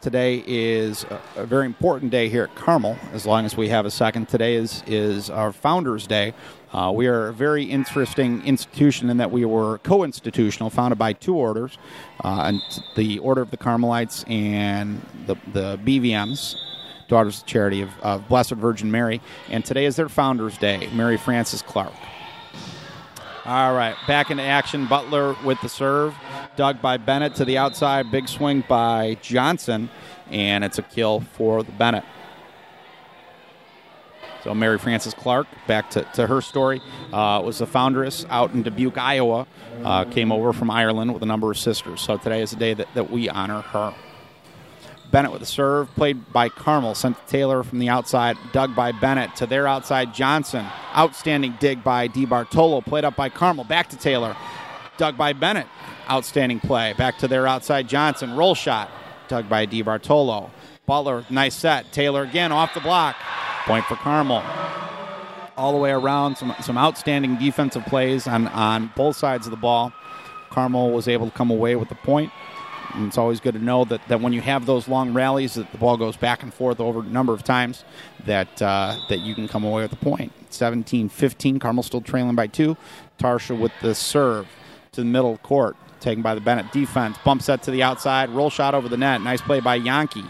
Today 0.00 0.42
is 0.46 1.04
a, 1.36 1.44
very 1.44 1.66
important 1.66 2.10
day 2.10 2.30
here 2.30 2.44
at 2.44 2.54
Carmel. 2.54 2.96
As 3.12 3.26
long 3.26 3.44
as 3.44 3.54
we 3.54 3.68
have 3.68 3.84
a 3.84 3.90
second, 3.90 4.30
today 4.30 4.54
is 4.54 4.82
is 4.86 5.28
our 5.28 5.52
Founders 5.52 6.06
Day. 6.06 6.32
Uh, 6.72 6.92
we 6.94 7.08
are 7.08 7.28
a 7.28 7.32
very 7.32 7.64
interesting 7.64 8.44
institution 8.46 9.10
in 9.10 9.16
that 9.16 9.30
we 9.30 9.44
were 9.44 9.78
co-institutional, 9.78 10.70
founded 10.70 10.98
by 10.98 11.12
two 11.12 11.34
orders, 11.34 11.78
uh, 12.22 12.52
the 12.94 13.18
Order 13.18 13.42
of 13.42 13.50
the 13.50 13.56
Carmelites 13.56 14.24
and 14.28 15.00
the 15.26 15.34
the 15.52 15.78
BVMs, 15.78 16.54
Daughters 17.08 17.40
of 17.40 17.46
Charity 17.46 17.82
of, 17.82 17.90
of 18.02 18.28
Blessed 18.28 18.52
Virgin 18.52 18.90
Mary. 18.90 19.20
And 19.48 19.64
today 19.64 19.84
is 19.84 19.96
their 19.96 20.08
Founders 20.08 20.56
Day. 20.58 20.88
Mary 20.94 21.16
Frances 21.16 21.60
Clark. 21.60 21.92
All 23.44 23.74
right, 23.74 23.96
back 24.06 24.30
into 24.30 24.44
action. 24.44 24.86
Butler 24.86 25.34
with 25.44 25.60
the 25.62 25.68
serve. 25.68 26.14
Dug 26.54 26.80
by 26.80 26.98
Benet 26.98 27.34
to 27.36 27.44
the 27.44 27.58
outside. 27.58 28.12
Big 28.12 28.28
swing 28.28 28.62
by 28.68 29.16
Johnson. 29.22 29.90
And 30.30 30.62
it's 30.62 30.78
a 30.78 30.82
kill 30.82 31.20
for 31.20 31.64
the 31.64 31.72
Benet. 31.72 32.04
So 34.44 34.54
Mary 34.54 34.78
Frances 34.78 35.14
Clark, 35.14 35.46
back 35.66 35.90
to, 35.90 36.02
to 36.14 36.26
her 36.26 36.40
story, 36.40 36.80
uh, 37.12 37.42
was 37.44 37.60
a 37.60 37.66
foundress 37.66 38.24
out 38.30 38.52
in 38.52 38.62
Dubuque, 38.62 38.98
Iowa. 38.98 39.46
Uh, 39.84 40.04
came 40.04 40.32
over 40.32 40.52
from 40.52 40.70
Ireland 40.70 41.12
with 41.12 41.22
a 41.22 41.26
number 41.26 41.50
of 41.50 41.58
sisters. 41.58 42.00
So 42.00 42.16
today 42.16 42.42
is 42.42 42.50
the 42.50 42.56
day 42.56 42.74
that, 42.74 42.88
that 42.94 43.10
we 43.10 43.28
honor 43.28 43.60
her. 43.60 43.94
Benet 45.10 45.32
with 45.32 45.42
a 45.42 45.46
serve, 45.46 45.92
played 45.94 46.32
by 46.32 46.48
Carmel, 46.48 46.94
sent 46.94 47.18
to 47.18 47.26
Taylor 47.26 47.62
from 47.62 47.80
the 47.80 47.88
outside, 47.88 48.36
dug 48.52 48.76
by 48.76 48.92
Benet 48.92 49.34
to 49.36 49.46
their 49.46 49.66
outside 49.66 50.14
Johnson. 50.14 50.64
Outstanding 50.96 51.56
dig 51.58 51.82
by 51.82 52.06
Di 52.06 52.26
Bartolo, 52.26 52.80
played 52.80 53.04
up 53.04 53.16
by 53.16 53.28
Carmel, 53.28 53.64
back 53.64 53.88
to 53.90 53.96
Taylor, 53.96 54.36
dug 54.98 55.16
by 55.16 55.32
Benet. 55.32 55.66
Outstanding 56.08 56.60
play, 56.60 56.92
back 56.92 57.18
to 57.18 57.28
their 57.28 57.46
outside 57.46 57.88
Johnson, 57.88 58.36
roll 58.36 58.54
shot, 58.54 58.90
dug 59.28 59.48
by 59.48 59.66
Di 59.66 59.82
Bartolo. 59.82 60.50
Butler, 60.86 61.24
nice 61.30 61.54
set. 61.54 61.92
Taylor 61.92 62.22
again 62.22 62.52
off 62.52 62.74
the 62.74 62.80
block, 62.80 63.16
point 63.66 63.84
for 63.86 63.96
Carmel. 63.96 64.42
All 65.56 65.72
the 65.72 65.78
way 65.78 65.90
around, 65.90 66.36
some 66.36 66.54
some 66.62 66.78
outstanding 66.78 67.36
defensive 67.36 67.84
plays 67.84 68.26
on 68.26 68.48
on 68.48 68.90
both 68.96 69.16
sides 69.16 69.46
of 69.46 69.50
the 69.50 69.56
ball. 69.56 69.92
Carmel 70.50 70.90
was 70.90 71.06
able 71.06 71.30
to 71.30 71.36
come 71.36 71.50
away 71.50 71.76
with 71.76 71.88
the 71.88 71.94
point. 71.94 72.32
And 72.94 73.06
it's 73.06 73.18
always 73.18 73.38
good 73.38 73.54
to 73.54 73.60
know 73.60 73.84
that, 73.84 74.00
that 74.08 74.20
when 74.20 74.32
you 74.32 74.40
have 74.40 74.66
those 74.66 74.88
long 74.88 75.14
rallies, 75.14 75.54
that 75.54 75.70
the 75.70 75.78
ball 75.78 75.96
goes 75.96 76.16
back 76.16 76.42
and 76.42 76.52
forth 76.52 76.80
over 76.80 77.00
a 77.00 77.04
number 77.04 77.32
of 77.32 77.44
times, 77.44 77.84
that 78.26 78.60
uh, 78.60 78.98
that 79.08 79.20
you 79.20 79.34
can 79.34 79.46
come 79.46 79.64
away 79.64 79.82
with 79.82 79.92
a 79.92 79.96
point. 79.96 80.32
17 80.50 81.08
15. 81.08 81.58
Carmel 81.58 81.82
still 81.82 82.00
trailing 82.00 82.34
by 82.34 82.46
two. 82.46 82.76
Tarsha 83.18 83.58
with 83.58 83.72
the 83.80 83.94
serve 83.94 84.48
to 84.92 85.02
the 85.02 85.06
middle 85.06 85.38
court, 85.38 85.76
taken 86.00 86.22
by 86.22 86.34
the 86.34 86.40
Benet 86.40 86.72
defense. 86.72 87.16
Bump 87.24 87.42
set 87.42 87.62
to 87.64 87.70
the 87.70 87.82
outside, 87.82 88.30
roll 88.30 88.50
shot 88.50 88.74
over 88.74 88.88
the 88.88 88.96
net. 88.96 89.20
Nice 89.22 89.40
play 89.40 89.60
by 89.60 89.76
Yankee. 89.76 90.24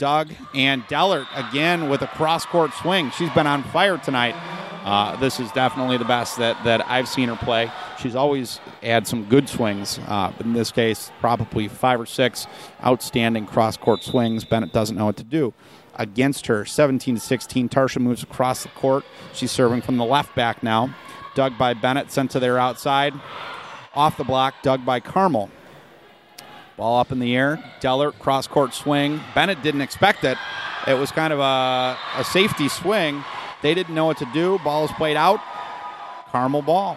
Dug 0.00 0.32
and 0.54 0.82
Dellert 0.88 1.26
again 1.34 1.90
with 1.90 2.00
a 2.00 2.06
cross 2.06 2.46
court 2.46 2.72
swing. 2.72 3.10
She's 3.10 3.30
been 3.30 3.46
on 3.46 3.62
fire 3.64 3.98
tonight. 3.98 4.34
Uh, 4.82 5.14
this 5.16 5.38
is 5.38 5.52
definitely 5.52 5.98
the 5.98 6.06
best 6.06 6.38
that, 6.38 6.64
that 6.64 6.88
I've 6.88 7.06
seen 7.06 7.28
her 7.28 7.36
play. 7.36 7.70
She's 8.00 8.16
always 8.16 8.60
had 8.82 9.06
some 9.06 9.26
good 9.26 9.46
swings, 9.46 10.00
uh, 10.08 10.32
but 10.34 10.46
in 10.46 10.54
this 10.54 10.72
case, 10.72 11.12
probably 11.20 11.68
five 11.68 12.00
or 12.00 12.06
six 12.06 12.46
outstanding 12.82 13.44
cross 13.44 13.76
court 13.76 14.02
swings. 14.02 14.42
Benet 14.46 14.72
doesn't 14.72 14.96
know 14.96 15.04
what 15.04 15.18
to 15.18 15.24
do. 15.24 15.52
Against 15.96 16.46
her, 16.46 16.64
17 16.64 17.16
to 17.16 17.20
16. 17.20 17.68
Tarsha 17.68 18.00
moves 18.00 18.22
across 18.22 18.62
the 18.62 18.70
court. 18.70 19.04
She's 19.34 19.50
serving 19.50 19.82
from 19.82 19.98
the 19.98 20.04
left 20.06 20.34
back 20.34 20.62
now. 20.62 20.94
Dug 21.34 21.58
by 21.58 21.74
Benet, 21.74 22.10
sent 22.10 22.30
to 22.30 22.40
their 22.40 22.58
outside. 22.58 23.12
Off 23.94 24.16
the 24.16 24.24
block, 24.24 24.54
dug 24.62 24.86
by 24.86 24.98
Carmel. 24.98 25.50
Ball 26.80 26.98
up 26.98 27.12
in 27.12 27.18
the 27.18 27.36
air. 27.36 27.62
Dellert, 27.80 28.18
cross 28.18 28.46
court 28.46 28.72
swing. 28.72 29.20
Benet 29.34 29.62
didn't 29.62 29.82
expect 29.82 30.24
it. 30.24 30.38
It 30.88 30.94
was 30.94 31.12
kind 31.12 31.30
of 31.30 31.38
a, 31.38 31.98
a 32.16 32.24
safety 32.24 32.70
swing. 32.70 33.22
They 33.60 33.74
didn't 33.74 33.94
know 33.94 34.06
what 34.06 34.16
to 34.16 34.28
do. 34.32 34.58
Ball 34.64 34.86
is 34.86 34.90
played 34.92 35.18
out. 35.18 35.40
Carmel 36.30 36.62
ball. 36.62 36.96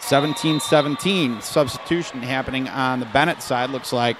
17 0.00 0.60
17. 0.60 1.42
Substitution 1.42 2.22
happening 2.22 2.66
on 2.70 3.00
the 3.00 3.06
Benet 3.06 3.42
side. 3.42 3.68
Looks 3.68 3.92
like 3.92 4.16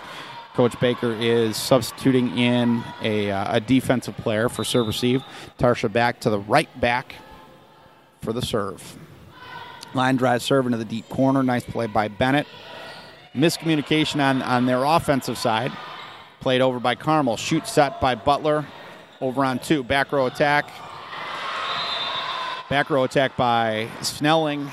Coach 0.53 0.79
Baker 0.79 1.13
is 1.15 1.57
substituting 1.57 2.37
in 2.37 2.85
a, 3.01 3.31
uh, 3.31 3.57
a 3.57 3.61
defensive 3.63 4.15
player 4.19 4.51
for 4.51 4.63
serve 4.63 4.89
receive. 4.89 5.23
Tarsha 5.59 5.91
back 5.91 6.21
to 6.21 6.29
the 6.29 6.39
right 6.39 6.69
back 6.79 7.15
for 8.21 8.35
the 8.35 8.43
serve. 8.43 8.99
Line 9.95 10.17
drive 10.17 10.43
serve 10.43 10.67
into 10.67 10.77
the 10.77 10.85
deep 10.85 11.09
corner. 11.09 11.43
Nice 11.43 11.65
play 11.65 11.87
by 11.87 12.09
Benet. 12.09 12.47
Miscommunication 13.35 14.21
on, 14.21 14.43
on 14.43 14.67
their 14.67 14.85
offensive 14.85 15.37
side. 15.37 15.73
Played 16.41 16.61
over 16.61 16.79
by 16.79 16.95
Carmel. 16.95 17.37
Shoot 17.37 17.67
set 17.67 18.01
by 18.01 18.15
Butler. 18.15 18.67
Over 19.21 19.45
on 19.45 19.59
two. 19.59 19.83
Back 19.83 20.13
row 20.13 20.27
attack. 20.27 20.71
Back 22.71 22.91
row 22.91 23.05
attack 23.05 23.37
by 23.37 23.89
Snelling. 24.03 24.71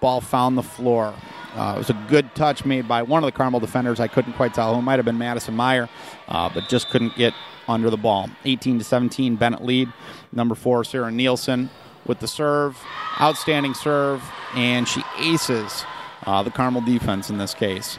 Ball 0.00 0.20
found 0.20 0.58
the 0.58 0.62
floor. 0.62 1.14
Uh, 1.54 1.74
it 1.76 1.78
was 1.78 1.90
a 1.90 2.06
good 2.08 2.34
touch 2.34 2.64
made 2.64 2.88
by 2.88 3.02
one 3.02 3.22
of 3.22 3.28
the 3.28 3.36
Carmel 3.36 3.60
defenders. 3.60 4.00
I 4.00 4.08
couldn't 4.08 4.32
quite 4.32 4.54
tell 4.54 4.74
who. 4.74 4.80
It 4.80 4.82
might 4.82 4.98
have 4.98 5.04
been 5.04 5.18
Madison 5.18 5.54
Meyer, 5.54 5.88
uh, 6.28 6.50
but 6.52 6.68
just 6.68 6.90
couldn't 6.90 7.14
get 7.16 7.32
under 7.68 7.90
the 7.90 7.96
ball. 7.96 8.28
18 8.44 8.78
to 8.78 8.84
17, 8.84 9.36
Benet 9.36 9.64
lead. 9.64 9.92
Number 10.32 10.54
four, 10.54 10.84
Sarah 10.84 11.12
Nielsen 11.12 11.70
with 12.06 12.18
the 12.18 12.28
serve. 12.28 12.76
Outstanding 13.20 13.74
serve, 13.74 14.22
and 14.54 14.88
she 14.88 15.02
aces 15.18 15.84
uh, 16.26 16.42
the 16.42 16.50
Carmel 16.50 16.82
defense 16.82 17.30
in 17.30 17.38
this 17.38 17.54
case. 17.54 17.98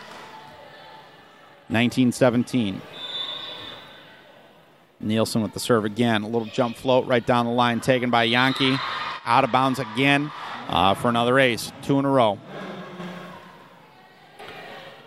19 1.70 2.12
17. 2.12 2.82
Nielsen 5.00 5.42
with 5.42 5.54
the 5.54 5.60
serve 5.60 5.86
again. 5.86 6.24
A 6.24 6.28
little 6.28 6.48
jump 6.48 6.78
float 6.78 7.06
right 7.06 7.26
down 7.26 7.46
the 7.46 7.52
line, 7.52 7.80
taken 7.80 8.10
by 8.10 8.24
Yankee. 8.24 8.78
Out 9.26 9.44
of 9.44 9.52
bounds 9.52 9.80
again 9.80 10.32
uh, 10.68 10.94
for 10.94 11.10
another 11.10 11.40
ace. 11.40 11.72
Two 11.82 12.00
in 12.00 12.06
a 12.06 12.10
row. 12.10 12.40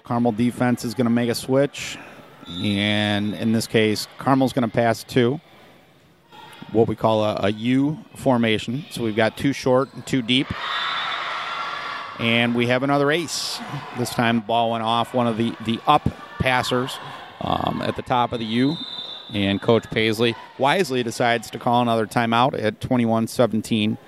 Carmel 0.05 0.33
defense 0.33 0.85
is 0.85 0.95
going 0.95 1.07
to 1.07 1.11
make 1.11 1.29
a 1.29 1.35
switch. 1.35 1.99
And 2.49 3.35
in 3.35 3.53
this 3.53 3.67
case, 3.67 4.09
Carmel's 4.19 4.53
going 4.53 4.69
to 4.69 4.75
pass 4.75 5.05
two. 5.05 5.41
What 6.73 6.89
we 6.89 6.97
call 6.97 7.25
a, 7.25 7.41
a 7.45 7.51
U 7.51 7.99
formation. 8.17 8.85
So 8.91 9.03
we've 9.05 9.17
got 9.17 9.37
two 9.37 9.53
short 9.53 9.93
and 9.95 10.07
two 10.07 10.23
deep. 10.23 10.47
And 12.19 12.55
we 12.55 12.67
have 12.67 12.83
another 12.83 13.11
ace. 13.11 13.61
This 13.97 14.11
time 14.11 14.37
the 14.37 14.43
ball 14.43 14.73
went 14.73 14.83
off 14.83 15.15
one 15.15 15.27
of 15.27 15.37
the, 15.37 15.55
the 15.65 15.81
up 15.87 16.09
passers 16.39 16.99
um, 17.41 17.81
at 17.83 17.97
the 17.97 18.03
top 18.03 18.33
of 18.33 18.41
the 18.41 18.47
U. 18.47 18.77
And 19.33 19.61
Coach 19.61 19.89
Paisley 19.91 20.35
wisely 20.57 21.03
decides 21.03 21.51
to 21.51 21.59
call 21.59 21.83
another 21.83 22.07
timeout 22.07 22.61
at 22.61 22.81
21 22.81 23.27
17 23.27 23.99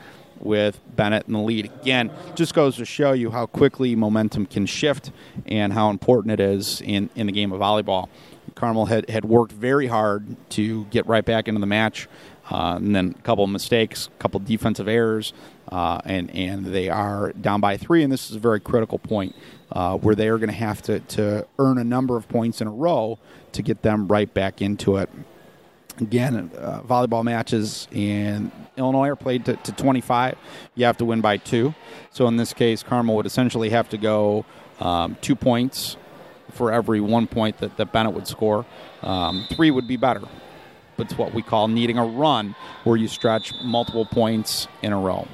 with 0.41 0.81
Benet 0.97 1.27
in 1.27 1.35
the 1.35 1.41
lead. 1.41 1.67
Again, 1.67 2.11
just 2.35 2.55
goes 2.55 2.77
to 2.77 2.85
show 2.85 3.13
you 3.13 3.31
how 3.31 3.47
quickly 3.47 3.95
momentum 3.95 4.47
can 4.47 4.67
shift 4.67 5.11
and 5.47 5.73
how 5.73 5.91
important 5.91 6.33
it 6.33 6.41
is 6.41 6.81
in, 6.81 7.11
in 7.15 7.27
the 7.27 7.33
game 7.33 7.53
of 7.53 7.61
volleyball. 7.61 8.09
Carmel 8.55 8.87
had, 8.87 9.09
had 9.09 9.25
worked 9.25 9.53
very 9.53 9.87
hard 9.87 10.37
to 10.51 10.85
get 10.87 11.07
right 11.07 11.25
back 11.25 11.47
into 11.47 11.61
the 11.61 11.67
match, 11.67 12.09
uh, 12.51 12.77
and 12.77 12.97
then 12.97 13.15
a 13.19 13.23
couple 13.23 13.45
of 13.45 13.51
mistakes, 13.51 14.09
a 14.09 14.23
couple 14.23 14.41
of 14.41 14.47
defensive 14.47 14.89
errors, 14.89 15.33
uh, 15.71 16.01
and, 16.05 16.31
and 16.31 16.67
they 16.67 16.89
are 16.89 17.33
down 17.33 17.61
by 17.61 17.77
three, 17.77 18.03
and 18.03 18.13
this 18.13 18.31
is 18.31 18.37
a 18.37 18.41
very 18.41 18.61
critical 18.61 18.99
point 18.99 19.35
uh, 19.73 19.97
where 19.97 20.15
they 20.15 20.29
are 20.29 20.39
going 20.39 20.49
to 20.49 20.55
have 20.55 20.83
to, 20.83 21.01
to 21.01 21.47
earn 21.59 21.79
a 21.79 21.85
number 21.85 22.17
of 22.17 22.29
points 22.29 22.61
in 22.61 22.67
a 22.67 22.73
row 22.73 23.19
to 23.53 23.63
get 23.63 23.83
them 23.83 24.09
right 24.09 24.33
back 24.33 24.61
into 24.61 24.97
it 24.97 25.09
again, 26.01 26.51
uh, 26.57 26.83
volleyball 26.83 27.25
matches 27.25 27.89
in 27.93 28.51
Illinois 28.77 29.09
are 29.09 29.17
played 29.17 29.45
to, 29.45 29.57
to, 29.57 29.73
25. 29.73 30.37
You 30.75 30.87
have 30.87 30.97
to 30.99 31.05
win 31.05 31.21
by 31.21 31.37
two. 31.37 31.75
So 32.11 32.27
in 32.27 32.37
this 32.37 32.53
case, 32.53 32.83
Carmel 32.83 33.17
would 33.17 33.27
essentially 33.27 33.71
have 33.71 33.89
to 33.91 33.99
go 33.99 34.45
um, 34.81 35.17
two 35.21 35.37
points 35.37 35.97
for 36.53 36.73
every 36.73 37.01
one 37.01 37.27
point 37.27 37.59
that, 37.59 37.77
that 37.77 37.93
Benet 37.93 38.13
would 38.13 38.27
score. 38.27 38.67
Um, 39.03 39.47
three 39.51 39.71
would 39.71 39.87
be 39.87 39.97
better. 39.97 40.23
But 40.97 41.07
it's 41.07 41.19
what 41.19 41.33
we 41.33 41.43
call 41.43 41.69
needing 41.69 41.99
a 41.99 42.05
run 42.05 42.55
where 42.85 42.97
you 42.97 43.09
stretch 43.09 43.53
multiple 43.63 44.05
points 44.05 44.69
in 44.83 44.93
a 44.93 44.99
row. 44.99 45.27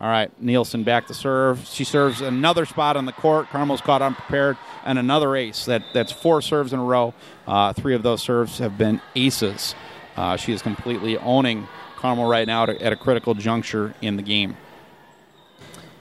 All 0.00 0.08
right, 0.08 0.30
Nielsen 0.42 0.82
back 0.82 1.06
to 1.06 1.14
serve. 1.14 1.66
She 1.66 1.84
serves 1.84 2.20
another 2.20 2.66
spot 2.66 2.96
on 2.96 3.06
the 3.06 3.12
court. 3.12 3.48
Carmel's 3.48 3.80
caught 3.80 4.02
unprepared, 4.02 4.56
and 4.84 4.98
another 4.98 5.36
ace. 5.36 5.64
That 5.66 5.82
that's 5.94 6.10
four 6.10 6.42
serves 6.42 6.72
in 6.72 6.80
a 6.80 6.84
row. 6.84 7.14
Uh, 7.46 7.72
three 7.72 7.94
of 7.94 8.02
those 8.02 8.20
serves 8.20 8.58
have 8.58 8.76
been 8.76 9.00
aces. 9.14 9.74
Uh, 10.16 10.36
she 10.36 10.52
is 10.52 10.62
completely 10.62 11.16
owning 11.18 11.68
Carmel 11.96 12.28
right 12.28 12.46
now 12.46 12.64
at 12.64 12.92
a 12.92 12.96
critical 12.96 13.34
juncture 13.34 13.94
in 14.02 14.16
the 14.16 14.22
game. 14.22 14.56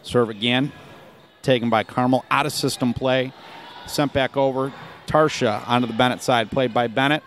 Serve 0.01 0.29
again, 0.29 0.71
taken 1.43 1.69
by 1.69 1.83
Carmel 1.83 2.25
out 2.29 2.45
of 2.45 2.51
system 2.51 2.93
play, 2.93 3.31
sent 3.85 4.11
back 4.11 4.35
over. 4.35 4.73
Tarsha 5.05 5.67
onto 5.67 5.87
the 5.87 5.93
Benet 5.93 6.21
side, 6.21 6.49
played 6.49 6.73
by 6.73 6.87
Benet 6.87 7.21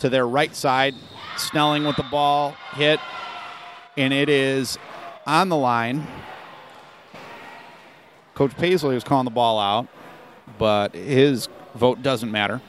to 0.00 0.08
their 0.08 0.26
right 0.28 0.54
side. 0.54 0.94
Snelling 1.36 1.84
with 1.84 1.96
the 1.96 2.04
ball, 2.04 2.54
hit, 2.74 3.00
and 3.96 4.12
it 4.12 4.28
is 4.28 4.78
on 5.26 5.48
the 5.48 5.56
line. 5.56 6.06
Coach 8.34 8.56
Paisley 8.56 8.94
was 8.94 9.04
calling 9.04 9.24
the 9.24 9.30
ball 9.30 9.58
out, 9.58 9.86
but 10.58 10.94
his 10.94 11.48
vote 11.74 12.02
doesn't 12.02 12.30
matter. 12.30 12.60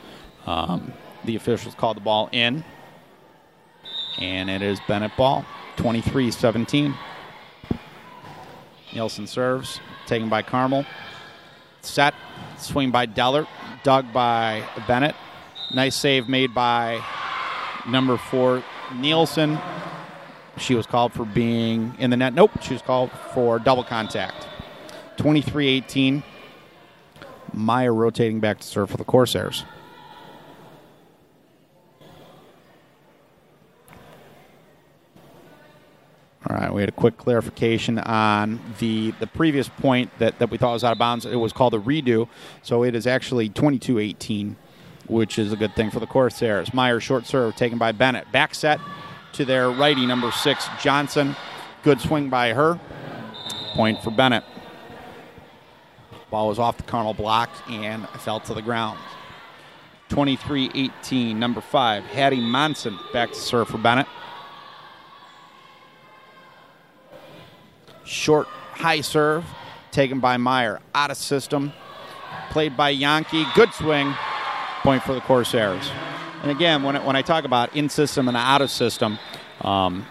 Um, 0.46 0.94
the 1.24 1.36
officials 1.36 1.76
called 1.76 1.98
the 1.98 2.02
ball 2.02 2.30
in. 2.32 2.64
And 4.20 4.50
it 4.50 4.62
is 4.62 4.80
Benet 4.88 5.16
ball, 5.18 5.46
23 5.78 6.32
17. 6.32 6.94
Nielsen 8.94 9.28
serves, 9.28 9.80
taken 10.06 10.28
by 10.28 10.42
Carmel. 10.42 10.86
Set, 11.82 12.14
swing 12.58 12.92
by 12.92 13.06
Dellert, 13.06 13.48
dug 13.84 14.12
by 14.12 14.64
Benet. 14.88 15.16
Nice 15.74 15.96
save 15.96 16.28
made 16.28 16.54
by 16.54 17.02
number 17.88 18.18
four, 18.18 18.64
Nielsen. 18.94 19.58
She 20.58 20.76
was 20.76 20.86
called 20.86 21.14
for 21.14 21.26
being 21.26 21.96
in 21.98 22.10
the 22.10 22.18
net. 22.18 22.34
Nope, 22.34 22.52
she 22.62 22.74
was 22.74 22.82
called 22.82 23.12
for 23.34 23.60
double 23.60 23.84
contact. 23.84 24.48
23 25.18 25.68
18. 25.68 26.24
Meyer 27.54 27.94
rotating 27.94 28.40
back 28.40 28.60
to 28.60 28.68
serve 28.68 28.90
for 28.90 28.98
the 28.98 29.04
Corsairs. 29.04 29.66
All 36.50 36.56
right, 36.56 36.74
we 36.74 36.82
had 36.82 36.90
a 36.90 36.94
quick 36.94 37.18
clarification 37.18 38.00
on 38.00 38.60
the 38.80 39.12
the 39.20 39.28
previous 39.28 39.70
point 39.70 40.10
that, 40.18 40.40
that 40.40 40.50
we 40.50 40.58
thought 40.58 40.74
was 40.74 40.84
out 40.84 40.92
of 40.92 40.98
bounds. 40.98 41.26
It 41.26 41.36
was 41.36 41.54
called 41.54 41.74
a 41.74 41.80
redo, 41.80 42.28
so 42.64 42.84
it 42.84 42.96
is 42.96 43.06
actually 43.06 43.50
22-18, 43.50 44.56
which 45.08 45.38
is 45.38 45.54
a 45.54 45.56
good 45.56 45.76
thing 45.76 45.92
for 45.92 46.00
the 46.00 46.08
Corsairs. 46.08 46.74
Meyer 46.74 47.00
short 47.00 47.26
serve 47.26 47.56
taken 47.56 47.78
by 47.78 47.92
Benet. 47.92 48.32
Back 48.32 48.56
set 48.56 48.80
to 49.34 49.46
their 49.46 49.70
righty, 49.70 50.06
number 50.06 50.32
six 50.32 50.68
Johnson. 50.82 51.36
Good 51.84 52.00
swing 52.02 52.30
by 52.30 52.54
her. 52.54 52.80
Point 53.74 54.02
for 54.04 54.12
Benet. 54.12 54.44
Ball 56.30 56.48
was 56.48 56.60
off 56.60 56.78
the 56.78 56.84
Carmel 56.84 57.14
block 57.14 57.50
and 57.70 58.08
fell 58.10 58.40
to 58.42 58.54
the 58.54 58.62
ground. 58.62 59.00
23-18, 60.10 61.36
number 61.36 61.62
five 61.62 62.04
Hattie 62.04 62.42
Monson 62.42 62.98
back 63.14 63.30
to 63.30 63.36
serve 63.36 63.70
for 63.70 63.78
Benet. 63.78 64.08
Short 68.04 68.48
high 68.48 69.02
serve 69.02 69.46
taken 69.92 70.20
by 70.20 70.38
Meyer. 70.38 70.82
Out 70.96 71.12
of 71.12 71.18
system. 71.18 71.74
Played 72.50 72.76
by 72.76 72.90
Yankee. 72.90 73.46
Good 73.56 73.74
swing. 73.74 74.14
Point 74.84 75.04
for 75.04 75.14
the 75.14 75.22
Corsairs. 75.22 75.90
And 76.42 76.52
again, 76.52 76.84
when, 76.84 77.04
when 77.06 77.16
I 77.16 77.22
talk 77.22 77.46
about 77.46 77.76
in 77.76 77.90
system 77.90 78.28
and 78.28 78.36
out 78.36 78.62
of 78.62 78.72
system, 78.72 79.20
um, 79.62 80.06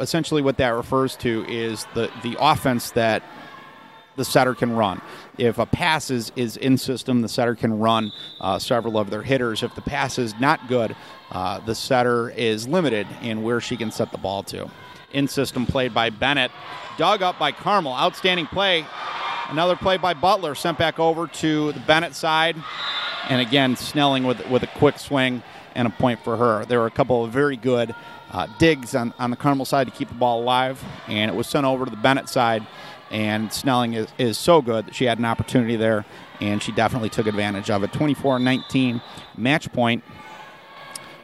essentially 0.00 0.42
what 0.42 0.58
that 0.58 0.68
refers 0.68 1.16
to 1.16 1.44
is 1.48 1.86
the 1.94 2.10
the 2.22 2.36
offense 2.38 2.90
that 2.92 3.22
the 4.16 4.24
setter 4.24 4.54
can 4.54 4.74
run. 4.74 5.00
If 5.38 5.58
a 5.58 5.66
pass 5.66 6.10
is, 6.10 6.32
is 6.36 6.56
in 6.56 6.78
system, 6.78 7.20
the 7.20 7.28
setter 7.28 7.54
can 7.54 7.78
run 7.78 8.12
uh, 8.40 8.58
several 8.58 8.98
of 8.98 9.10
their 9.10 9.22
hitters. 9.22 9.62
If 9.62 9.74
the 9.74 9.82
pass 9.82 10.18
is 10.18 10.34
not 10.40 10.68
good, 10.68 10.96
uh, 11.30 11.60
the 11.60 11.74
setter 11.74 12.30
is 12.30 12.66
limited 12.66 13.06
in 13.22 13.42
where 13.42 13.60
she 13.60 13.76
can 13.76 13.90
set 13.90 14.12
the 14.12 14.18
ball 14.18 14.42
to. 14.44 14.70
In 15.12 15.28
system 15.28 15.66
played 15.66 15.92
by 15.92 16.10
Benet, 16.10 16.50
dug 16.96 17.22
up 17.22 17.38
by 17.38 17.52
Carmel. 17.52 17.92
Outstanding 17.92 18.46
play. 18.46 18.86
Another 19.48 19.76
play 19.76 19.96
by 19.96 20.12
Butler, 20.12 20.54
sent 20.54 20.76
back 20.76 20.98
over 20.98 21.26
to 21.28 21.72
the 21.72 21.80
Benet 21.80 22.14
side. 22.14 22.56
And 23.28 23.40
again, 23.40 23.76
Snelling 23.76 24.24
with, 24.24 24.48
with 24.48 24.62
a 24.62 24.68
quick 24.68 24.98
swing 24.98 25.42
and 25.74 25.86
a 25.86 25.90
point 25.90 26.20
for 26.24 26.36
her. 26.36 26.64
There 26.64 26.80
were 26.80 26.86
a 26.86 26.90
couple 26.90 27.24
of 27.24 27.32
very 27.32 27.56
good 27.56 27.94
uh, 28.32 28.46
digs 28.58 28.94
on, 28.94 29.12
on 29.18 29.30
the 29.30 29.36
Carmel 29.36 29.66
side 29.66 29.86
to 29.86 29.92
keep 29.92 30.08
the 30.08 30.14
ball 30.14 30.42
alive, 30.42 30.82
and 31.06 31.30
it 31.30 31.34
was 31.34 31.46
sent 31.46 31.66
over 31.66 31.84
to 31.84 31.90
the 31.90 31.96
Benet 31.96 32.28
side. 32.28 32.66
And 33.10 33.52
Snelling 33.52 33.94
is, 33.94 34.08
is 34.18 34.36
so 34.36 34.60
good 34.60 34.86
that 34.86 34.94
she 34.94 35.04
had 35.04 35.18
an 35.18 35.24
opportunity 35.24 35.76
there, 35.76 36.04
and 36.40 36.60
she 36.62 36.72
definitely 36.72 37.08
took 37.08 37.26
advantage 37.26 37.70
of 37.70 37.84
it. 37.84 37.92
24 37.92 38.38
19, 38.40 39.00
match 39.36 39.72
point. 39.72 40.02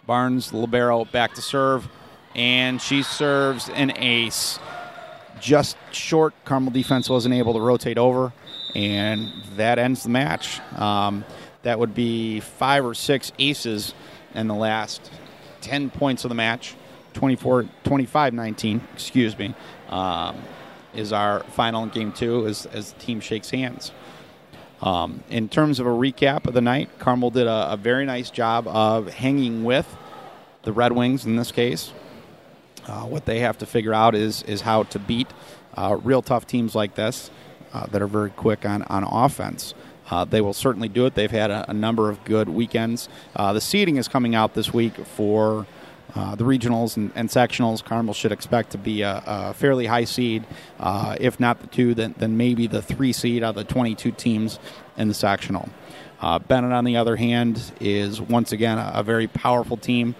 Barnes, 0.07 0.51
the 0.51 0.57
Libero, 0.57 1.05
back 1.07 1.35
to 1.35 1.43
serve, 1.43 1.89
and 2.35 2.81
she 2.81 3.03
serves 3.03 3.69
an 3.71 3.93
ace. 3.97 4.59
Just 5.41 5.77
short. 5.91 6.35
Carmel 6.45 6.73
defense 6.73 7.09
wasn't 7.09 7.35
able 7.35 7.55
to 7.55 7.61
rotate 7.61 7.99
over, 7.99 8.33
and 8.75 9.33
that 9.57 9.79
ends 9.79 10.03
the 10.05 10.09
match. 10.09 10.61
Um, 10.77 11.25
that 11.63 11.79
would 11.79 11.95
be 11.95 12.41
five 12.41 12.85
or 12.85 12.95
six 12.95 13.33
aces 13.39 13.95
in 14.35 14.49
the 14.49 14.55
last 14.55 15.11
10 15.61 15.91
points 15.91 16.25
of 16.25 16.29
the 16.29 16.35
match. 16.35 16.75
24 17.15 17.69
25 17.85 18.33
19, 18.33 18.81
excuse 18.95 19.37
me, 19.39 19.55
um, 19.91 20.37
is 20.95 21.13
our 21.13 21.41
final 21.41 21.83
in 21.83 21.91
game 21.91 22.13
two 22.13 22.47
as, 22.47 22.67
as 22.67 22.93
the 22.93 23.01
team 23.01 23.21
shakes 23.21 23.51
hands. 23.51 23.93
Um, 24.81 25.23
in 25.31 25.49
terms 25.49 25.79
of 25.79 25.87
a 25.87 25.91
recap 25.91 26.47
of 26.47 26.55
the 26.55 26.61
night, 26.61 26.89
Carmel 26.99 27.31
did 27.31 27.47
a, 27.47 27.73
a, 27.73 27.77
very 27.77 28.05
nice 28.05 28.31
job 28.31 28.67
of 28.67 29.09
hanging 29.09 29.63
with 29.63 29.97
the 30.63 30.73
Red 30.73 30.93
Wings 30.93 31.25
in 31.25 31.37
this 31.37 31.53
case. 31.53 31.93
Uh, 32.87 33.03
what 33.03 33.27
they 33.27 33.41
have 33.41 33.59
to 33.59 33.67
figure 33.67 33.95
out 33.95 34.17
is 34.17 34.43
is 34.43 34.63
how 34.63 34.83
to 34.85 34.99
beat 34.99 35.29
uh, 35.75 35.97
real 36.03 36.23
tough 36.23 36.47
teams 36.47 36.75
like 36.75 36.95
this 36.97 37.31
uh, 37.73 37.87
that 37.87 38.03
are 38.03 38.09
very 38.09 38.31
quick 38.31 38.65
on, 38.65 38.83
on 38.85 39.05
offense. 39.05 39.75
Uh, 40.11 40.25
they 40.25 40.41
will 40.41 40.53
certainly 40.53 40.89
do 40.89 41.07
it. 41.07 41.15
They've 41.15 41.31
had 41.31 41.51
a, 41.51 41.71
a 41.71 41.75
number 41.75 42.11
of 42.11 42.25
good 42.25 42.49
weekends. 42.49 43.09
Uh, 43.35 43.53
the 43.53 43.61
seeding 43.61 43.97
is 43.97 44.09
coming 44.09 44.35
out 44.35 44.55
this 44.55 44.73
week 44.73 44.95
for 44.95 45.67
uh, 46.15 46.35
the 46.35 46.45
regionals 46.45 46.97
and, 46.97 47.11
and, 47.15 47.29
sectionals. 47.29 47.83
Carmel 47.83 48.13
should 48.13 48.33
expect 48.33 48.71
to 48.71 48.79
be 48.79 49.03
a, 49.03 49.23
a 49.25 49.55
fairly 49.55 49.87
high 49.87 50.05
seed. 50.05 50.45
Uh, 50.79 51.17
if 51.21 51.41
not 51.41 51.61
the 51.61 51.67
two, 51.69 51.95
then, 51.95 52.15
then 52.19 52.37
maybe 52.37 52.67
the 52.67 52.83
three 52.83 53.13
seed 53.13 53.43
out 53.43 53.51
of 53.51 53.55
the 53.55 53.65
22 53.65 54.11
teams 54.13 54.59
in 54.97 55.09
the 55.09 55.15
sectional. 55.15 55.69
Uh, 56.21 56.39
Benet, 56.39 56.73
on 56.73 56.85
the 56.85 56.97
other 56.97 57.17
hand, 57.17 57.73
is 57.81 58.21
once 58.21 58.53
again 58.53 58.79
a, 58.79 58.93
a 58.97 59.03
very 59.03 59.27
powerful 59.27 59.77
team. 59.77 60.15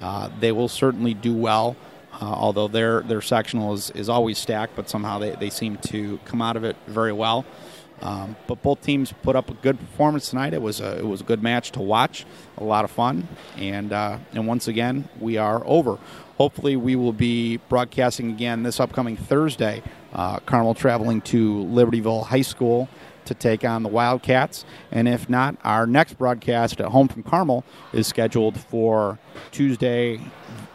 Uh, 0.00 0.30
they 0.40 0.52
will 0.52 0.68
certainly 0.68 1.14
do 1.14 1.34
well. 1.34 1.76
Uh, 2.20 2.26
although 2.26 2.68
their 2.68 3.00
their 3.00 3.22
sectional 3.22 3.72
is, 3.72 3.90
is 3.92 4.08
always 4.08 4.36
stacked, 4.36 4.76
but 4.76 4.88
somehow 4.88 5.18
they, 5.18 5.30
they 5.30 5.50
seem 5.50 5.78
to 5.78 6.18
come 6.26 6.42
out 6.42 6.56
of 6.56 6.64
it 6.64 6.76
very 6.86 7.12
well. 7.12 7.44
Um, 8.02 8.34
but 8.48 8.62
both 8.62 8.82
teams 8.82 9.14
put 9.22 9.36
up 9.36 9.48
a 9.48 9.54
good 9.54 9.78
performance 9.78 10.30
tonight. 10.30 10.52
It 10.52 10.60
was 10.60 10.80
a 10.80 10.98
it 10.98 11.06
was 11.06 11.20
a 11.20 11.24
good 11.24 11.42
match 11.42 11.70
to 11.72 11.80
watch, 11.80 12.26
a 12.58 12.64
lot 12.64 12.84
of 12.84 12.90
fun, 12.90 13.28
and 13.56 13.92
uh, 13.92 14.18
and 14.32 14.46
once 14.46 14.66
again 14.68 15.08
we 15.20 15.36
are 15.36 15.62
over. 15.64 15.98
Hopefully 16.36 16.74
we 16.76 16.96
will 16.96 17.12
be 17.12 17.58
broadcasting 17.68 18.30
again 18.30 18.64
this 18.64 18.80
upcoming 18.80 19.16
Thursday. 19.16 19.82
Uh, 20.12 20.40
Carmel 20.40 20.74
traveling 20.74 21.20
to 21.22 21.64
Libertyville 21.64 22.26
High 22.26 22.42
School 22.42 22.88
to 23.24 23.34
take 23.34 23.64
on 23.64 23.84
the 23.84 23.88
Wildcats, 23.88 24.64
and 24.90 25.06
if 25.06 25.30
not, 25.30 25.56
our 25.62 25.86
next 25.86 26.18
broadcast 26.18 26.80
at 26.80 26.88
home 26.88 27.06
from 27.06 27.22
Carmel 27.22 27.64
is 27.92 28.08
scheduled 28.08 28.58
for 28.58 29.20
Tuesday, 29.52 30.20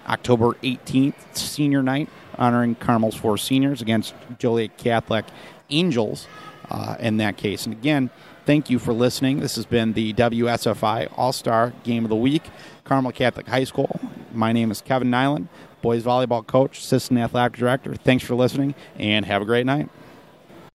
October 0.07 0.53
18th, 0.63 1.35
senior 1.35 1.83
night, 1.83 2.07
honoring 2.37 2.75
Carmel's 2.75 3.15
four 3.15 3.37
seniors 3.37 3.81
against 3.81 4.15
Joliet 4.39 4.77
Catholic 4.77 5.25
Angels 5.69 6.27
uh, 6.69 6.95
in 6.99 7.17
that 7.17 7.37
case. 7.37 7.65
And 7.65 7.73
again, 7.73 8.09
thank 8.45 8.69
you 8.69 8.79
for 8.79 8.93
listening. 8.93 9.39
This 9.39 9.55
has 9.55 9.65
been 9.65 9.93
the 9.93 10.13
WSFI 10.13 11.11
All 11.15 11.33
Star 11.33 11.73
Game 11.83 12.05
of 12.05 12.09
the 12.09 12.15
Week, 12.15 12.43
Carmel 12.83 13.11
Catholic 13.11 13.47
High 13.47 13.63
School. 13.63 13.99
My 14.33 14.51
name 14.51 14.71
is 14.71 14.81
Kevin 14.81 15.09
Nyland, 15.09 15.47
boys 15.81 16.03
volleyball 16.03 16.45
coach, 16.45 16.79
assistant 16.79 17.19
athletic 17.19 17.57
director. 17.57 17.95
Thanks 17.95 18.23
for 18.23 18.35
listening, 18.35 18.75
and 18.97 19.25
have 19.25 19.41
a 19.41 19.45
great 19.45 19.65
night. 19.65 19.89